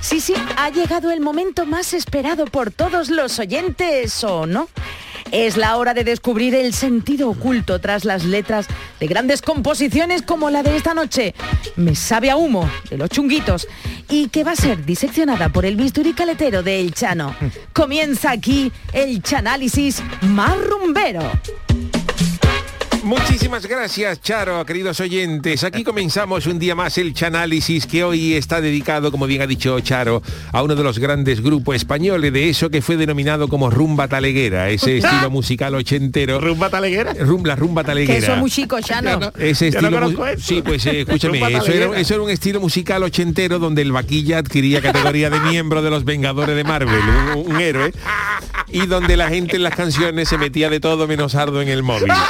sí, 0.00 0.20
sí, 0.20 0.34
ha 0.56 0.70
llegado 0.70 1.10
el 1.10 1.20
momento 1.20 1.66
más 1.66 1.94
esperado 1.94 2.46
por 2.46 2.70
todos 2.70 3.10
los 3.10 3.38
oyentes, 3.38 4.24
¿o 4.24 4.46
no? 4.46 4.68
Es 5.30 5.56
la 5.56 5.76
hora 5.76 5.94
de 5.94 6.02
descubrir 6.02 6.54
el 6.56 6.74
sentido 6.74 7.30
oculto 7.30 7.80
tras 7.80 8.04
las 8.04 8.24
letras 8.24 8.66
de 8.98 9.06
grandes 9.06 9.42
composiciones 9.42 10.22
como 10.22 10.50
la 10.50 10.62
de 10.62 10.76
esta 10.76 10.92
noche, 10.92 11.34
Me 11.76 11.94
sabe 11.94 12.30
a 12.30 12.36
humo, 12.36 12.68
de 12.90 12.98
los 12.98 13.10
chunguitos, 13.10 13.68
y 14.08 14.28
que 14.28 14.42
va 14.42 14.52
a 14.52 14.56
ser 14.56 14.84
diseccionada 14.84 15.48
por 15.50 15.64
el 15.64 15.76
bisturí 15.76 16.14
caletero 16.14 16.62
de 16.64 16.80
El 16.80 16.92
Chano. 16.92 17.36
Comienza 17.72 18.32
aquí 18.32 18.72
el 18.92 19.22
Chanálisis 19.22 20.02
más 20.22 20.56
rumbero. 20.58 21.22
Muchísimas 23.02 23.66
gracias, 23.66 24.20
Charo, 24.20 24.64
queridos 24.66 25.00
oyentes. 25.00 25.64
Aquí 25.64 25.84
comenzamos 25.84 26.46
un 26.46 26.58
día 26.58 26.74
más 26.74 26.98
el 26.98 27.14
Chanálisis 27.14 27.86
que 27.86 28.04
hoy 28.04 28.34
está 28.34 28.60
dedicado, 28.60 29.10
como 29.10 29.26
bien 29.26 29.40
ha 29.40 29.46
dicho 29.46 29.80
Charo, 29.80 30.22
a 30.52 30.62
uno 30.62 30.76
de 30.76 30.84
los 30.84 30.98
grandes 30.98 31.42
grupos 31.42 31.76
españoles 31.76 32.32
de 32.32 32.50
eso 32.50 32.68
que 32.68 32.82
fue 32.82 32.98
denominado 32.98 33.48
como 33.48 33.70
rumba 33.70 34.06
taleguera, 34.06 34.68
ese 34.68 34.98
estilo 34.98 35.30
musical 35.30 35.74
ochentero. 35.74 36.40
¿Rumba 36.40 36.68
taleguera? 36.68 37.14
la 37.14 37.56
rumba 37.56 37.84
taleguera. 37.84 38.20
Que 38.20 38.26
eso 38.26 38.36
muy 38.36 38.50
chico, 38.50 38.78
Chano. 38.80 39.32
ese 39.38 39.68
estilo 39.68 40.10
Sí, 40.38 40.60
pues 40.62 40.84
eh, 40.86 41.00
escúchame, 41.06 41.38
eso 41.38 41.72
era, 41.72 41.98
eso 41.98 42.14
era, 42.14 42.22
un 42.22 42.30
estilo 42.30 42.60
musical 42.60 43.02
ochentero 43.02 43.58
donde 43.58 43.80
el 43.80 43.92
vaquilla 43.92 44.38
adquiría 44.38 44.82
categoría 44.82 45.30
de 45.30 45.40
miembro 45.40 45.80
de 45.80 45.88
los 45.88 46.04
Vengadores 46.04 46.54
de 46.54 46.64
Marvel, 46.64 47.00
un, 47.34 47.54
un 47.54 47.60
héroe, 47.60 47.92
y 48.68 48.86
donde 48.86 49.16
la 49.16 49.28
gente 49.30 49.56
en 49.56 49.62
las 49.62 49.74
canciones 49.74 50.28
se 50.28 50.36
metía 50.36 50.68
de 50.68 50.80
todo 50.80 51.06
menos 51.08 51.34
ardo 51.34 51.62
en 51.62 51.68
el 51.68 51.82
móvil. 51.82 52.12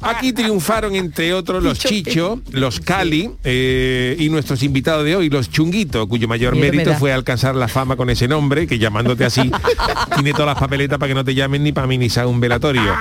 Aquí 0.00 0.32
triunfaron, 0.32 0.94
entre 0.94 1.32
otros, 1.32 1.62
los 1.62 1.78
Chicho, 1.78 2.40
los 2.50 2.80
Cali 2.80 3.30
eh, 3.44 4.16
y 4.18 4.28
nuestros 4.28 4.62
invitados 4.62 5.04
de 5.04 5.16
hoy, 5.16 5.30
los 5.30 5.50
Chunguitos, 5.50 6.06
cuyo 6.06 6.28
mayor 6.28 6.56
mérito 6.56 6.94
fue 6.94 7.12
alcanzar 7.12 7.54
la 7.54 7.68
fama 7.68 7.96
con 7.96 8.10
ese 8.10 8.28
nombre, 8.28 8.66
que 8.66 8.78
llamándote 8.78 9.24
así, 9.24 9.50
tiene 10.14 10.32
todas 10.32 10.46
las 10.46 10.58
papeletas 10.58 10.98
para 10.98 11.08
que 11.08 11.14
no 11.14 11.24
te 11.24 11.34
llamen 11.34 11.62
ni 11.62 11.72
para 11.72 11.86
minizar 11.86 12.26
un 12.26 12.40
velatorio. 12.40 12.94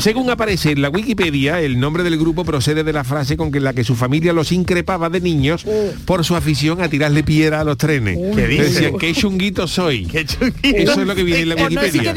Según 0.00 0.30
aparece 0.30 0.72
en 0.72 0.82
la 0.82 0.88
Wikipedia, 0.88 1.60
el 1.60 1.78
nombre 1.78 2.02
del 2.02 2.18
grupo 2.18 2.44
procede 2.44 2.82
de 2.84 2.92
la 2.92 3.04
frase 3.04 3.36
con 3.36 3.52
que 3.52 3.60
la 3.60 3.72
que 3.72 3.84
su 3.84 3.94
familia 3.94 4.32
los 4.32 4.52
increpaba 4.52 5.08
de 5.08 5.20
niños 5.20 5.64
por 6.04 6.24
su 6.24 6.34
afición 6.34 6.80
a 6.80 6.88
tirarle 6.88 7.22
piedra 7.22 7.60
a 7.60 7.64
los 7.64 7.76
trenes. 7.76 8.18
¿Qué 8.34 8.46
Decían, 8.46 8.98
qué 8.98 9.12
chunguito 9.12 9.66
soy. 9.66 10.08
Eso 10.62 11.00
es 11.00 11.06
lo 11.06 11.14
que 11.14 11.24
viene 11.24 11.42
en 11.42 11.48
la 11.50 11.54
Wikipedia. 11.56 12.02
qué 12.02 12.08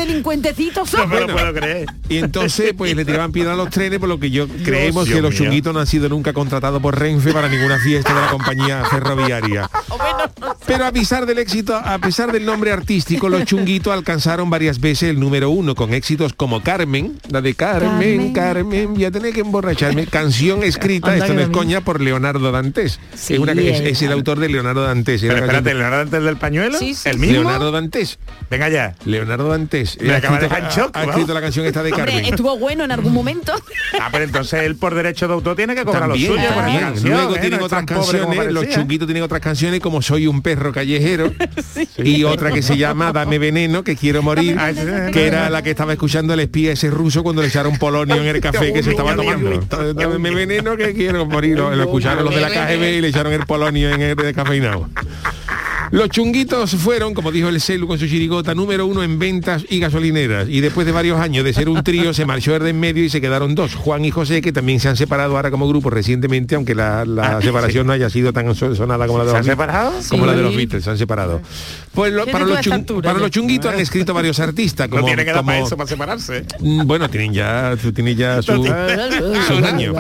son. 0.85 1.01
No 1.01 1.07
me 1.07 1.21
lo 1.21 1.27
puedo 1.27 1.53
creer. 1.53 1.87
Y 2.09 2.17
entonces, 2.17 2.73
pues 2.77 2.95
le 2.95 3.05
tiraban 3.05 3.31
piedra 3.31 3.54
a 3.55 3.57
los 3.57 3.69
trenes, 3.69 3.99
por 3.99 4.09
lo 4.09 4.19
que 4.19 4.29
yo 4.29 4.47
creemos 4.47 5.07
que 5.07 5.21
los 5.21 5.33
chunguitos 5.33 5.73
no 5.73 5.79
han 5.79 5.87
sido 5.87 6.09
nunca 6.09 6.33
contratados 6.33 6.81
por 6.81 6.97
Renfe 6.97 7.31
para 7.33 7.49
ninguna 7.49 7.79
fiesta 7.79 8.13
de 8.13 8.21
la 8.21 8.27
compañía 8.27 8.83
ferroviaria. 8.85 9.69
Pero 10.65 10.85
a 10.85 10.91
pesar 10.91 11.25
del 11.25 11.39
éxito, 11.39 11.75
a 11.75 11.97
pesar 11.99 12.31
del 12.31 12.45
nombre 12.45 12.71
artístico, 12.71 13.29
los 13.29 13.45
chunguitos 13.45 13.93
alcanzaron 13.93 14.49
varias 14.49 14.79
veces 14.79 15.09
el 15.09 15.19
número 15.19 15.49
uno 15.49 15.75
con 15.75 15.93
éxitos 15.93 16.33
como 16.33 16.61
Carmen, 16.61 17.19
la 17.29 17.41
de 17.41 17.53
Carmen, 17.53 18.33
Carmen, 18.33 18.95
ya 18.95 19.11
tenés 19.11 19.33
que 19.33 19.41
emborracharme, 19.41 20.07
canción 20.07 20.63
escrita, 20.63 21.15
esto 21.15 21.33
no 21.33 21.41
es 21.41 21.49
coña, 21.49 21.81
por 21.81 22.01
Leonardo 22.01 22.51
Dantes. 22.51 22.99
es, 23.13 23.39
una, 23.39 23.53
es, 23.53 24.01
el 24.01 24.11
autor 24.11 24.39
de 24.39 24.49
Leonardo 24.49 24.83
Dantes. 24.83 25.21
Pero 25.21 25.37
espérate, 25.37 25.73
¿Leonardo 25.73 25.97
Dantes 25.97 26.23
del 26.23 26.37
pañuelo? 26.37 26.77
Sí, 26.77 26.95
¿El 27.05 27.19
mismo? 27.19 27.35
Leonardo 27.35 27.71
Dantes. 27.71 28.19
Venga 28.49 28.69
ya. 28.69 28.95
Leonardo 29.05 29.49
Dantes. 29.49 29.97
Me 30.01 30.07
de 30.07 30.15
ha 30.15 31.03
escrito 31.03 31.33
la 31.33 31.41
canción 31.41 31.65
esta 31.65 31.83
de 31.83 31.91
Carmen. 31.91 32.15
Hombre, 32.15 32.29
estuvo 32.29 32.57
bueno 32.57 32.83
en 32.83 32.91
algún 32.91 33.13
momento. 33.13 33.44
Ah, 33.99 34.09
pero 34.11 34.23
entonces 34.23 34.63
él 34.63 34.75
por 34.75 34.93
derecho 34.95 35.27
de 35.27 35.33
autor 35.33 35.55
tiene 35.55 35.75
que 35.75 35.85
cobrar 35.85 36.07
lo 36.09 36.15
suyo 36.15 36.35
también. 36.35 36.79
canción, 36.81 37.11
Luego 37.11 37.35
¿eh? 37.35 37.39
tienen 37.39 37.59
No 37.59 37.65
otras 37.65 37.85
canciones, 37.85 38.51
los 38.51 38.69
chunguitos 38.69 39.07
tienen 39.07 39.23
otras 39.23 39.41
canciones 39.41 39.79
como 39.79 40.01
Soy 40.01 40.27
un 40.27 40.41
perro 40.41 40.71
callejero 40.73 41.33
y 41.97 42.23
otra 42.23 42.51
que 42.51 42.61
se 42.61 42.77
llama 42.77 43.11
Dame 43.11 43.39
veneno, 43.39 43.83
que 43.83 43.95
quiero 43.95 44.21
morir, 44.21 44.57
Ah, 44.59 44.71
que 45.11 45.27
era 45.27 45.49
la 45.49 45.61
que 45.61 45.69
estaba 45.71 45.93
escuchando 45.93 46.33
el 46.33 46.39
espía 46.41 46.71
ese 46.73 46.89
ruso 46.89 47.23
cuando 47.23 47.41
le 47.41 47.47
echaron 47.47 47.77
polonio 47.77 48.15
en 48.15 48.27
el 48.27 48.41
café 48.41 48.73
que 48.73 48.83
se 48.83 48.91
estaba 48.91 49.15
tomando. 49.15 49.61
Dame 49.93 50.31
veneno 50.31 50.75
que 50.77 50.93
quiero 50.93 51.25
morir. 51.25 51.57
Lo, 51.57 51.73
lo 51.75 51.83
escucharon 51.83 52.25
los 52.25 52.35
de 52.35 52.41
la 52.41 52.49
KGB 52.49 52.83
y 52.97 53.01
le 53.01 53.07
echaron 53.09 53.33
el 53.33 53.45
polonio 53.45 53.89
en 53.89 54.01
el 54.01 54.15
descafeinado. 54.15 54.89
Los 55.91 56.09
chunguitos 56.09 56.71
fueron, 56.75 57.13
como 57.13 57.31
dijo 57.31 57.47
el 57.49 57.61
celu 57.61 57.87
con 57.87 57.99
su 57.99 58.07
chirigota, 58.07 58.53
número 58.55 58.85
uno 58.85 59.03
en 59.03 59.19
ventas 59.19 59.65
y 59.69 59.79
gasolineras. 59.79 60.47
Y 60.49 60.61
después 60.61 60.85
de 60.85 60.91
varios 60.91 61.19
años 61.19 61.43
de 61.45 61.53
ser 61.53 61.69
un 61.69 61.83
trío, 61.83 62.13
se 62.13 62.25
marchó 62.25 62.55
el 62.55 62.63
de 62.63 62.69
en 62.71 62.79
medio 62.79 63.03
y 63.03 63.09
se 63.09 63.21
quedaron 63.21 63.55
dos, 63.55 63.75
Juan 63.75 64.03
y 64.05 64.11
José, 64.11 64.41
que 64.41 64.51
también 64.51 64.79
se 64.79 64.89
han 64.89 64.97
separado 64.97 65.35
ahora 65.35 65.51
como 65.51 65.67
grupo 65.67 65.89
recientemente, 65.89 66.55
aunque 66.55 66.75
la, 66.75 67.05
la 67.05 67.37
Ah, 67.37 67.41
separación 67.41 67.83
sí. 67.83 67.87
no 67.87 67.93
haya 67.93 68.09
sido 68.09 68.33
tan 68.33 68.53
so- 68.55 68.75
sonada 68.75 69.05
como 69.07 69.19
la 69.19 69.25
de 69.25 69.29
¿Se 69.31 69.37
los 69.37 69.39
han 69.41 69.45
Beatles. 69.57 69.65
separado? 69.67 69.93
Como 70.09 70.25
la 70.25 70.33
de 70.35 70.41
los. 70.41 70.55
Beatles, 70.55 70.83
se 70.83 70.89
han 70.89 70.97
separado. 70.97 71.41
Pues 71.93 72.11
lo- 72.13 72.25
para, 72.25 72.45
los 72.45 72.57
esta 72.59 72.63
chung- 72.69 72.73
altura 72.73 73.01
para 73.09 73.19
ya. 73.19 73.21
los 73.23 73.31
chunguitos 73.31 73.73
han 73.73 73.79
escrito 73.79 74.13
varios 74.13 74.39
artistas. 74.39 74.87
Como, 74.89 75.01
no 75.01 75.07
tiene 75.07 75.23
que 75.25 75.31
dar 75.31 75.43
para 75.45 75.57
como- 75.57 75.67
eso, 75.67 75.77
para 75.77 75.87
separarse. 75.89 76.45
Mm, 76.59 76.85
Bueno, 76.87 77.09
tienen 77.09 77.33
ya, 77.33 77.75
tú 77.81 77.91
tienes 77.93 78.17
ya 78.17 78.41
su, 78.41 78.51
sus 79.47 79.63
años. 79.63 79.95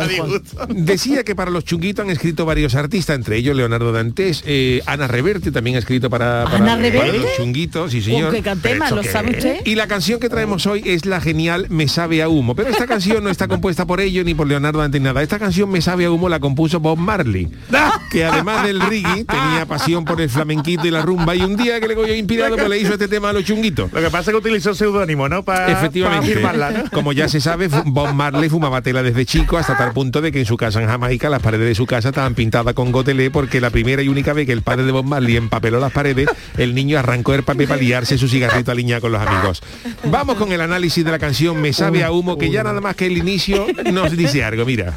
Decía 0.69 1.23
que 1.23 1.35
para 1.35 1.51
los 1.51 1.63
chunguitos 1.65 2.03
han 2.05 2.11
escrito 2.11 2.45
varios 2.45 2.75
artistas, 2.75 3.15
entre 3.15 3.37
ellos 3.37 3.55
Leonardo 3.55 3.91
Dantes, 3.91 4.43
eh, 4.45 4.81
Ana 4.85 5.07
Reverte 5.07 5.51
también 5.51 5.74
ha 5.77 5.79
escrito 5.79 6.09
para, 6.09 6.45
para, 6.45 6.57
¿Ana 6.57 6.65
para 6.71 6.81
Reverte? 6.81 7.17
los 7.19 7.35
chunguitos, 7.37 7.91
sí 7.91 8.01
señor. 8.01 8.33
Qué 8.33 8.43
¿Pero 8.61 8.95
¿lo 8.95 9.03
sabe 9.03 9.31
usted? 9.31 9.57
Y 9.65 9.75
la 9.75 9.87
canción 9.87 10.19
que 10.19 10.29
traemos 10.29 10.65
hoy 10.65 10.81
es 10.85 11.05
la 11.05 11.19
genial 11.21 11.67
Me 11.69 11.87
sabe 11.87 12.21
a 12.21 12.29
humo. 12.29 12.55
Pero 12.55 12.69
esta 12.69 12.87
canción 12.87 13.23
no 13.23 13.29
está 13.29 13.47
compuesta 13.55 13.85
por 13.85 14.01
ellos 14.01 14.25
ni 14.25 14.33
por 14.33 14.47
Leonardo 14.47 14.87
ni 14.87 14.99
nada. 14.99 15.21
Esta 15.21 15.39
canción 15.39 15.69
Me 15.69 15.81
sabe 15.81 16.05
a 16.05 16.11
humo 16.11 16.29
la 16.29 16.39
compuso 16.39 16.79
Bob 16.79 16.97
Marley, 16.97 17.49
que 18.11 18.25
además 18.25 18.63
del 18.63 18.79
reggae 18.81 19.25
tenía 19.25 19.65
pasión 19.67 20.05
por 20.05 20.21
el 20.21 20.29
flamenquito 20.29 20.87
y 20.87 20.91
la 20.91 21.01
rumba. 21.01 21.35
Y 21.35 21.41
un 21.41 21.55
día 21.55 21.79
que 21.79 21.87
le 21.87 21.95
cogió 21.95 22.15
inspirado, 22.15 22.55
pues 22.55 22.69
le 22.69 22.79
hizo 22.79 22.93
este 22.93 23.07
tema 23.07 23.29
a 23.29 23.33
los 23.33 23.43
chunguitos. 23.43 23.91
Lo 23.91 24.01
que 24.01 24.09
pasa 24.09 24.31
es 24.31 24.35
que 24.35 24.37
utilizó 24.37 24.73
seudónimo, 24.73 25.27
¿no? 25.29 25.43
Para 25.43 25.71
Efectivamente, 25.71 26.33
firmarla, 26.33 26.71
¿no? 26.71 26.91
como 26.91 27.13
ya 27.13 27.27
se 27.27 27.41
sabe, 27.41 27.67
Bob 27.85 28.13
Marley 28.13 28.49
fumaba 28.49 28.81
tela 28.81 29.03
desde 29.03 29.25
chico 29.25 29.57
hasta 29.57 29.77
tal 29.77 29.93
punto 29.93 30.21
de 30.21 30.31
que 30.31 30.39
en 30.39 30.45
su 30.45 30.57
casa 30.57 30.81
en 30.81 30.87
Jamaica 30.87 31.29
las 31.29 31.41
paredes 31.41 31.67
de 31.67 31.75
su 31.75 31.85
casa 31.85 32.09
estaban 32.09 32.35
pintadas 32.35 32.73
con 32.73 32.91
gotelé 32.91 33.31
porque 33.31 33.59
la 33.61 33.69
primera 33.69 34.01
y 34.01 34.07
única 34.07 34.33
vez 34.33 34.45
que 34.45 34.51
el 34.53 34.61
padre 34.61 34.83
de 34.83 34.91
Bob 34.91 35.05
Marley 35.05 35.35
empapeló 35.37 35.64
las 35.71 35.91
paredes, 35.91 36.29
el 36.57 36.73
niño 36.73 36.97
arrancó 36.97 37.33
el 37.33 37.43
papel 37.43 37.67
para 37.67 37.81
liarse 37.81 38.17
su 38.17 38.27
cigarrito 38.27 38.71
a 38.71 38.75
liñar 38.75 39.01
con 39.01 39.11
los 39.11 39.21
amigos. 39.21 39.61
Vamos 40.05 40.37
con 40.37 40.51
el 40.51 40.61
análisis 40.61 41.03
de 41.03 41.11
la 41.11 41.19
canción 41.19 41.61
Me 41.61 41.73
sabe 41.73 42.03
a 42.03 42.11
humo, 42.11 42.37
que 42.37 42.49
ya 42.49 42.63
nada 42.63 42.81
más 42.81 42.95
que 42.95 43.07
el 43.07 43.17
inicio 43.17 43.67
nos 43.91 44.11
dice 44.15 44.43
algo, 44.43 44.65
mira. 44.65 44.93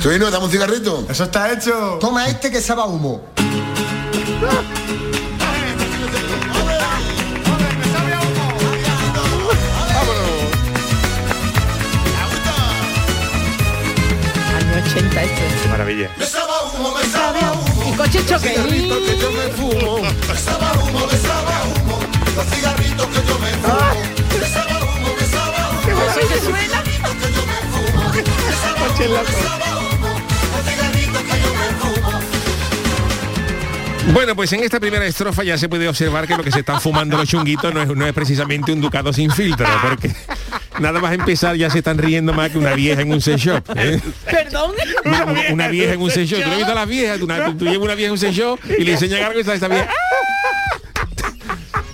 Churino, 0.00 0.30
dame 0.30 0.44
un 0.44 0.50
cigarrito. 0.50 1.06
Eso 1.08 1.24
está 1.24 1.52
hecho. 1.52 1.98
Toma 2.00 2.26
este 2.26 2.50
que 2.50 2.60
sabe 2.60 2.82
a 2.82 2.84
humo. 2.86 3.30
Maravilla. 15.80 16.10
Me 16.18 16.24
humo, 16.78 16.94
me 16.94 17.00
humo. 17.00 17.92
Y 17.92 17.96
coche 17.96 18.20
choque. 18.26 18.54
Los 18.56 18.66
cigarritos 18.66 18.98
que 18.98 19.18
yo 19.18 19.30
me 19.32 19.50
fumo. 19.52 20.00
Me 20.00 20.04
humo, 20.80 21.00
me 21.00 21.00
humo. 21.00 21.88
Que 23.08 23.22
yo 23.24 23.38
me 23.38 23.52
fumo. 23.52 23.80
Me 25.86 25.92
humo, 25.92 26.14
me 27.46 27.64
humo. 27.88 28.12
Que. 28.12 28.24
Bueno, 34.12 34.34
pues 34.34 34.52
en 34.52 34.64
esta 34.64 34.80
primera 34.80 35.06
estrofa 35.06 35.44
ya 35.44 35.56
se 35.56 35.68
puede 35.68 35.88
observar 35.88 36.26
que 36.26 36.36
lo 36.36 36.42
que 36.42 36.50
se 36.50 36.60
están 36.60 36.80
fumando 36.80 37.16
los 37.16 37.28
chunguitos 37.28 37.72
no 37.72 37.80
es, 37.80 37.88
no 37.88 38.06
es 38.06 38.12
precisamente 38.12 38.72
un 38.72 38.80
ducado 38.80 39.12
sin 39.12 39.30
filtro, 39.30 39.66
porque 39.88 40.10
nada 40.80 40.98
más 41.00 41.12
empezar 41.12 41.54
ya 41.56 41.70
se 41.70 41.78
están 41.78 41.98
riendo 41.98 42.32
más 42.32 42.50
que 42.50 42.58
una 42.58 42.72
vieja 42.74 43.02
en 43.02 43.12
un 43.12 43.20
sex 43.20 43.40
shop. 43.40 43.62
¿eh? 43.76 44.00
Perdón. 44.30 44.72
Una, 45.04 45.24
una- 45.24 45.42
una 45.52 45.68
vieja 45.68 45.92
en 45.94 46.00
un 46.02 46.10
sex 46.10 46.28
shop. 46.30 46.40
¿Tú 46.40 46.46
no 46.46 46.52
has 46.52 46.56
visto 46.58 46.72
a 46.72 46.74
las 46.74 46.88
viejas? 46.88 47.18
Tú, 47.18 47.24
una- 47.24 47.56
tú 47.56 47.64
llevas 47.64 47.78
una 47.78 47.94
vieja 47.94 48.06
en 48.08 48.12
un 48.12 48.18
sex 48.18 48.34
shop 48.34 48.58
y 48.78 48.84
le 48.84 48.92
enseñan 48.92 49.22
algo 49.24 49.38
y 49.38 49.40
está 49.40 49.54
esta 49.54 49.68
vieja. 49.68 49.88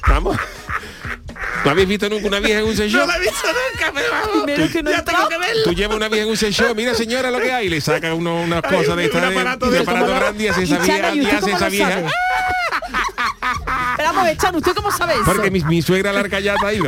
Vamos. 0.09 0.37
¿No 1.65 1.71
habéis 1.73 1.89
visto 1.89 2.09
nunca 2.09 2.29
una 2.29 2.39
vieja 2.39 2.61
en 2.61 2.67
un 2.67 2.77
sex 2.77 2.93
shop? 2.93 3.01
No 3.01 3.07
la 3.07 3.17
he 3.17 3.21
visto 3.21 3.49
nunca, 3.49 3.93
pero 3.93 4.07
vamos. 4.13 4.43
Primero 4.45 4.73
que 4.73 4.83
no 4.85 4.91
ya 4.93 5.05
tengo 5.05 5.29
que 5.29 5.39
verlo. 5.39 5.63
Tú 5.65 5.73
llevas 5.75 5.97
una 5.97 6.09
vieja 6.09 6.25
en 6.25 6.31
un 6.31 6.37
sex 6.37 6.55
shop, 6.57 6.77
mira 6.77 6.95
señora 6.95 7.31
lo 7.31 7.41
que 7.41 7.53
hay, 7.53 7.67
y 7.67 7.71
le 7.71 7.81
sacan 7.81 8.13
uno- 8.13 8.41
unas 8.43 8.63
Ay, 8.65 8.71
cosas 8.71 8.89
de 8.89 8.93
un 8.95 9.01
estas 9.01 9.23
de, 9.23 9.27
aparato 9.29 9.67
de 9.67 9.73
de 9.73 9.79
aparato 9.81 10.15
grande 10.15 10.45
y 10.45 10.49
hace 10.49 10.63
esa 10.63 10.79
vieja, 10.79 11.15
¿y 11.15 11.27
hace 11.27 11.51
esa 11.51 11.69
vieja. 11.69 12.03
Pero 13.97 14.13
vamos 14.13 14.29
a 14.45 14.51
¿usted 14.57 14.73
cómo 14.75 14.91
sabe 14.93 15.15
eso? 15.15 15.25
Porque 15.25 15.51
mi, 15.51 15.61
mi 15.65 15.83
suegra 15.83 16.13
la 16.13 16.21
arcayata 16.21 16.69
ha 16.69 16.73
ido. 16.73 16.87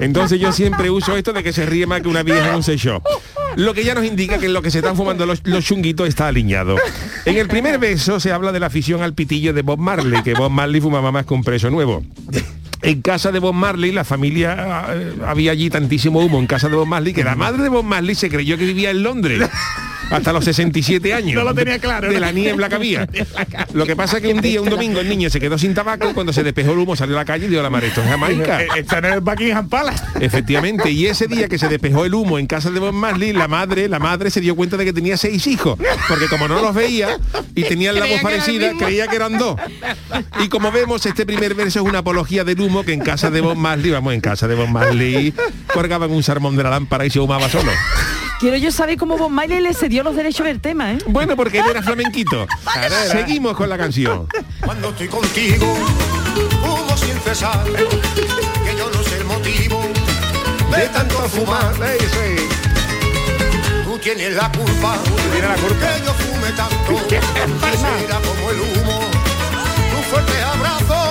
Entonces 0.00 0.40
yo 0.40 0.52
siempre 0.52 0.90
uso 0.90 1.16
esto 1.16 1.32
de 1.32 1.42
que 1.42 1.52
se 1.52 1.66
ríe 1.66 1.86
más 1.86 2.02
que 2.02 2.08
una 2.08 2.22
vieja 2.22 2.50
en 2.50 2.56
un 2.56 2.62
shop. 2.62 3.02
Lo 3.56 3.72
que 3.72 3.84
ya 3.84 3.94
nos 3.94 4.04
indica 4.04 4.38
que 4.38 4.48
lo 4.48 4.60
que 4.60 4.70
se 4.70 4.78
están 4.78 4.96
fumando 4.96 5.24
los, 5.24 5.40
los 5.44 5.64
chunguitos 5.64 6.08
está 6.08 6.28
alineado. 6.28 6.76
En 7.24 7.36
el 7.36 7.48
primer 7.48 7.78
beso 7.78 8.20
se 8.20 8.32
habla 8.32 8.52
de 8.52 8.60
la 8.60 8.66
afición 8.66 9.02
al 9.02 9.14
pitillo 9.14 9.52
de 9.52 9.62
Bob 9.62 9.78
Marley, 9.78 10.22
que 10.22 10.34
Bob 10.34 10.50
Marley 10.50 10.80
fumaba 10.80 11.10
más 11.10 11.24
que 11.24 11.34
un 11.34 11.42
preso 11.42 11.70
nuevo. 11.70 12.02
En 12.82 13.00
casa 13.00 13.32
de 13.32 13.38
Bob 13.38 13.54
Marley, 13.54 13.90
la 13.90 14.04
familia, 14.04 14.86
eh, 14.90 15.14
había 15.26 15.52
allí 15.52 15.70
tantísimo 15.70 16.20
humo 16.20 16.38
en 16.38 16.46
casa 16.46 16.68
de 16.68 16.76
Bob 16.76 16.86
Marley 16.86 17.14
que 17.14 17.24
la 17.24 17.34
madre 17.34 17.62
de 17.62 17.68
Bob 17.70 17.84
Marley 17.84 18.14
se 18.14 18.28
creyó 18.28 18.58
que 18.58 18.66
vivía 18.66 18.90
en 18.90 19.02
Londres. 19.02 19.48
Hasta 20.10 20.32
los 20.32 20.44
67 20.44 21.12
años. 21.12 21.34
No 21.34 21.44
lo 21.44 21.54
tenía 21.54 21.78
claro, 21.78 22.08
De 22.10 22.20
la 22.20 22.32
niebla 22.32 22.68
que 22.68 22.74
había. 22.76 23.08
Lo 23.72 23.86
que 23.86 23.96
pasa 23.96 24.18
es 24.18 24.22
que 24.22 24.32
un 24.32 24.40
día, 24.40 24.60
un 24.60 24.70
domingo, 24.70 25.00
el 25.00 25.08
niño 25.08 25.28
se 25.30 25.40
quedó 25.40 25.58
sin 25.58 25.74
tabaco 25.74 26.08
y 26.10 26.14
cuando 26.14 26.32
se 26.32 26.42
despejó 26.42 26.72
el 26.72 26.78
humo 26.78 26.96
salió 26.96 27.16
a 27.16 27.20
la 27.20 27.24
calle 27.24 27.46
y 27.46 27.48
dio 27.48 27.62
la 27.62 27.70
mar. 27.70 27.84
Esto 27.84 28.02
es 28.02 28.08
Jamaica. 28.08 28.62
Eh, 28.62 28.68
Está 28.76 28.98
en 28.98 29.06
el 29.06 29.20
Buckingham 29.20 29.68
Palace. 29.68 30.02
Efectivamente, 30.20 30.90
y 30.90 31.06
ese 31.06 31.26
día 31.26 31.48
que 31.48 31.58
se 31.58 31.68
despejó 31.68 32.04
el 32.04 32.14
humo 32.14 32.38
en 32.38 32.46
casa 32.46 32.70
de 32.70 32.78
Bob 32.80 32.92
Marley, 32.92 33.32
la 33.32 33.48
madre, 33.48 33.88
la 33.88 33.98
madre 33.98 34.30
se 34.30 34.40
dio 34.40 34.54
cuenta 34.54 34.76
de 34.76 34.84
que 34.84 34.92
tenía 34.92 35.16
seis 35.16 35.46
hijos, 35.46 35.78
porque 36.08 36.26
como 36.28 36.48
no 36.48 36.60
los 36.62 36.74
veía 36.74 37.18
y 37.54 37.64
tenían 37.64 37.96
la 37.96 38.06
voz 38.06 38.20
parecida, 38.20 38.72
creía 38.78 39.08
que 39.08 39.16
eran 39.16 39.38
dos. 39.38 39.56
Y 40.40 40.48
como 40.48 40.70
vemos, 40.70 41.04
este 41.06 41.26
primer 41.26 41.54
verso 41.54 41.80
es 41.80 41.86
una 41.86 41.98
apología 41.98 42.44
del 42.44 42.60
humo 42.60 42.84
que 42.84 42.92
en 42.92 43.00
casa 43.00 43.30
de 43.30 43.40
Bob 43.40 43.56
Marley, 43.56 43.90
vamos, 43.90 44.14
en 44.14 44.20
casa 44.20 44.46
de 44.48 44.54
Bob 44.54 44.68
Marley, 44.68 45.34
colgaban 45.72 46.10
un 46.10 46.22
sermón 46.22 46.56
de 46.56 46.62
la 46.62 46.70
lámpara 46.70 47.04
y 47.06 47.10
se 47.10 47.18
humaba 47.20 47.48
solo. 47.48 47.72
Quiero 48.38 48.56
yo 48.58 48.70
saber 48.70 48.98
cómo 48.98 49.16
Bob 49.16 49.30
Marley 49.30 49.60
le 49.60 49.72
cedió 49.72 50.02
los 50.02 50.14
derechos 50.14 50.44
del 50.46 50.60
tema, 50.60 50.92
¿eh? 50.92 50.98
Bueno, 51.06 51.36
porque 51.36 51.58
él 51.60 51.64
era 51.70 51.82
flamenquito. 51.82 52.46
Seguimos 53.10 53.56
con 53.56 53.68
la 53.68 53.78
canción. 53.78 54.28
Cuando 54.64 54.90
estoy 54.90 55.08
contigo, 55.08 55.74
fumo 56.60 56.96
sin 56.98 57.18
cesar. 57.20 57.64
Que 57.64 58.76
yo 58.76 58.90
no 58.90 59.02
sé 59.02 59.16
el 59.18 59.24
motivo 59.24 59.80
de 60.70 60.86
tanto 60.88 61.16
fumar. 61.30 61.74
Tú 63.84 63.98
tienes 63.98 64.34
la 64.34 64.52
culpa, 64.52 64.98
tienes 65.32 65.48
la 65.48 65.56
culpa. 65.56 65.86
que 65.96 66.04
yo 66.04 66.12
fume 66.12 66.52
tanto. 66.52 67.08
Será 67.08 68.20
como 68.20 68.50
el 68.50 68.60
humo, 68.60 69.00
un 69.96 70.04
fuerte 70.04 70.42
abrazo. 70.42 71.05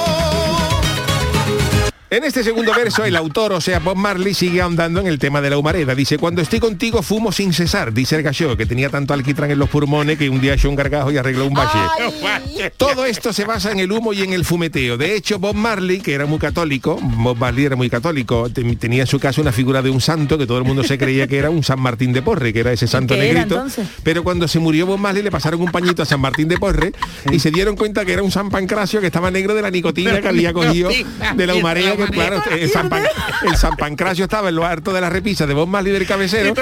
En 2.16 2.24
este 2.24 2.46
segundo 2.46 2.74
verso, 2.74 3.04
el 3.04 3.14
autor, 3.18 3.52
o 3.52 3.60
sea, 3.60 3.80
Bob 3.80 3.98
Marley, 3.98 4.34
sigue 4.34 4.62
ahondando 4.62 5.02
en 5.02 5.08
el 5.08 5.20
tema 5.20 5.42
de 5.42 5.50
la 5.50 5.58
humareda. 5.58 5.94
Dice, 5.94 6.18
cuando 6.18 6.42
estoy 6.42 6.62
contigo 6.62 7.04
fumo 7.04 7.34
sin 7.34 7.52
cesar, 7.52 7.92
dice 7.92 8.16
el 8.16 8.24
gallo, 8.24 8.56
que 8.56 8.66
tenía 8.66 8.90
tanto 8.90 9.14
alquitrán 9.14 9.52
en 9.52 9.60
los 9.60 9.68
pulmones 9.68 10.18
que 10.18 10.30
un 10.30 10.40
día 10.40 10.54
echó 10.54 10.70
un 10.70 10.78
gargajo 10.78 11.12
y 11.12 11.18
arregló 11.18 11.46
un 11.46 11.54
valle. 11.54 12.72
Todo 12.78 13.04
esto 13.04 13.34
se 13.34 13.44
basa 13.44 13.74
en 13.74 13.82
el 13.82 13.92
humo 13.92 14.14
y 14.14 14.22
en 14.22 14.32
el 14.32 14.46
fumeteo. 14.46 14.96
De 14.96 15.14
hecho, 15.14 15.40
Bob 15.40 15.56
Marley, 15.56 16.00
que 16.00 16.14
era 16.14 16.26
muy 16.26 16.40
católico, 16.40 16.98
Bob 17.02 17.36
Marley 17.36 17.66
era 17.66 17.76
muy 17.76 17.90
católico, 17.90 18.50
tenía 18.50 19.02
en 19.02 19.08
su 19.08 19.20
casa 19.20 19.42
una 19.42 19.52
figura 19.52 19.82
de 19.82 19.90
un 19.90 20.00
santo 20.00 20.38
que 20.38 20.48
todo 20.48 20.60
el 20.60 20.64
mundo 20.64 20.86
se 20.86 20.98
creía 20.98 21.28
que 21.28 21.38
era 21.38 21.50
un 21.50 21.66
San 21.66 21.82
Martín 21.82 22.14
de 22.14 22.22
Porre, 22.22 22.54
que 22.54 22.62
era 22.62 22.72
ese 22.72 22.88
santo 22.88 23.18
negrito. 23.18 23.62
Pero 24.04 24.24
cuando 24.24 24.48
se 24.48 24.60
murió 24.60 24.86
Bob 24.86 25.00
Marley 25.00 25.22
le 25.22 25.32
pasaron 25.32 25.60
un 25.60 25.70
pañito 25.70 26.02
a 26.02 26.06
San 26.06 26.22
Martín 26.22 26.48
de 26.48 26.58
Porre 26.58 26.94
y 27.30 27.40
se 27.40 27.52
dieron 27.52 27.76
cuenta 27.76 28.06
que 28.06 28.14
era 28.14 28.24
un 28.24 28.32
San 28.32 28.50
Pancracio 28.50 29.02
que 29.02 29.08
estaba 29.08 29.30
negro 29.32 29.54
de 29.54 29.62
la 29.62 29.70
nicotina 29.70 30.22
que 30.22 30.30
había 30.30 30.54
cogido 30.54 30.90
de 31.36 31.46
la 31.46 31.56
humarea, 31.56 32.05
que 32.06 32.12
claro, 32.12 32.42
el 32.52 33.56
San, 33.58 33.76
Pancracio 33.78 34.26
estaba 34.26 34.50
en 34.50 34.56
lo 34.56 34.66
harto 34.66 34.94
de 34.94 35.02
la 35.02 35.10
repisa 35.10 35.46
de 35.46 35.54
Bob 35.54 35.68
Marley 35.68 35.92
del 35.92 36.08
cabecero 36.08 36.54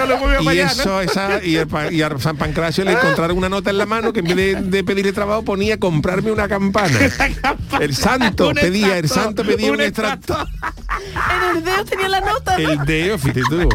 y, 0.41 0.59
eso, 0.59 1.01
esa, 1.01 1.43
y, 1.43 1.57
a 2.01 2.19
San 2.19 2.37
Pancracio 2.37 2.83
le 2.83 2.93
encontraron 2.93 3.37
una 3.37 3.49
nota 3.49 3.69
en 3.69 3.77
la 3.77 3.85
mano 3.85 4.13
que 4.13 4.19
en 4.19 4.35
vez 4.35 4.71
de, 4.71 4.83
pedirle 4.83 5.13
trabajo 5.13 5.43
ponía 5.43 5.79
comprarme 5.79 6.31
una 6.31 6.47
campana. 6.47 6.99
el 7.79 7.95
santo 7.95 8.51
pedía, 8.53 8.97
el 8.97 9.09
santo 9.09 9.43
pedía 9.43 9.71
un, 9.71 9.81
extracto. 9.81 10.37
En 10.37 11.57
el 11.57 11.63
dedo 11.63 11.85
tenía 11.85 12.09
la 12.09 12.21
nota. 12.21 12.55
El 12.55 12.79
dedo, 12.85 13.17
fíjate 13.17 13.41
tú. 13.49 13.69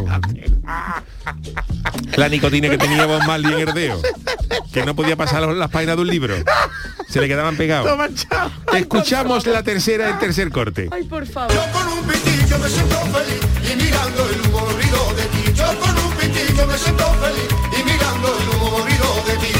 La 2.15 2.29
nicotina 2.29 2.69
que 2.69 2.77
tenía 2.77 3.05
Bob 3.05 3.23
Marley 3.25 3.53
en 3.53 3.67
el 3.67 3.73
dedo. 3.73 4.01
Que 4.73 4.85
no 4.85 4.95
podía 4.95 5.15
pasar 5.15 5.47
las 5.47 5.69
páginas 5.69 5.95
de 5.95 6.01
un 6.01 6.07
libro. 6.07 6.35
Se 7.09 7.19
le 7.19 7.27
quedaban 7.27 7.57
pegados. 7.57 7.89
Escuchamos 8.73 9.45
la 9.47 9.63
tercera, 9.63 10.09
el 10.09 10.19
tercer 10.19 10.51
corte. 10.51 10.89
Ay, 10.91 11.03
por 11.03 11.25
favor. 11.25 11.51
Yo 11.53 11.61
con 11.71 11.87
un 11.87 12.03
pitillo 12.05 12.59
me 12.59 12.69
siento 12.69 12.99
feliz 12.99 13.41
y 13.63 13.75
mirando 13.83 14.29
el 14.29 14.41
humo 14.41 14.67
de 15.15 15.23
ti. 15.23 15.53
Yo 15.53 15.65
con 15.79 15.97
un 16.05 16.13
pitillo 16.17 16.67
me 16.67 16.77
siento 16.77 17.05
feliz 17.15 17.47
y 17.79 17.83
mirando 17.83 18.37
el 18.39 18.49
humo 18.49 18.85
de 19.25 19.37
ti. 19.37 19.58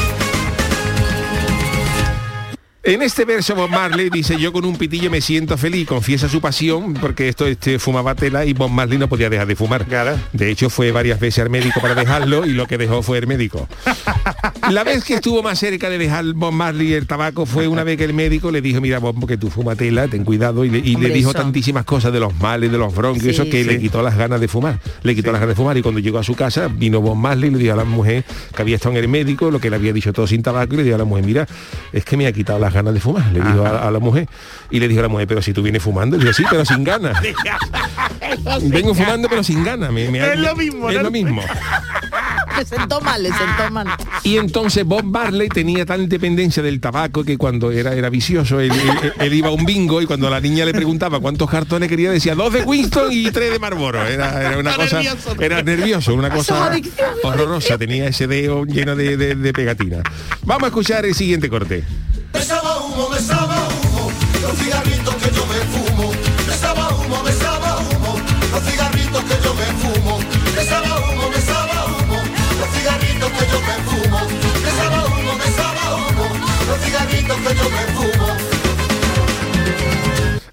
En 2.82 3.02
este 3.02 3.26
verso 3.26 3.54
Bob 3.54 3.68
Marley 3.68 4.08
dice 4.08 4.38
yo 4.38 4.54
con 4.54 4.64
un 4.64 4.74
pitillo 4.74 5.10
me 5.10 5.20
siento 5.20 5.58
feliz, 5.58 5.86
confiesa 5.86 6.30
su 6.30 6.40
pasión 6.40 6.94
porque 6.94 7.28
esto 7.28 7.46
este, 7.46 7.78
fumaba 7.78 8.14
tela 8.14 8.46
y 8.46 8.54
Bob 8.54 8.70
Marley 8.70 8.96
no 8.96 9.06
podía 9.06 9.28
dejar 9.28 9.46
de 9.46 9.54
fumar. 9.54 9.84
De 10.32 10.50
hecho 10.50 10.70
fue 10.70 10.90
varias 10.90 11.20
veces 11.20 11.44
al 11.44 11.50
médico 11.50 11.78
para 11.82 11.94
dejarlo 11.94 12.46
y 12.46 12.54
lo 12.54 12.66
que 12.66 12.78
dejó 12.78 13.02
fue 13.02 13.18
el 13.18 13.26
médico. 13.26 13.68
La 14.70 14.82
vez 14.84 15.04
que 15.04 15.14
estuvo 15.14 15.42
más 15.42 15.58
cerca 15.58 15.90
de 15.90 15.98
dejar 15.98 16.24
Bob 16.32 16.52
Marley 16.52 16.94
el 16.94 17.06
tabaco 17.06 17.44
fue 17.44 17.68
una 17.68 17.84
vez 17.84 17.98
que 17.98 18.04
el 18.04 18.14
médico 18.14 18.50
le 18.50 18.62
dijo 18.62 18.80
mira 18.80 18.98
Bob 18.98 19.26
que 19.26 19.36
tú 19.36 19.50
fuma 19.50 19.76
tela, 19.76 20.08
ten 20.08 20.24
cuidado 20.24 20.64
y 20.64 20.70
le, 20.70 21.10
dijo 21.10 21.34
tantísimas 21.34 21.84
cosas 21.84 22.14
de 22.14 22.20
los 22.20 22.34
males, 22.38 22.72
de 22.72 22.78
los 22.78 22.94
bronquios, 22.94 23.26
eso 23.26 23.44
que 23.44 23.62
le 23.62 23.78
quitó 23.78 24.00
las 24.00 24.16
ganas 24.16 24.40
de 24.40 24.48
fumar. 24.48 24.80
Le 25.02 25.14
quitó 25.14 25.32
las 25.32 25.40
ganas 25.42 25.54
de 25.54 25.56
fumar 25.56 25.76
y 25.76 25.82
cuando 25.82 26.00
llegó 26.00 26.18
a 26.18 26.24
su 26.24 26.34
casa 26.34 26.68
vino 26.68 27.02
Bob 27.02 27.16
Marley 27.16 27.50
y 27.50 27.52
le 27.52 27.58
dijo 27.58 27.74
a 27.74 27.76
la 27.76 27.84
mujer 27.84 28.24
que 28.56 28.62
había 28.62 28.76
estado 28.76 28.96
en 28.96 29.04
el 29.04 29.08
médico, 29.08 29.50
lo 29.50 29.60
que 29.60 29.68
le 29.68 29.76
había 29.76 29.92
dicho 29.92 30.14
todo 30.14 30.26
sin 30.26 30.42
tabaco 30.42 30.72
y 30.72 30.78
le 30.78 30.84
dijo 30.84 30.94
a 30.94 30.98
la 30.98 31.04
mujer 31.04 31.26
mira 31.26 31.46
es 31.92 32.06
que 32.06 32.16
me 32.16 32.26
ha 32.26 32.32
quitado 32.32 32.58
las 32.58 32.69
ganas 32.72 32.94
de 32.94 33.00
fumar. 33.00 33.32
Le 33.32 33.40
dijo 33.40 33.66
a, 33.66 33.90
la 33.90 33.98
mujer. 33.98 34.28
Y 34.70 34.80
le 34.80 34.88
dijo 34.88 35.00
a 35.00 35.02
la 35.04 35.08
mujer, 35.08 35.26
pero 35.26 35.42
si 35.42 35.52
tú 35.52 35.62
vienes 35.62 35.82
fumando, 35.82 36.16
le 36.16 36.24
dijo, 36.24 36.34
sí, 36.34 36.44
pero 36.48 36.64
sin 36.64 36.84
ganas. 36.84 37.20
Vengo 38.62 38.94
fumando 38.94 39.28
pero 39.28 39.42
sin 39.42 39.64
ganas. 39.64 39.90
es 39.94 40.38
lo 40.38 40.56
mismo. 40.56 40.90
Es 40.90 41.02
lo 41.02 41.10
mismo. 41.10 41.42
le 42.60 42.64
sentó 42.64 43.00
mal, 43.00 43.22
le 43.22 43.30
sentó 43.30 43.70
mal. 43.70 43.88
Y 44.22 44.36
entonces 44.36 44.84
Bob 44.84 45.04
Marley 45.04 45.48
tenía 45.48 45.86
tal 45.86 46.08
dependencia 46.08 46.62
del 46.62 46.80
tabaco 46.80 47.24
que 47.24 47.38
cuando 47.38 47.70
era, 47.70 47.94
era 47.94 48.10
vicioso, 48.10 48.60
él, 48.60 48.72
iba 49.32 49.48
a 49.48 49.50
un 49.50 49.64
bingo 49.64 50.02
y 50.02 50.06
cuando 50.06 50.28
la 50.30 50.40
niña 50.40 50.64
le 50.64 50.72
preguntaba 50.72 51.20
cuántos 51.20 51.48
cartones 51.48 51.88
quería, 51.88 52.10
decía 52.10 52.34
dos 52.34 52.52
de 52.52 52.62
Winston 52.62 53.08
y 53.10 53.30
tres 53.30 53.52
de 53.52 53.58
Marlboro. 53.58 54.04
Era, 54.06 54.56
una 54.58 54.74
cosa. 54.74 55.00
Era 55.38 55.62
nervioso, 55.62 56.14
una 56.14 56.30
cosa 56.30 56.70
horrorosa. 57.22 57.78
Tenía 57.78 58.06
ese 58.06 58.26
dedo 58.26 58.64
lleno 58.64 58.96
de, 58.96 59.16
de 59.16 59.52
pegatina. 59.52 60.02
Vamos 60.42 60.64
a 60.64 60.66
escuchar 60.66 61.06
el 61.06 61.14
siguiente 61.14 61.48
corte. 61.48 61.84
Humo, 63.00 63.08
besaba 63.08 63.56
humo, 63.56 64.12
los 64.42 64.58
cigarritos 64.58 65.14
que 65.14 65.30
yo 65.34 65.46
me 65.46 65.56
fumo. 65.72 66.12
Besaba 66.46 66.90
humo, 66.90 67.22
besaba 67.22 67.78
humo, 67.78 68.20
los 68.52 68.62
cigarritos 68.62 69.24
que 69.24 69.36
yo 69.42 69.54
me 69.54 69.64
fumo. 69.80 70.18
Besaba 70.54 70.98
humo, 71.08 71.30
besaba 71.30 71.86
humo, 71.86 72.20
los 72.60 72.68
cigarritos 72.76 73.30
que 73.32 73.46
yo 73.50 73.60
me 73.62 73.76
fumo. 73.88 74.20
Besaba 74.62 75.06
humo, 75.06 75.32
besaba 75.38 75.96
humo, 75.96 76.26
los 76.68 76.78
cigarritos 76.84 77.36
que 77.38 77.54
yo 77.54 77.70
me 77.70 77.78
fumo. 77.78 77.89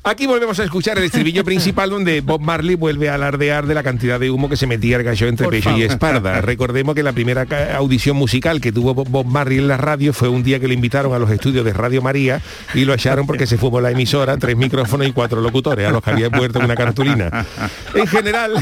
Aquí 0.08 0.26
volvemos 0.26 0.58
a 0.58 0.64
escuchar 0.64 0.98
el 0.98 1.04
estribillo 1.04 1.44
principal 1.46 1.90
donde 1.90 2.22
Bob 2.22 2.40
Marley 2.40 2.76
vuelve 2.76 3.10
a 3.10 3.16
alardear 3.16 3.68
de 3.68 3.74
la 3.74 3.84
cantidad 3.84 4.18
de 4.18 4.32
humo 4.32 4.48
que 4.48 4.56
se 4.56 4.66
metía 4.66 4.96
el 4.96 5.04
gallo 5.04 5.28
entre 5.28 5.50
pecho 5.50 5.78
y 5.78 5.84
espalda. 5.84 6.40
Recordemos 6.42 6.96
que 6.96 7.04
la 7.04 7.12
primera 7.12 7.46
audición 7.76 8.16
musical 8.16 8.62
que 8.62 8.72
tuvo 8.72 8.94
Bob 8.94 9.26
Marley 9.26 9.58
en 9.58 9.68
la 9.68 9.76
radio 9.76 10.14
fue 10.14 10.30
un 10.30 10.44
día 10.44 10.62
que 10.62 10.70
le 10.70 10.76
invitaron 10.76 11.14
a 11.14 11.20
los 11.20 11.30
estudios 11.30 11.66
de 11.66 11.74
Radio 11.74 12.02
María 12.02 12.42
y 12.74 12.86
lo 12.86 12.94
echaron 12.94 13.28
porque 13.28 13.46
se 13.46 13.58
fumó 13.58 13.82
la 13.82 13.92
emisora, 13.92 14.38
tres 14.38 14.56
micrófonos 14.56 15.08
y 15.08 15.12
cuatro 15.12 15.42
locutores, 15.42 15.86
a 15.86 15.92
los 15.92 16.02
que 16.02 16.12
había 16.12 16.30
puesto 16.30 16.60
en 16.60 16.66
una 16.66 16.76
cartulina. 16.76 17.46
En 17.94 18.08
general, 18.08 18.54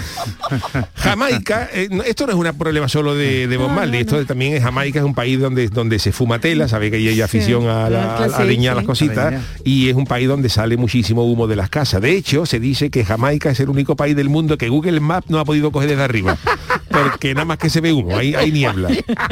Jamaica, 0.95 1.69
eh, 1.71 1.89
esto 2.07 2.25
no 2.25 2.33
es 2.33 2.39
un 2.39 2.57
problema 2.57 2.89
solo 2.89 3.13
de, 3.13 3.55
Bob 3.55 3.69
Marley, 3.69 4.01
esto 4.01 4.25
también 4.25 4.55
es 4.55 4.63
Jamaica, 4.63 4.97
es 4.97 5.05
un 5.05 5.13
país 5.13 5.39
donde, 5.39 5.67
donde 5.67 5.99
se 5.99 6.11
fuma 6.11 6.39
tela, 6.39 6.67
sabe 6.67 6.89
que 6.89 6.97
hay 6.97 7.21
afición 7.21 7.67
a, 7.67 7.87
la, 7.87 8.15
a, 8.15 8.27
las 8.27 8.83
cositas, 8.83 9.43
y 9.63 9.89
es 9.89 9.95
un 9.95 10.07
país 10.07 10.27
donde 10.27 10.49
sale 10.49 10.75
muchísimo 10.75 11.23
humo 11.23 11.34
de 11.35 11.55
las 11.55 11.69
casas. 11.69 12.01
De 12.01 12.15
hecho, 12.15 12.45
se 12.45 12.59
dice 12.59 12.89
que 12.89 13.03
Jamaica 13.03 13.51
es 13.51 13.59
el 13.59 13.69
único 13.69 13.95
país 13.95 14.15
del 14.15 14.29
mundo 14.29 14.57
que 14.57 14.69
Google 14.69 14.99
Maps 15.01 15.29
no 15.29 15.39
ha 15.39 15.45
podido 15.45 15.71
coger 15.71 15.89
desde 15.89 16.03
arriba. 16.03 16.37
Porque 16.89 17.33
nada 17.33 17.45
más 17.45 17.57
que 17.57 17.69
se 17.69 17.81
ve 17.81 17.91
humo, 17.91 18.15
hay, 18.15 18.35
hay 18.35 18.51
niebla. 18.51 18.89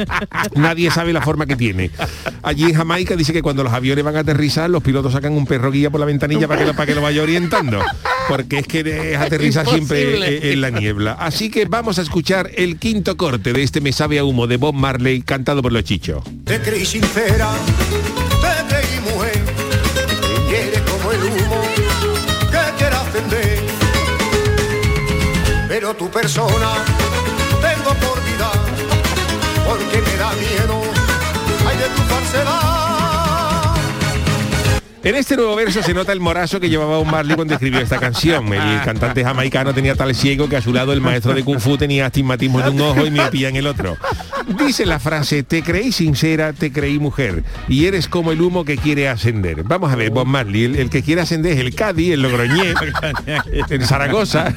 Nadie 0.54 0.90
sabe 0.90 1.14
la 1.14 1.22
forma 1.22 1.46
que 1.46 1.56
tiene. 1.56 1.90
Allí 2.42 2.64
en 2.64 2.74
Jamaica 2.74 3.16
dice 3.16 3.32
que 3.32 3.40
cuando 3.40 3.64
los 3.64 3.72
aviones 3.72 4.04
van 4.04 4.16
a 4.16 4.20
aterrizar, 4.20 4.68
los 4.68 4.82
pilotos 4.82 5.14
sacan 5.14 5.32
un 5.32 5.46
perro 5.46 5.70
guía 5.70 5.90
por 5.90 6.00
la 6.00 6.06
ventanilla 6.06 6.46
para 6.46 6.60
que 6.60 6.66
lo, 6.66 6.74
para 6.74 6.86
que 6.86 6.94
lo 6.94 7.00
vaya 7.00 7.22
orientando. 7.22 7.80
Porque 8.28 8.58
es 8.58 8.66
que 8.66 9.12
es 9.12 9.18
aterrizar 9.18 9.66
siempre 9.66 10.52
en 10.52 10.60
la 10.60 10.70
niebla. 10.70 11.12
Así 11.12 11.50
que 11.50 11.64
vamos 11.64 11.98
a 11.98 12.02
escuchar 12.02 12.50
el 12.54 12.78
quinto 12.78 13.16
corte 13.16 13.52
de 13.52 13.62
este 13.62 13.80
Me 13.80 13.92
sabe 13.92 14.18
a 14.18 14.24
humo 14.24 14.46
de 14.46 14.56
Bob 14.56 14.74
Marley 14.74 15.22
cantado 15.22 15.62
por 15.62 15.72
los 15.72 15.84
chichos. 15.84 16.22
Te 16.44 16.60
creí 16.60 16.84
sincera, 16.84 17.50
persona 26.14 26.74
tengo 27.60 27.92
por 27.94 28.22
vida, 28.22 28.48
porque 29.66 30.00
me 30.00 30.16
da 30.16 30.32
miedo, 30.34 30.80
ay 31.66 31.76
de 31.76 31.88
tu 31.88 32.02
falsedad. 32.02 32.83
En 35.04 35.14
este 35.16 35.36
nuevo 35.36 35.54
verso 35.54 35.82
se 35.82 35.92
nota 35.92 36.12
el 36.12 36.20
morazo 36.20 36.58
que 36.58 36.70
llevaba 36.70 36.98
un 36.98 37.10
Marley 37.10 37.36
cuando 37.36 37.52
escribió 37.52 37.78
esta 37.80 37.98
canción. 37.98 38.50
El 38.54 38.82
cantante 38.82 39.22
jamaicano 39.22 39.74
tenía 39.74 39.94
tal 39.94 40.14
ciego 40.14 40.48
que 40.48 40.56
a 40.56 40.62
su 40.62 40.72
lado 40.72 40.94
el 40.94 41.02
maestro 41.02 41.34
de 41.34 41.44
Kung 41.44 41.60
Fu 41.60 41.76
tenía 41.76 42.06
astigmatismo 42.06 42.60
en 42.60 42.68
un 42.74 42.80
ojo 42.80 43.04
y 43.04 43.10
miopía 43.10 43.50
en 43.50 43.56
el 43.56 43.66
otro. 43.66 43.98
Dice 44.58 44.86
la 44.86 44.98
frase, 44.98 45.42
te 45.42 45.62
creí 45.62 45.92
sincera, 45.92 46.52
te 46.52 46.70
creí 46.70 46.98
mujer, 46.98 47.44
y 47.66 47.86
eres 47.86 48.08
como 48.08 48.30
el 48.30 48.42
humo 48.42 48.64
que 48.64 48.76
quiere 48.76 49.08
ascender. 49.08 49.62
Vamos 49.62 49.90
a 49.90 49.96
ver, 49.96 50.10
Bob 50.10 50.26
Marley, 50.26 50.64
el, 50.64 50.76
el 50.76 50.90
que 50.90 51.02
quiere 51.02 51.22
ascender 51.22 51.52
es 51.52 51.60
el 51.60 51.74
Cádiz, 51.74 52.12
el 52.12 52.20
Logroñé, 52.20 52.74
el 53.70 53.86
Zaragoza, 53.86 54.52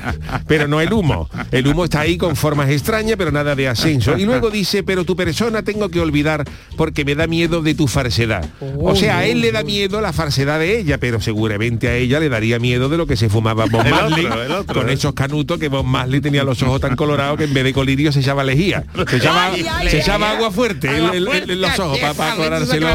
pero 0.45 0.67
no 0.67 0.81
el 0.81 0.91
humo. 0.91 1.29
El 1.51 1.67
humo 1.67 1.85
está 1.85 2.01
ahí 2.01 2.17
con 2.17 2.35
formas 2.35 2.69
extrañas, 2.69 3.15
pero 3.17 3.31
nada 3.31 3.55
de 3.55 3.69
ascenso. 3.69 4.17
Y 4.17 4.25
luego 4.25 4.49
dice, 4.49 4.83
pero 4.83 5.05
tu 5.05 5.15
persona 5.15 5.61
tengo 5.61 5.87
que 5.87 6.01
olvidar 6.01 6.43
porque 6.75 7.05
me 7.05 7.15
da 7.15 7.27
miedo 7.27 7.61
de 7.61 7.73
tu 7.73 7.87
falsedad. 7.87 8.45
O 8.79 8.93
sea, 8.93 9.19
a 9.19 9.25
él 9.25 9.39
le 9.39 9.53
da 9.53 9.63
miedo 9.63 10.01
la 10.01 10.11
falsedad 10.37 10.59
de 10.59 10.77
ella, 10.79 10.99
pero 10.99 11.19
seguramente 11.19 11.87
a 11.87 11.95
ella 11.95 12.19
le 12.19 12.29
daría 12.29 12.59
miedo 12.59 12.89
de 12.89 12.97
lo 12.97 13.07
que 13.07 13.17
se 13.17 13.27
fumaba 13.27 13.65
Bob 13.65 13.81
El 13.85 13.91
Marley 13.91 14.25
otro, 14.27 14.43
el 14.43 14.51
otro, 14.51 14.81
con 14.81 14.89
¿eh? 14.89 14.93
esos 14.93 15.13
canutos 15.13 15.57
que 15.59 15.67
Bob 15.67 15.83
Marley 15.83 16.21
tenía 16.21 16.43
los 16.43 16.61
ojos 16.61 16.79
tan 16.79 16.95
colorados 16.95 17.37
que 17.39 17.45
en 17.45 17.53
vez 17.55 17.63
de 17.63 17.73
colirio 17.73 18.11
se 18.11 18.19
echaba 18.19 18.43
lejía. 18.43 18.83
Se 19.09 19.17
echaba, 19.17 19.47
Ay, 19.47 19.65
ay, 19.67 19.89
se 19.89 19.99
echaba 19.99 20.29
ay. 20.29 20.35
agua 20.35 20.51
fuerte 20.51 20.89
en, 20.95 21.05
en- 21.05 21.27
en- 21.27 21.49
en 21.49 21.61
los 21.61 21.79
ojos 21.79 21.97
para, 21.99 22.13
para 22.13 22.33
aclarárselo 22.33 22.87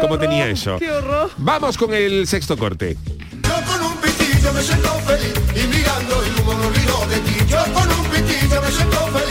cómo 0.00 0.04
horror, 0.14 0.18
tenía 0.20 0.48
eso. 0.48 0.76
qué 0.78 0.90
horror. 0.92 1.30
Vamos 1.38 1.76
con 1.76 1.92
el 1.92 2.26
sexto 2.28 2.56
corte. 2.56 2.96
Yo 3.42 3.50
con 3.66 3.82
un 3.90 3.96
pitillo 3.98 4.52
me 4.52 4.62
siento 4.62 4.88
feliz 5.06 5.34
y 5.56 5.66
mirando 5.76 6.22
el 6.22 6.40
humo 6.40 6.54
me 6.56 6.66
olvido 6.66 7.06
de 7.08 7.16
ti. 7.18 7.36
Yo 7.48 7.58
con 7.72 7.90
un 7.90 8.04
pitillo 8.10 8.62
me 8.62 8.70
siento 8.70 9.06
feliz 9.08 9.25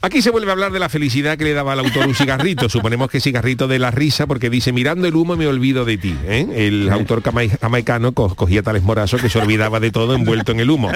Aquí 0.00 0.22
se 0.22 0.30
vuelve 0.30 0.48
a 0.50 0.52
hablar 0.52 0.70
de 0.70 0.78
la 0.78 0.88
felicidad 0.88 1.36
que 1.36 1.42
le 1.44 1.52
daba 1.54 1.72
al 1.72 1.80
autor 1.80 2.06
un 2.06 2.14
cigarrito. 2.14 2.68
Suponemos 2.68 3.10
que 3.10 3.20
cigarrito 3.20 3.66
de 3.66 3.80
la 3.80 3.90
risa, 3.90 4.28
porque 4.28 4.48
dice, 4.48 4.72
mirando 4.72 5.08
el 5.08 5.16
humo 5.16 5.36
me 5.36 5.46
olvido 5.48 5.84
de 5.84 5.98
ti. 5.98 6.14
¿eh? 6.24 6.46
El 6.54 6.88
autor 6.90 7.20
jamaicano 7.60 8.12
co- 8.12 8.34
cogía 8.36 8.62
tales 8.62 8.84
morazos 8.84 9.20
que 9.20 9.28
se 9.28 9.38
olvidaba 9.40 9.80
de 9.80 9.90
todo 9.90 10.14
envuelto 10.14 10.52
en 10.52 10.60
el 10.60 10.70
humo. 10.70 10.92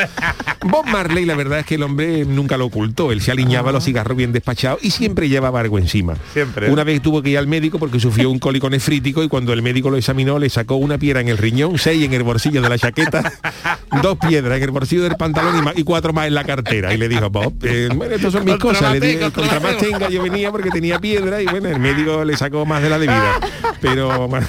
Bob 0.65 0.87
Marley, 0.87 1.25
la 1.25 1.35
verdad 1.35 1.59
es 1.59 1.67
que 1.67 1.75
el 1.75 1.83
hombre 1.83 2.25
nunca 2.25 2.57
lo 2.57 2.67
ocultó. 2.67 3.11
Él 3.11 3.21
se 3.21 3.33
aliñaba 3.33 3.73
los 3.73 3.85
cigarros 3.85 4.17
bien 4.17 4.33
despachados 4.33 4.79
y 4.85 4.91
siempre 4.93 5.29
llevaba 5.29 5.59
algo 5.59 5.79
encima. 5.79 6.15
Siempre. 6.33 6.71
Una 6.71 6.85
vez 6.85 7.03
tuvo 7.03 7.23
que 7.23 7.31
ir 7.31 7.39
al 7.39 7.49
médico 7.49 7.81
porque 7.81 7.99
sufrió 7.99 8.31
un 8.31 8.39
cólico 8.39 8.71
nefrítico 8.71 9.25
y 9.25 9.29
cuando 9.29 9.53
el 9.53 9.63
médico 9.63 9.91
lo 9.91 9.97
examinó 9.97 10.39
le 10.39 10.49
sacó 10.49 10.77
una 10.77 10.99
piedra 10.99 11.21
en 11.21 11.29
el 11.29 11.39
riñón, 11.39 11.77
seis 11.79 12.05
en 12.05 12.13
el 12.13 12.23
bolsillo 12.23 12.63
de 12.63 12.69
la 12.69 12.79
chaqueta, 12.79 13.33
dos 14.03 14.17
piedras 14.19 14.59
en 14.59 14.63
el 14.63 14.71
bolsillo 14.71 15.03
del 15.03 15.17
pantalón 15.17 15.73
y, 15.75 15.83
cuatro 15.83 16.13
más 16.13 16.29
en 16.29 16.35
la 16.35 16.45
cartera. 16.45 16.95
Y 16.95 16.99
le 16.99 17.09
dijo, 17.09 17.29
Bob, 17.31 17.55
eh, 17.65 17.89
bueno, 17.95 18.15
estas 18.15 18.33
son 18.33 18.45
mis 18.45 18.57
cosas. 18.59 18.92
Le 18.93 19.01
dije, 19.01 19.31
contra 19.33 19.61
más 19.61 19.77
tenga, 19.79 20.09
yo 20.09 20.23
venía 20.23 20.51
porque 20.51 20.71
tenía 20.71 20.99
piedra 20.99 21.41
y 21.43 21.47
bueno, 21.47 21.69
el 21.69 21.79
médico 21.81 22.25
le 22.25 22.37
sacó 22.37 22.65
más 22.67 22.83
de 22.83 22.91
la 22.91 22.99
debida. 22.99 23.41
Pero 23.81 24.29
bueno, 24.29 24.47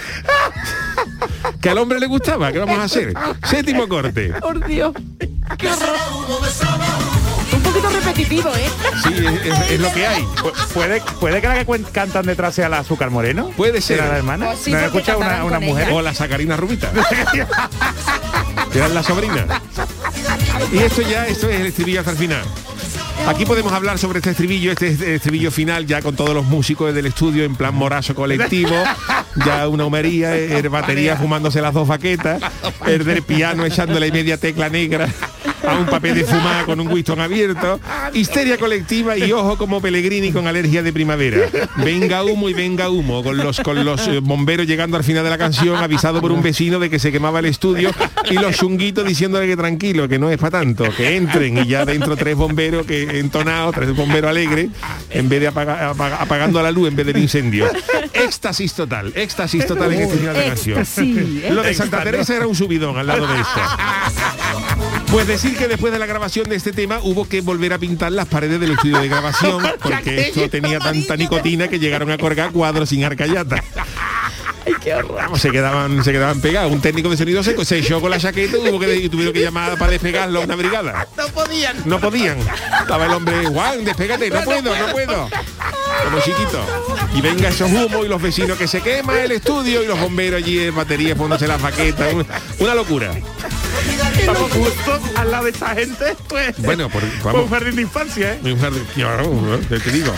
que 1.62 1.70
al 1.70 1.78
hombre 1.78 2.00
le 2.00 2.08
gustaba, 2.08 2.52
¿qué 2.52 2.60
vamos 2.60 2.78
a 2.80 2.84
hacer? 2.84 3.14
Séptimo 3.46 3.88
corte. 3.88 4.34
Por 4.42 4.66
Dios. 4.66 4.94
Qué. 5.58 5.70
Un 7.54 7.62
poquito 7.62 7.90
repetitivo, 7.90 8.50
¿eh? 8.50 8.70
Sí, 9.04 9.14
es, 9.26 9.46
es- 9.46 9.72
es 9.72 9.80
lo 9.80 9.92
que 9.94 10.06
hay. 10.08 10.24
Pu- 10.24 10.52
¿Puede, 10.74 11.02
¿Puede 11.20 11.42
que 11.42 11.48
la 11.48 11.64
que 11.66 11.82
cantan 11.92 12.26
detrás 12.26 12.56
sea 12.56 12.68
la 12.70 12.80
azúcar 12.80 13.10
moreno? 13.12 13.50
Puede 13.56 13.80
ser. 13.82 14.00
¿Era 14.00 14.10
la 14.10 14.18
hermana? 14.18 14.48
Pues 14.48 14.60
sí, 14.60 14.72
¿No 14.72 14.78
he 14.80 14.82
porque 14.84 14.98
escuchado 14.98 15.20
una, 15.20 15.44
una 15.46 15.60
mujer? 15.60 15.90
O 15.92 16.02
la 16.02 16.14
sacarina 16.14 16.58
rubita. 16.58 16.92
que 18.72 18.78
eran 18.80 18.94
la 18.96 19.04
sobrina. 19.04 19.46
Y 20.72 20.78
esto 20.80 21.02
ya, 21.04 21.28
esto 21.28 21.48
es 21.50 21.60
el 21.60 21.68
estribillo 21.68 22.00
hasta 22.00 22.12
el 22.12 22.18
final. 22.18 22.42
Aquí 23.28 23.46
podemos 23.46 23.72
hablar 23.72 23.98
sobre 23.98 24.20
este 24.20 24.32
estribillo, 24.32 24.72
este 24.72 25.16
estribillo 25.16 25.50
final 25.50 25.86
ya 25.86 26.02
con 26.02 26.16
todos 26.16 26.34
los 26.34 26.46
músicos 26.46 26.94
del 26.94 27.06
estudio 27.06 27.46
en 27.46 27.56
plan 27.56 27.74
morazo 27.74 28.14
colectivo, 28.14 28.76
ya 29.46 29.68
una 29.68 29.86
humería, 29.86 30.36
el 30.36 30.68
batería 30.70 31.16
fumándose 31.16 31.62
las 31.62 31.74
dos 31.74 31.88
baquetas, 31.88 32.42
el 32.86 33.06
del 33.06 33.24
piano 33.24 33.66
echándole 33.66 34.12
media 34.12 34.38
tecla 34.38 34.70
negra 34.70 35.08
a 35.68 35.78
un 35.78 35.86
papel 35.86 36.16
de 36.16 36.24
fumada 36.26 36.66
con 36.66 36.80
un 36.80 36.88
Winston 36.88 37.20
abierto, 37.22 37.80
histeria 38.14 38.58
colectiva 38.58 39.18
y 39.18 39.32
ojo 39.32 39.58
como 39.58 39.82
Pellegrini 39.82 40.32
con 40.32 40.48
alergia 40.48 40.84
de 40.84 40.92
primavera. 40.94 41.38
Venga 41.78 42.24
humo 42.24 42.50
y 42.50 42.54
venga 42.54 42.90
humo, 42.90 43.24
con 43.24 43.38
los, 43.38 43.60
con 43.62 43.84
los 43.84 44.08
eh, 44.08 44.20
bomberos 44.20 44.68
llegando 44.68 44.98
al 44.98 45.04
final 45.04 45.24
de 45.24 45.30
la 45.30 45.38
canción, 45.38 45.78
avisado 45.78 46.22
por 46.22 46.32
un 46.32 46.42
vecino 46.42 46.80
de 46.80 46.90
que 46.90 47.00
se 47.00 47.12
quemaba 47.12 47.40
el 47.40 47.46
estudio 47.46 47.92
y 48.30 48.34
los 48.36 48.56
chunguitos 48.58 49.06
diciéndole 49.06 49.48
que 49.48 49.56
tranquilo, 49.58 50.08
que 50.08 50.20
no 50.20 50.30
es 50.30 50.38
para 50.38 50.60
tanto, 50.60 50.86
que 50.96 51.16
entren 51.16 51.58
y 51.60 51.68
ya 51.68 51.86
dentro 51.86 52.16
tres 52.16 52.36
bomberos 52.36 52.86
que 52.86 53.20
entonados, 53.20 53.74
tres 53.76 53.96
bomberos 53.96 54.30
alegres, 54.30 54.70
en 55.10 55.30
vez 55.30 55.42
de 55.42 55.48
apaga- 55.50 55.90
apaga- 55.92 56.18
apagando 56.22 56.62
la 56.62 56.72
luz 56.72 56.88
en 56.90 56.96
vez 56.96 57.06
del 57.06 57.18
incendio. 57.18 57.68
Éxtasis 58.14 58.74
total, 58.74 59.12
éxtasis 59.16 59.66
total 59.66 59.94
en 59.94 60.02
este 60.02 60.18
final 60.18 60.36
de 60.36 60.46
canción. 60.46 60.80
Éxtasis, 60.80 61.50
Lo 61.52 61.64
de 61.64 61.74
Santa 61.74 62.04
Teresa 62.04 62.36
era 62.36 62.48
un 62.48 62.56
subidón 62.56 62.98
al 62.98 63.08
lado 63.08 63.28
de 63.28 63.40
esto. 63.40 63.62
Pues 65.14 65.28
decir 65.28 65.56
que 65.56 65.68
después 65.68 65.94
de 65.94 66.00
la 66.00 66.08
grabación 66.08 66.50
de 66.50 66.56
este 66.56 66.72
tema 66.72 67.00
hubo 67.04 67.30
que 67.30 67.42
volver 67.42 67.72
a 67.72 67.78
pintar 67.78 68.12
las 68.12 68.26
paredes 68.26 68.60
del 68.60 68.72
estudio 68.72 68.98
de 69.00 69.08
grabación 69.08 69.62
porque 69.84 70.22
esto 70.22 70.50
tenía 70.50 70.80
tanta 70.80 71.16
nicotina 71.16 71.68
que 71.68 71.78
llegaron 71.78 72.10
a 72.10 72.18
colgar 72.18 72.52
cuadros 72.52 72.90
sin 72.90 73.04
arcayata. 73.04 73.64
Vamos, 75.16 75.40
se 75.42 75.52
quedaban, 75.52 76.04
se 76.04 76.12
quedaban 76.12 76.42
pegados. 76.42 76.72
Un 76.72 76.82
técnico 76.82 77.10
de 77.10 77.18
sonido 77.18 77.44
seco 77.44 77.64
se 77.64 77.78
echó 77.78 78.02
con 78.02 78.10
la 78.10 78.18
chaqueta 78.18 78.58
y 78.58 78.70
hubo 78.70 78.80
que, 78.80 78.96
y 78.96 79.08
tuvieron 79.08 79.36
que 79.36 79.42
llamar 79.42 79.78
para 79.78 79.92
despegarlo 79.92 80.42
a 80.42 80.46
una 80.46 80.56
brigada. 80.56 81.08
No 81.16 81.28
podían. 81.28 81.78
No 81.86 82.00
podían. 82.00 82.40
Estaba 82.82 83.06
el 83.06 83.12
hombre, 83.12 83.46
Juan, 83.46 83.86
despégate, 83.86 84.32
no 84.32 84.42
puedo, 84.42 84.76
no 84.76 84.92
puedo. 84.94 85.30
Como 86.06 86.20
chiquito. 86.22 86.66
Y 87.14 87.22
venga 87.22 87.50
esos 87.50 87.72
humos 87.72 88.04
y 88.04 88.10
los 88.10 88.20
vecinos 88.20 88.58
que 88.58 88.68
se 88.68 88.82
quema 88.82 89.22
el 89.22 89.34
estudio 89.34 89.84
y 89.84 89.86
los 89.86 90.00
bomberos 90.00 90.42
allí 90.42 90.58
en 90.58 90.76
batería 90.76 91.14
poniéndose 91.14 91.48
las 91.48 91.62
baquetas. 91.62 92.14
Una, 92.14 92.26
una 92.58 92.74
locura. 92.74 93.12
Justo 94.26 95.00
al 95.16 95.32
lado 95.32 95.46
de 95.46 95.52
esa 95.52 95.76
gente, 95.76 96.16
pues. 96.30 96.56
Bueno, 96.60 96.90
por, 96.90 97.02
vamos. 97.24 97.44
un 97.44 97.50
jardín 97.50 97.76
de 97.76 97.82
infancia, 97.82 98.34
¿eh? 98.34 98.40
Un 98.44 98.58
jardín- 98.60 98.84
¿no? 98.98 99.58
te, 99.58 99.92
digo. 99.92 100.14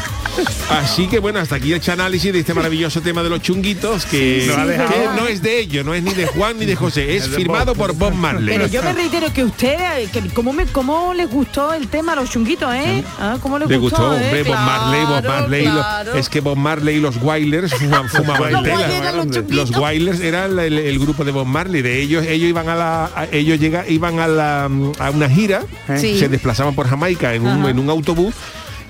Así 0.70 1.08
que 1.08 1.20
bueno, 1.20 1.40
hasta 1.40 1.56
aquí 1.56 1.72
el 1.74 1.82
análisis 1.90 2.32
de 2.34 2.40
este 2.40 2.54
maravilloso 2.54 3.02
tema 3.02 3.24
de 3.24 3.30
los 3.30 3.42
chunguitos 3.42 4.06
que, 4.06 4.42
Sí, 4.42 4.48
dejado- 4.68 4.90
que 4.90 5.06
no 5.22 5.28
es 5.28 5.42
de 5.42 5.60
ellos, 5.60 5.86
no 5.86 5.94
es 5.94 6.04
ni 6.04 6.14
de 6.14 6.28
Juan 6.28 6.60
ni 6.60 6.66
de 6.66 6.76
José, 6.76 7.16
es 7.16 7.30
firmado 7.36 7.74
Bob. 7.74 7.78
por 7.78 7.96
Bob 7.96 8.14
Marley. 8.14 8.56
Pero 8.58 8.68
yo 8.68 8.84
me 8.84 8.94
reitero 8.94 9.32
que 9.34 9.44
usted, 9.44 9.78
eh, 10.00 10.10
que 10.12 10.22
cómo, 10.34 10.52
me, 10.54 10.66
cómo 10.68 11.14
les 11.14 11.30
gustó 11.30 11.74
el 11.74 11.88
tema 11.88 12.14
a 12.14 12.16
los 12.18 12.30
chunguitos, 12.30 12.74
¿eh? 12.76 13.04
Ah, 13.20 13.38
¿Cómo 13.42 13.58
les 13.58 13.70
Le 13.70 13.78
gustó? 13.78 14.10
gustó, 14.10 14.20
eh? 14.20 14.44
Bob 14.44 14.56
Marley, 14.56 15.02
Bob 15.06 15.22
Claro, 15.22 15.30
Marley. 15.42 15.66
lo- 15.66 15.72
claro. 15.74 16.14
es 16.16 16.30
que 16.30 16.42
Bob 16.42 16.58
Marley 16.58 16.98
y 16.98 17.00
los 17.00 17.16
Wailers 17.18 17.74
fumaban, 17.74 18.10
fumaban 18.10 18.52
Los 18.54 18.64
tela. 18.64 18.76
Wailers 18.76 18.94
eran 19.02 19.18
los 19.18 19.26
chunguitos. 19.32 19.70
Los 19.72 19.80
Wailers 19.80 20.20
eran 20.20 20.60
el, 20.60 20.78
el 20.78 21.00
grupo 21.00 21.24
de 21.24 21.32
Bob 21.32 21.46
Marley. 21.48 21.82
De 21.82 22.02
ellos, 22.02 22.26
ellos 22.26 22.50
iban 22.50 22.68
a 22.70 22.76
la, 22.76 23.06
a- 23.16 23.28
ellos 23.32 23.60
llega, 23.60 23.86
iban 23.96 24.20
a 24.20 24.28
la, 24.28 24.66
a 24.66 25.10
una 25.12 25.30
gira, 25.30 25.64
Sí. 25.98 26.20
se 26.20 26.30
desplazaban 26.30 26.76
por 26.76 26.88
Jamaica 26.88 27.34
en 27.34 27.44
un, 27.46 27.62
Ajá. 27.62 27.70
en 27.72 27.80
un 27.80 27.90
autobús 27.90 28.34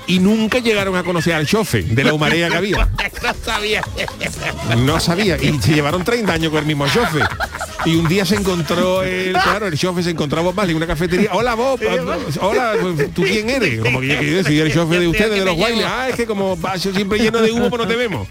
y 0.07 0.19
nunca 0.19 0.59
llegaron 0.59 0.95
a 0.95 1.03
conocer 1.03 1.33
al 1.33 1.47
chofe 1.47 1.81
de 1.81 2.03
la 2.03 2.13
humarea 2.13 2.49
que 2.49 2.55
había. 2.57 2.89
No 3.25 3.33
sabía. 3.43 3.81
No 4.77 4.99
sabía. 4.99 5.37
Y 5.41 5.59
se 5.59 5.73
llevaron 5.73 6.03
30 6.03 6.31
años 6.31 6.51
con 6.51 6.59
el 6.59 6.65
mismo 6.67 6.87
chofe. 6.87 7.21
Y 7.85 7.95
un 7.95 8.07
día 8.07 8.23
se 8.23 8.35
encontró 8.35 9.01
el, 9.01 9.33
claro, 9.33 9.65
el 9.65 9.77
chofe 9.77 10.03
se 10.03 10.11
encontró 10.11 10.39
a 10.41 10.43
Bob 10.43 10.53
Marley 10.55 10.71
en 10.71 10.77
una 10.77 10.85
cafetería. 10.85 11.29
Hola 11.33 11.55
Bob, 11.55 11.79
hola, 12.39 12.73
¿tú 13.15 13.23
quién 13.23 13.49
eres? 13.49 13.79
Como 13.81 13.99
que 14.01 14.07
yo, 14.07 14.19
que 14.19 14.31
yo 14.31 14.43
soy 14.43 14.59
el 14.59 14.71
chofe 14.73 14.99
de 14.99 15.07
ustedes, 15.07 15.39
de 15.39 15.45
los 15.45 15.57
bailes. 15.59 15.85
Ah, 15.87 16.07
es 16.09 16.15
que 16.15 16.27
como 16.27 16.55
siempre 16.77 17.17
lleno 17.17 17.41
de 17.41 17.51
humo, 17.51 17.69
pues 17.69 17.81
no 17.81 17.87
te 17.87 17.95
vemos. 17.95 18.27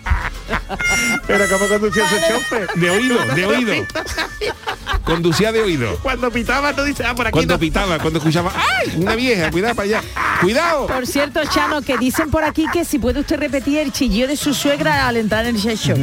Pero 1.26 1.44
¿cómo 1.48 1.66
conducía 1.68 2.04
ese 2.06 2.32
chofer? 2.32 2.68
De 2.76 2.90
oído, 2.90 3.18
de 3.34 3.46
oído. 3.46 3.72
Conducía 5.04 5.52
de 5.52 5.60
oído. 5.60 5.98
Cuando 6.02 6.30
pitaba, 6.30 6.72
tú 6.74 6.82
dices, 6.82 7.04
ah, 7.06 7.14
por 7.14 7.26
aquí 7.26 7.32
Cuando 7.32 7.54
no. 7.54 7.60
pitaba, 7.60 7.98
cuando 7.98 8.18
escuchaba, 8.18 8.52
¡ay! 8.54 8.94
Una 8.96 9.14
vieja, 9.14 9.50
cuidado 9.50 9.74
para 9.74 9.86
allá. 9.86 10.02
¡Cuidado! 10.40 10.86
Por 10.86 11.06
cierto, 11.06 11.40
Chano, 11.44 11.82
que 11.82 11.98
dicen 11.98 12.30
por 12.30 12.42
aquí 12.42 12.66
que 12.72 12.84
si 12.84 12.98
puede 12.98 13.20
usted 13.20 13.38
repetir 13.38 13.78
el 13.78 13.92
chillido 13.92 14.28
de 14.28 14.36
su 14.36 14.54
suegra 14.54 15.06
al 15.06 15.18
entrar 15.18 15.44
en 15.44 15.56
el 15.56 15.76
shop. 15.76 15.98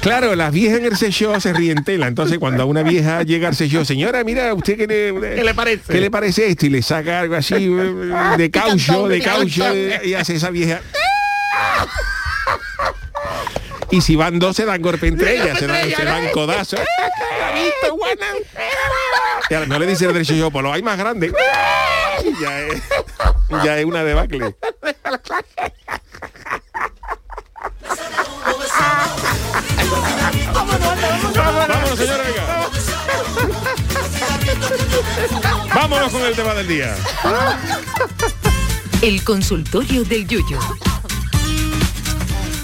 Claro, 0.00 0.34
las 0.34 0.50
viejas 0.52 0.78
en 0.78 0.86
el 0.86 0.96
sello 0.96 1.38
se 1.40 1.52
ríen 1.52 1.84
tela. 1.84 2.06
Entonces, 2.06 2.38
cuando 2.38 2.62
a 2.62 2.66
una 2.66 2.82
vieja 2.82 3.22
llega 3.22 3.48
al 3.48 3.54
sello, 3.54 3.84
señora, 3.84 4.24
mira, 4.24 4.54
¿usted 4.54 4.78
qué 4.78 4.86
le, 4.86 5.34
¿Qué 5.36 5.44
le 5.44 5.52
parece? 5.54 5.92
¿Qué 5.92 6.00
le 6.00 6.10
parece 6.10 6.46
esto? 6.48 6.64
Y 6.64 6.70
le 6.70 6.80
saca 6.80 7.20
algo 7.20 7.34
así 7.34 7.66
de 8.38 8.50
caucho, 8.50 9.06
de 9.08 9.20
caucho, 9.20 9.64
eh, 9.68 10.00
y 10.04 10.14
hace 10.14 10.36
esa 10.36 10.48
vieja. 10.48 10.80
Y 13.90 14.00
si 14.00 14.16
van 14.16 14.38
dos 14.38 14.56
se 14.56 14.64
dan 14.64 14.80
golpe 14.80 15.08
entre 15.08 15.34
ellas, 15.34 15.58
se 15.58 15.66
dan, 15.66 15.90
se 15.90 16.04
dan 16.04 16.30
codazos. 16.32 16.80
No 19.66 19.78
le 19.78 19.86
dice 19.86 20.06
el 20.06 20.12
derecho 20.12 20.34
yo, 20.34 20.50
pues 20.50 20.62
lo 20.62 20.72
hay 20.72 20.82
más 20.82 20.98
grande. 20.98 21.32
Ya 22.40 22.60
es, 22.60 22.82
ya 23.64 23.78
es 23.78 23.84
una 23.84 24.04
debacle. 24.04 24.54
Vámonos, 31.36 31.98
señora, 31.98 32.24
venga. 32.24 32.68
Vámonos 35.74 36.12
con 36.12 36.22
el 36.22 36.36
tema 36.36 36.54
del 36.54 36.68
día. 36.68 36.96
El 39.02 39.24
consultorio 39.24 40.04
del 40.04 40.26
Yuyo. 40.26 40.58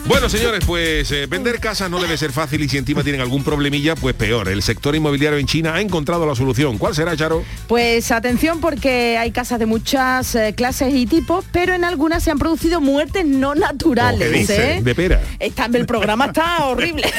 Bueno, 0.09 0.29
señores, 0.29 0.63
pues 0.65 1.11
eh, 1.11 1.27
vender 1.27 1.59
casas 1.59 1.91
no 1.91 2.01
debe 2.01 2.17
ser 2.17 2.31
fácil 2.31 2.63
y 2.63 2.69
si 2.69 2.79
encima 2.79 3.03
tienen 3.03 3.21
algún 3.21 3.43
problemilla, 3.43 3.97
pues 3.97 4.15
peor. 4.15 4.49
El 4.49 4.63
sector 4.63 4.95
inmobiliario 4.95 5.37
en 5.37 5.47
China 5.47 5.75
ha 5.75 5.81
encontrado 5.81 6.25
la 6.27 6.37
solución. 6.37 6.79
¿Cuál 6.79 6.95
será, 6.95 7.17
Charo? 7.17 7.43
Pues 7.67 8.13
atención 8.13 8.61
porque 8.61 9.19
hay 9.19 9.33
casas 9.33 9.59
de 9.59 9.67
muchas 9.67 10.37
eh, 10.37 10.55
clases 10.57 10.95
y 10.95 11.07
tipos, 11.07 11.45
pero 11.51 11.75
en 11.75 11.83
algunas 11.83 12.23
se 12.23 12.31
han 12.31 12.39
producido 12.39 12.81
muertes 12.81 13.27
no 13.27 13.57
naturales. 13.57 14.31
¿Qué 14.31 14.39
dice? 14.39 14.75
¿eh? 14.77 14.83
De 14.83 14.95
pera. 14.95 15.21
Está, 15.41 15.67
el 15.73 15.87
programa 15.87 16.27
está 16.27 16.65
horrible. 16.67 17.13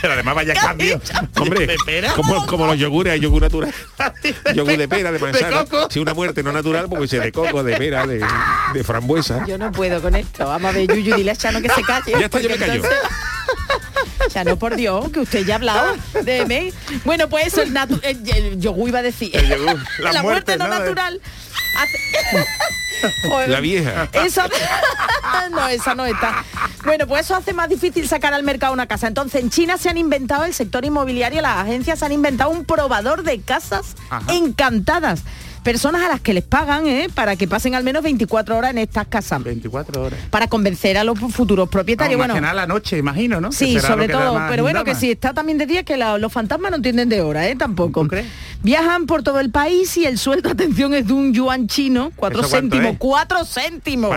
Pero 0.00 0.14
además 0.14 0.34
vaya 0.34 0.54
cambio. 0.54 1.02
Hombre, 1.38 1.66
¿De 1.66 1.76
pera? 1.84 2.14
como, 2.14 2.46
como 2.46 2.66
los 2.66 2.78
yogures, 2.78 3.12
hay 3.12 3.20
yogur 3.20 3.42
natural. 3.42 3.74
yogur 4.54 4.78
de 4.78 4.88
pera, 4.88 5.12
de 5.12 5.18
manzana. 5.18 5.66
Si 5.90 5.98
una 5.98 6.14
muerte 6.14 6.42
no 6.42 6.50
natural, 6.50 6.86
porque 6.88 7.08
se 7.08 7.20
de 7.20 7.30
coco, 7.30 7.62
de 7.62 7.76
pera, 7.76 8.06
de, 8.06 8.24
de 8.72 8.84
frambuesa. 8.84 9.44
Yo 9.46 9.58
no 9.58 9.70
puedo 9.70 10.00
con 10.00 10.14
esto. 10.14 10.46
Vamos 10.46 10.70
a 10.70 10.78
ver, 10.78 10.86
Yuyu, 10.88 11.14
dile 11.14 11.32
a 11.32 11.36
Chano 11.36 11.60
que 11.60 11.68
se 11.68 11.82
calle. 11.82 12.21
Ya 12.22 12.26
está, 12.26 12.40
yo 12.40 12.48
me 12.48 12.56
porque 12.56 12.66
callo. 12.70 12.84
entonces- 12.84 13.10
Chano, 14.32 14.56
por 14.56 14.76
Dios, 14.76 15.10
que 15.10 15.20
usted 15.20 15.44
ya 15.44 15.54
ha 15.54 15.56
hablado 15.56 15.96
de 16.22 16.46
mí. 16.46 16.72
Bueno, 17.04 17.28
pues 17.28 17.48
eso, 17.48 17.60
el, 17.62 17.74
natu- 17.74 18.00
el- 18.02 18.28
el 18.30 18.60
yogur 18.60 18.88
iba 18.88 19.00
a 19.00 19.02
decir. 19.02 19.30
El 19.36 19.48
yogur, 19.48 19.78
La, 19.98 20.12
la 20.12 20.22
muerte, 20.22 20.56
muerte, 20.56 20.58
no 20.58 20.68
¿no? 20.68 20.78
natural. 20.78 21.20
hace- 21.78 22.46
Joder. 23.28 23.48
La 23.48 23.58
vieja. 23.60 24.08
Eso 24.12 24.42
no, 25.50 25.66
esa 25.68 25.94
no 25.96 26.06
está. 26.06 26.44
Bueno, 26.84 27.08
pues 27.08 27.24
eso 27.24 27.34
hace 27.34 27.52
más 27.52 27.68
difícil 27.68 28.06
sacar 28.08 28.32
al 28.32 28.44
mercado 28.44 28.72
una 28.72 28.86
casa. 28.86 29.08
Entonces, 29.08 29.42
en 29.42 29.50
China 29.50 29.76
se 29.76 29.88
han 29.88 29.98
inventado 29.98 30.44
el 30.44 30.54
sector 30.54 30.84
inmobiliario, 30.84 31.42
las 31.42 31.56
agencias 31.58 32.02
han 32.04 32.12
inventado 32.12 32.50
un 32.50 32.64
probador 32.64 33.24
de 33.24 33.40
casas 33.40 33.96
encantadas. 34.28 35.22
Personas 35.62 36.02
a 36.02 36.08
las 36.08 36.20
que 36.20 36.34
les 36.34 36.44
pagan 36.44 36.86
¿eh? 36.86 37.08
para 37.14 37.36
que 37.36 37.48
pasen 37.48 37.74
al 37.74 37.84
menos 37.84 38.02
24 38.02 38.56
horas 38.56 38.72
en 38.72 38.78
estas 38.78 39.06
casas. 39.06 39.42
24 39.42 40.02
horas. 40.02 40.18
Para 40.30 40.48
convencer 40.48 40.98
a 40.98 41.04
los 41.04 41.18
futuros 41.18 41.68
propietarios. 41.68 42.18
bueno, 42.18 42.34
bueno, 42.34 42.52
la 42.52 42.66
noche, 42.66 42.98
imagino, 42.98 43.40
¿no? 43.40 43.52
Sí, 43.52 43.78
sobre 43.80 44.08
todo. 44.08 44.40
Pero 44.48 44.62
bueno, 44.62 44.84
que 44.84 44.94
si 44.94 45.10
está 45.10 45.32
también 45.32 45.58
de 45.58 45.66
día, 45.66 45.84
que 45.84 45.96
los 45.96 46.32
fantasmas 46.32 46.70
no 46.70 46.76
entienden 46.76 47.08
de 47.08 47.20
hora, 47.22 47.48
¿eh? 47.48 47.56
Tampoco. 47.56 48.06
Viajan 48.62 49.06
por 49.06 49.24
todo 49.24 49.40
el 49.40 49.50
país 49.50 49.96
y 49.96 50.04
el 50.04 50.18
sueldo, 50.18 50.50
atención, 50.52 50.94
es 50.94 51.06
de 51.06 51.12
un 51.12 51.32
yuan 51.32 51.66
chino, 51.66 52.12
cuatro 52.14 52.44
céntimos, 52.44 52.96
cuatro 52.98 53.44
céntimos, 53.44 54.16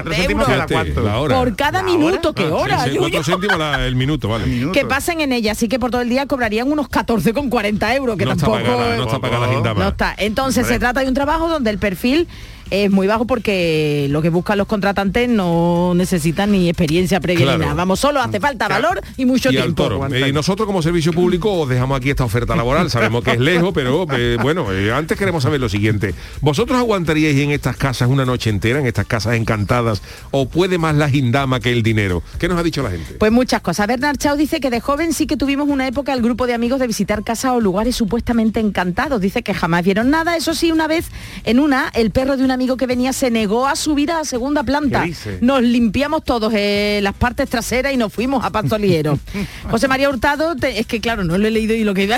por 1.29 1.55
cada 1.55 1.81
minuto, 1.81 2.33
que 2.33 2.43
ah, 2.43 2.53
hora. 2.53 2.85
cuatro 2.97 3.23
céntimos 3.23 3.59
el 3.79 3.95
minuto, 3.95 4.29
vale. 4.29 4.45
Que 4.75 4.85
pasen 4.85 5.21
en 5.21 5.31
ella, 5.31 5.53
así 5.53 5.67
que 5.67 5.79
por 5.79 5.89
todo 5.89 6.01
el 6.01 6.09
día 6.09 6.25
cobrarían 6.25 6.71
unos 6.71 6.89
14 6.89 7.33
con 7.33 7.49
40 7.49 7.95
euros, 7.95 8.17
que 8.17 8.25
tampoco... 8.25 8.59
no 8.59 9.03
está 9.03 9.19
pagada 9.19 9.47
la 9.47 9.73
No 9.73 9.87
está. 9.87 10.13
Entonces 10.17 10.67
se 10.67 10.79
trata 10.79 11.01
de 11.01 11.07
un 11.07 11.13
trabajo 11.13 11.34
donde 11.39 11.69
el 11.69 11.77
perfil 11.79 12.27
es 12.69 12.91
muy 12.91 13.07
bajo 13.07 13.25
porque 13.25 14.07
lo 14.09 14.21
que 14.21 14.29
buscan 14.29 14.57
los 14.57 14.67
contratantes 14.67 15.29
no 15.29 15.93
necesitan 15.95 16.51
ni 16.51 16.69
experiencia 16.69 17.19
previa 17.19 17.53
ni 17.53 17.59
nada. 17.59 17.73
Vamos, 17.73 17.99
solo 17.99 18.21
hace 18.21 18.39
falta 18.39 18.67
valor 18.67 19.01
y 19.17 19.25
mucho 19.25 19.49
tiempo. 19.49 20.07
Y 20.09 20.31
nosotros 20.31 20.65
como 20.65 20.81
servicio 20.81 21.13
público 21.13 21.51
os 21.53 21.69
dejamos 21.69 21.97
aquí 21.97 22.09
esta 22.09 22.23
oferta 22.23 22.55
laboral. 22.55 22.89
Sabemos 22.89 23.23
que 23.23 23.31
es 23.31 23.39
lejos, 23.39 23.71
pero 23.73 24.05
eh, 24.17 24.37
bueno, 24.41 24.71
eh, 24.71 24.91
antes 24.91 25.17
queremos 25.17 25.43
saber 25.43 25.59
lo 25.59 25.69
siguiente. 25.69 26.15
¿Vosotros 26.41 26.77
aguantaríais 26.77 27.37
en 27.37 27.51
estas 27.51 27.77
casas 27.77 28.09
una 28.09 28.25
noche 28.25 28.49
entera, 28.49 28.79
en 28.79 28.87
estas 28.87 29.05
casas 29.05 29.35
encantadas, 29.35 30.01
o 30.31 30.47
puede 30.47 30.77
más 30.77 30.95
la 30.95 31.09
gindama 31.09 31.59
que 31.59 31.71
el 31.71 31.83
dinero? 31.83 32.23
¿Qué 32.39 32.47
nos 32.47 32.59
ha 32.59 32.63
dicho 32.63 32.81
la 32.81 32.91
gente? 32.91 33.15
Pues 33.15 33.31
muchas 33.31 33.61
cosas. 33.61 33.87
Bernard 33.87 34.17
Chao 34.17 34.35
dice 34.35 34.59
que 34.59 34.69
de 34.69 34.79
joven 34.79 35.13
sí 35.13 35.27
que 35.27 35.37
tuvimos 35.37 35.69
una 35.69 35.87
época 35.87 36.13
el 36.13 36.21
grupo 36.21 36.47
de 36.47 36.53
amigos 36.53 36.79
de 36.79 36.87
visitar 36.87 37.23
casas 37.23 37.51
o 37.51 37.59
lugares 37.59 37.95
supuestamente 37.95 38.59
encantados. 38.59 39.21
Dice 39.21 39.43
que 39.43 39.53
jamás 39.53 39.83
vieron 39.83 40.09
nada. 40.09 40.35
Eso 40.35 40.53
sí, 40.53 40.71
una 40.71 40.87
vez 40.87 41.07
en 41.43 41.59
una, 41.59 41.91
el 41.93 42.11
perro 42.11 42.37
de 42.37 42.43
una 42.43 42.54
amigo 42.55 42.77
que 42.77 42.87
venía 42.87 43.13
se 43.13 43.29
negó 43.29 43.67
a 43.67 43.75
subir 43.75 44.11
a 44.11 44.17
la 44.17 44.25
segunda 44.25 44.63
planta. 44.63 45.05
Nos 45.41 45.61
limpiamos 45.61 46.23
todos 46.23 46.51
eh, 46.55 46.99
las 47.03 47.13
partes 47.13 47.49
traseras 47.49 47.93
y 47.93 47.97
nos 47.97 48.11
fuimos 48.11 48.43
a 48.43 48.49
Pastoliero. 48.49 49.19
José 49.69 49.87
María 49.87 50.09
Hurtado, 50.09 50.55
es 50.61 50.87
que 50.87 50.99
claro, 50.99 51.23
no 51.23 51.37
lo 51.37 51.47
he 51.47 51.51
leído 51.51 51.75
y 51.75 51.83
lo 51.83 51.93
que 51.93 52.03
iba 52.03 52.17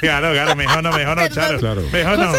Claro, 0.00 0.32
claro, 0.32 0.56
mejor 0.56 0.82
no, 0.82 0.92
mejor 0.92 1.16
no, 1.16 1.28
Charo. 1.60 1.82
Mejor 1.92 2.18
no. 2.18 2.32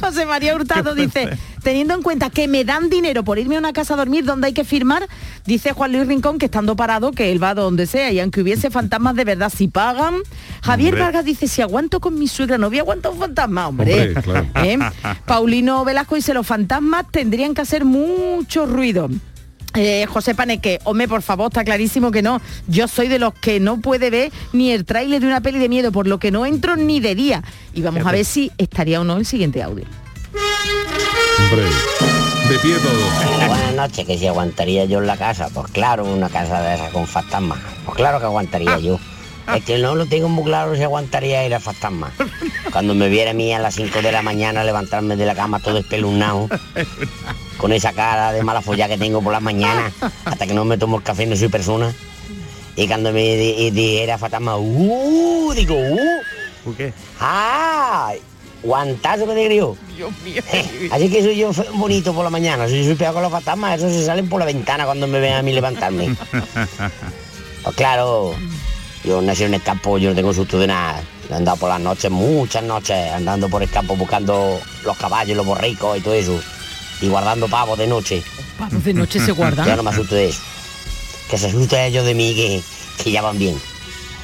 José, 0.00 0.26
María 0.32 0.54
Hurtado 0.54 0.94
dice, 0.94 1.38
teniendo 1.62 1.94
en 1.94 2.02
cuenta 2.02 2.30
que 2.30 2.48
me 2.48 2.64
dan 2.64 2.90
dinero 2.90 3.24
por 3.24 3.38
irme 3.38 3.56
a 3.56 3.58
una 3.58 3.72
casa 3.72 3.94
a 3.94 3.96
dormir 3.96 4.24
donde 4.24 4.48
hay 4.48 4.52
que 4.52 4.64
firmar, 4.64 5.08
dice 5.46 5.72
Juan 5.72 5.92
Luis 5.92 6.06
Rincón 6.06 6.38
que 6.38 6.46
estando 6.46 6.76
parado, 6.76 7.12
que 7.12 7.32
él 7.32 7.42
va 7.42 7.54
donde 7.54 7.86
sea, 7.86 8.10
y 8.10 8.20
aunque 8.20 8.42
hubiese 8.42 8.70
fantasmas 8.70 9.14
de 9.14 9.24
verdad, 9.24 9.52
si 9.54 9.68
pagan. 9.68 10.16
Javier 10.62 10.98
Vargas 10.98 11.24
dice, 11.24 11.48
si 11.48 11.62
aguanto 11.62 12.00
con 12.00 12.18
mi 12.18 12.28
suegra, 12.28 12.58
no 12.58 12.68
voy 12.68 12.78
a 12.78 12.82
aguantar 12.82 13.12
un 13.12 13.18
fantasma, 13.18 13.68
hombre. 13.68 14.14
¿Eh? 14.56 14.78
Paulino 15.26 15.84
Velasco 15.84 16.14
dice, 16.14 16.34
los 16.34 16.46
fantasmas 16.46 17.06
tendrían 17.10 17.54
que 17.54 17.62
hacer 17.62 17.84
mucho 17.84 18.66
ruido. 18.66 19.08
Eh, 19.74 20.06
José 20.06 20.34
Paneque, 20.34 20.80
hombre, 20.84 21.08
por 21.08 21.22
favor, 21.22 21.46
está 21.46 21.64
clarísimo 21.64 22.10
que 22.10 22.22
no. 22.22 22.40
Yo 22.68 22.88
soy 22.88 23.08
de 23.08 23.18
los 23.18 23.32
que 23.32 23.58
no 23.58 23.80
puede 23.80 24.10
ver 24.10 24.30
ni 24.52 24.70
el 24.70 24.84
tráiler 24.84 25.20
de 25.20 25.26
una 25.26 25.40
peli 25.40 25.58
de 25.58 25.68
miedo, 25.68 25.92
por 25.92 26.06
lo 26.06 26.18
que 26.18 26.30
no 26.30 26.44
entro 26.44 26.76
ni 26.76 27.00
de 27.00 27.14
día. 27.14 27.42
Y 27.72 27.80
vamos 27.80 28.06
a 28.06 28.12
ver 28.12 28.24
si 28.24 28.50
estaría 28.58 29.00
o 29.00 29.04
no 29.04 29.16
el 29.16 29.24
siguiente 29.24 29.62
audio. 29.62 29.86
Hombre, 31.52 31.68
de 32.48 32.58
pie 32.60 32.76
todo. 32.78 33.46
Buenas 33.46 33.74
noches, 33.74 34.06
que 34.06 34.16
si 34.16 34.26
aguantaría 34.26 34.86
yo 34.86 35.00
en 35.00 35.06
la 35.06 35.18
casa. 35.18 35.50
Pues 35.52 35.70
claro, 35.70 36.06
una 36.06 36.30
casa 36.30 36.62
de 36.62 36.76
esa 36.76 36.88
con 36.88 37.06
fantasmas. 37.06 37.58
Pues 37.84 37.94
claro 37.94 38.20
que 38.20 38.24
aguantaría 38.24 38.78
yo. 38.78 38.98
Es 39.54 39.62
que 39.62 39.76
no 39.76 39.94
lo 39.94 40.06
tengo 40.06 40.30
muy 40.30 40.44
claro 40.44 40.74
si 40.74 40.82
aguantaría 40.82 41.44
ir 41.44 41.54
a 41.54 41.60
fantasma. 41.60 42.10
Cuando 42.72 42.94
me 42.94 43.10
viera 43.10 43.32
a 43.32 43.34
mí 43.34 43.52
a 43.52 43.58
las 43.58 43.74
5 43.74 44.00
de 44.00 44.12
la 44.12 44.22
mañana 44.22 44.64
levantarme 44.64 45.14
de 45.16 45.26
la 45.26 45.34
cama 45.34 45.60
todo 45.60 45.76
espelunado, 45.76 46.48
con 47.58 47.70
esa 47.74 47.92
cara 47.92 48.32
de 48.32 48.42
mala 48.42 48.62
folla 48.62 48.88
que 48.88 48.96
tengo 48.96 49.20
por 49.20 49.34
las 49.34 49.42
mañanas, 49.42 49.92
hasta 50.24 50.46
que 50.46 50.54
no 50.54 50.64
me 50.64 50.78
tomo 50.78 50.96
el 50.96 51.02
café 51.02 51.26
no 51.26 51.36
soy 51.36 51.48
persona. 51.48 51.92
Y 52.76 52.86
cuando 52.86 53.12
me 53.12 53.36
dijera 53.70 54.16
fantasma, 54.16 54.56
¡uh! 54.56 55.52
Digo, 55.54 55.74
¡uh! 55.74 56.22
¿Por 56.64 56.76
qué? 56.76 56.94
¡Ah! 57.20 58.14
Guantazo 58.62 59.26
que 59.26 59.34
te 59.34 59.48
Dios 59.48 59.76
mío. 60.24 60.42
Así 60.92 61.10
que 61.10 61.22
soy 61.22 61.36
yo 61.36 61.50
bonito 61.74 62.14
por 62.14 62.24
la 62.24 62.30
mañana. 62.30 62.68
Si 62.68 62.84
soy 62.84 62.94
pegado 62.94 63.14
con 63.14 63.22
los 63.24 63.32
fantasmas, 63.32 63.78
esos 63.78 63.92
se 63.92 64.04
salen 64.04 64.28
por 64.28 64.38
la 64.38 64.46
ventana 64.46 64.84
cuando 64.84 65.06
me 65.06 65.18
ven 65.18 65.34
a 65.34 65.42
mí 65.42 65.52
levantarme. 65.52 66.14
Pues 67.62 67.76
claro, 67.76 68.34
yo 69.04 69.22
nací 69.22 69.44
en 69.44 69.54
el 69.54 69.62
campo, 69.62 69.96
yo 69.96 70.10
no 70.10 70.16
tengo 70.16 70.34
susto 70.34 70.58
de 70.58 70.66
nada. 70.66 71.00
He 71.30 71.34
andado 71.34 71.56
por 71.56 71.68
las 71.68 71.80
noches, 71.80 72.10
muchas 72.10 72.64
noches, 72.64 73.12
andando 73.12 73.48
por 73.48 73.62
el 73.62 73.70
campo 73.70 73.94
buscando 73.94 74.60
los 74.84 74.96
caballos, 74.96 75.36
los 75.36 75.46
borricos 75.46 75.96
y 75.96 76.00
todo 76.00 76.14
eso. 76.14 76.40
Y 77.00 77.06
guardando 77.06 77.46
pavos 77.46 77.78
de 77.78 77.86
noche. 77.86 78.22
¿Pavos 78.58 78.82
de 78.82 78.94
noche 78.94 79.20
se 79.20 79.30
guardan? 79.30 79.64
Yo 79.64 79.76
no 79.76 79.84
me 79.84 79.90
asusto 79.90 80.16
de 80.16 80.30
eso. 80.30 80.40
Que 81.30 81.38
se 81.38 81.46
asuste 81.46 81.86
ellos 81.86 82.04
de 82.04 82.14
mí, 82.14 82.34
que, 82.34 82.62
que 83.02 83.12
ya 83.12 83.22
van 83.22 83.38
bien. 83.38 83.56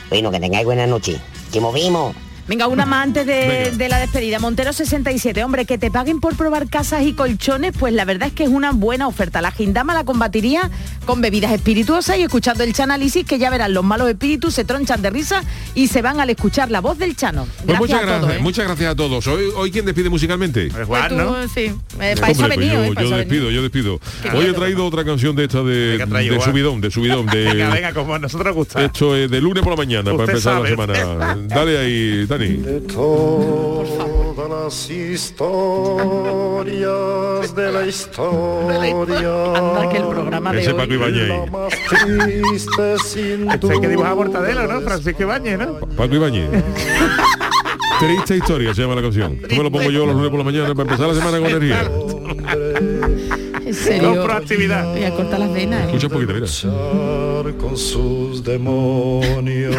Bueno, 0.09 0.33
que 0.33 0.41
tengáis 0.41 0.65
buena 0.65 0.87
noche. 0.89 1.21
Que 1.53 1.61
movimos. 1.61 2.17
Venga, 2.49 2.67
una 2.67 2.87
más 2.87 3.05
antes 3.05 3.27
de, 3.27 3.89
la 3.91 3.99
despedida. 3.99 4.39
Montero 4.39 4.73
67, 4.73 5.45
hombre, 5.45 5.67
que 5.67 5.77
te 5.77 5.91
paguen 5.91 6.19
por 6.19 6.35
probar 6.35 6.67
casas 6.69 7.03
y 7.03 7.13
colchones, 7.13 7.75
pues 7.79 7.93
la 7.93 8.07
verdad 8.07 8.29
es 8.29 8.35
que 8.35 8.45
es 8.45 8.49
una 8.49 8.73
buena 8.73 9.07
oferta. 9.07 9.43
La 9.43 9.51
Gindama 9.51 9.93
la 9.93 10.05
combatiría 10.05 10.71
con 11.05 11.21
bebidas 11.21 11.53
espirituosas 11.53 12.17
y 12.17 12.23
escuchando 12.23 12.65
el 12.65 12.73
chanálisis, 12.73 13.27
que 13.27 13.39
ya 13.39 13.51
verán, 13.51 13.75
los 13.75 13.85
malos 13.85 14.09
espíritus 14.09 14.55
se 14.55 14.65
tronchan 14.65 15.03
de 15.03 15.11
risa 15.11 15.43
y 15.75 15.89
se 15.89 16.01
van 16.01 16.21
al 16.21 16.31
escuchar 16.31 16.71
la 16.71 16.81
voz 16.81 16.97
del 16.97 17.17
Chano. 17.17 17.47
Pues 17.67 17.79
muchas 17.79 18.01
gracias, 18.01 18.33
¿eh? 18.33 18.39
muchas 18.41 18.65
gracias 18.65 18.93
a 18.93 18.97
todos. 18.97 19.27
Hoy, 19.27 19.51
hoy 19.55 19.71
quién 19.71 19.85
despide 19.85 20.09
musicalmente. 20.09 20.71
Pues 20.73 20.87
Juan, 20.87 21.17
¿no? 21.19 21.49
sí. 21.49 21.71
Eh, 22.01 22.15
pues 22.19 22.39
yo, 22.39 22.49
despido, 22.49 23.51
yo 23.51 23.63
despido. 23.63 24.01
Hoy 24.35 24.47
he 24.47 24.53
traído 24.55 24.87
otra 24.87 25.05
canción 25.05 25.37
de 25.37 25.45
esta 25.45 25.63
de, 25.63 25.99
de 25.99 26.41
subidón, 26.41 26.81
de 26.81 26.91
subidón, 26.91 27.27
de. 27.33 27.45
venga, 27.45 27.71
venga, 27.71 27.93
como 27.93 28.15
a 28.15 28.19
nosotros 28.19 28.55
gusta. 28.55 28.83
Esto 28.83 29.15
es 29.15 29.31
de 29.31 29.39
lunes 29.41 29.63
por 29.63 29.73
la 29.73 29.77
mañana, 29.77 30.13
para 30.13 30.25
empezar 30.25 30.63
la 30.63 30.69
semana. 30.69 31.37
Dale 31.49 31.79
ahí, 31.79 32.27
Dani 32.39 32.81
todas 32.93 34.49
las 34.49 34.91
historias 34.91 35.55
de 37.55 37.73
la 37.73 37.87
historia. 37.87 39.55
Anda 39.57 39.89
que 39.91 39.97
el 39.97 40.07
programa 40.07 40.53
de 40.53 40.61
Ese 40.61 40.75
Paco 40.75 40.95
Ibañez. 40.95 41.33
Este 42.53 42.97
hay 43.73 43.81
que 43.81 43.89
dibujar 43.89 44.15
Mortadelo, 44.15 44.69
¿no? 44.69 44.81
Francisco 44.83 45.23
Ibañez, 45.23 45.59
¿no? 45.59 45.81
Paco 45.97 46.15
Ibañez. 46.15 46.49
Triste 47.99 48.37
historia 48.37 48.73
se 48.75 48.83
llama 48.83 48.95
la 48.95 49.03
canción. 49.03 49.41
¿Cómo 49.49 49.57
me 49.57 49.65
lo 49.65 49.73
pongo 49.73 49.91
yo 49.91 50.07
los 50.07 50.15
lunes 50.15 50.31
por 50.31 50.39
la 50.39 50.45
mañana 50.45 50.73
para 50.75 50.83
empezar 50.83 51.09
la 51.09 51.15
semana 51.15 51.39
con 51.41 51.49
energía. 51.49 51.91
¿En 53.69 53.75
serio? 53.75 54.25
proactividad. 54.25 54.93
Voy 54.93 55.05
a 55.05 55.11
cortar 55.11 55.41
las 55.41 55.53
venas. 55.53 55.83
¿eh? 55.83 55.85
Escucha 55.89 56.07
un 56.07 56.13
poquito, 56.15 56.33
mira. 56.33 57.57
con 57.59 57.77
sus 57.77 58.43
demonios. 58.43 59.77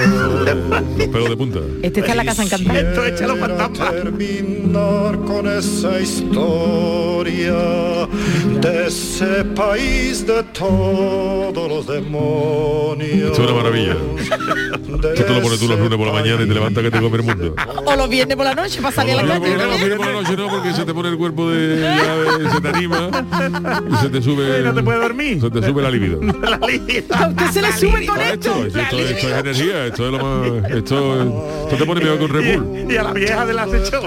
Los 0.96 1.08
pelos 1.08 1.30
de 1.30 1.38
punta. 1.38 1.60
Este 1.82 2.02
está 2.02 2.12
en 2.12 2.18
la 2.18 2.26
casa 2.26 2.44
encantada. 2.44 2.80
Esto 2.80 3.06
échalo 3.06 3.36
fantasma. 3.38 3.90
Terminar 3.90 5.20
con 5.26 5.48
esa 5.48 6.00
historia 6.00 7.56
de 8.62 8.88
ese 8.88 9.44
país 9.56 10.28
de 10.28 10.44
todos 10.44 11.68
los 11.68 11.88
demonios. 11.88 13.32
Esto 13.32 13.44
es 13.44 13.50
una 13.50 13.54
maravilla. 13.54 13.96
Esto 15.04 15.26
te 15.26 15.34
lo 15.34 15.42
pones 15.42 15.60
tú 15.60 15.68
los 15.68 15.80
lunes 15.80 15.98
por 15.98 16.08
la 16.08 16.14
mañana 16.14 16.44
y 16.44 16.48
te 16.48 16.54
levantas 16.54 16.84
que 16.84 16.92
te 16.92 17.02
come 17.02 17.18
el 17.18 17.24
mundo. 17.24 17.56
O 17.86 17.96
los 17.96 18.10
viernes 18.10 18.38
por 18.38 18.46
la 18.46 18.54
noche 18.54 18.82
para 18.82 18.94
salir 18.94 19.14
a 19.14 19.24
la 19.24 19.40
calle. 19.40 19.58
No, 19.58 19.66
los 19.66 19.78
viernes 19.78 19.98
por 19.98 20.06
la 20.08 20.14
noche 20.14 20.38
no, 20.38 20.48
porque 20.48 20.74
se 20.74 20.86
te 20.86 20.94
pone 20.94 21.10
el 21.10 21.18
cuerpo 21.18 21.50
de... 21.50 21.80
Ya, 21.82 22.52
se 22.52 22.62
te 22.62 22.68
anima 22.68 23.10
y 23.88 23.96
se 23.98 24.10
te 24.10 24.22
sube. 24.22 24.62
no 24.64 24.74
te 24.74 24.84
puede 24.84 25.00
dormir. 25.00 25.42
Se 25.42 25.50
te 25.50 25.66
sube 25.66 25.82
la 25.82 25.92
libido. 25.92 26.22
la 26.42 26.58
libido. 26.68 27.16
¿A 27.16 27.28
usted 27.28 27.46
se 27.52 27.62
le 27.62 27.74
sube 27.74 28.06
con 28.06 28.20
esto? 28.22 28.66
Esto, 28.66 28.80
esto, 28.80 28.98
es 29.00 29.24
energía, 29.24 29.86
esto 29.86 30.06
es 30.06 30.12
lo 30.12 30.20
más. 30.20 30.72
Esto, 30.72 31.22
esto 31.64 31.76
te 31.78 31.86
pone 31.86 32.02
peor 32.02 32.20
con 32.20 32.30
Red 32.30 32.90
Y, 32.90 32.98
a 32.98 33.04
la 33.04 33.14
vieja 33.14 33.46
de 33.46 33.54
las 33.54 33.74
hecho. 33.74 34.02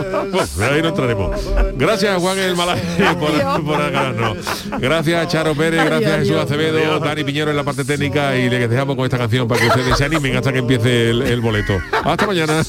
ahí 0.61 0.83
no 0.83 0.89
entraremos. 0.89 1.37
Gracias 1.77 2.21
Juan 2.21 2.39
el 2.39 2.57
Malaje 2.57 2.83
por, 3.19 3.65
por 3.65 3.81
agarrarnos. 3.81 4.39
Gracias 4.79 5.29
Charo 5.29 5.55
Pérez, 5.55 5.85
gracias 5.85 6.19
Jesús 6.21 6.37
Acevedo, 6.37 6.99
Dani 6.99 7.25
Piñero 7.25 7.51
en 7.51 7.57
la 7.57 7.65
parte 7.65 7.85
técnica 7.85 8.37
y 8.37 8.49
le 8.49 8.69
dejamos 8.69 8.97
con 8.97 9.05
esta 9.05 9.19
canción 9.19 9.47
para 9.49 9.61
que 9.61 9.67
ustedes 9.69 9.97
se 9.97 10.05
animen 10.05 10.37
hasta 10.37 10.53
que 10.53 10.59
empiece 10.59 11.11
el, 11.11 11.23
el 11.23 11.41
boleto. 11.41 11.79
Hasta 12.05 12.27
mañana. 12.27 12.63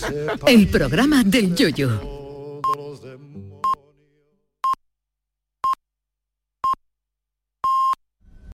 El 0.47 0.67
programa 0.67 1.23
del 1.23 1.55
Yoyo. 1.55 2.12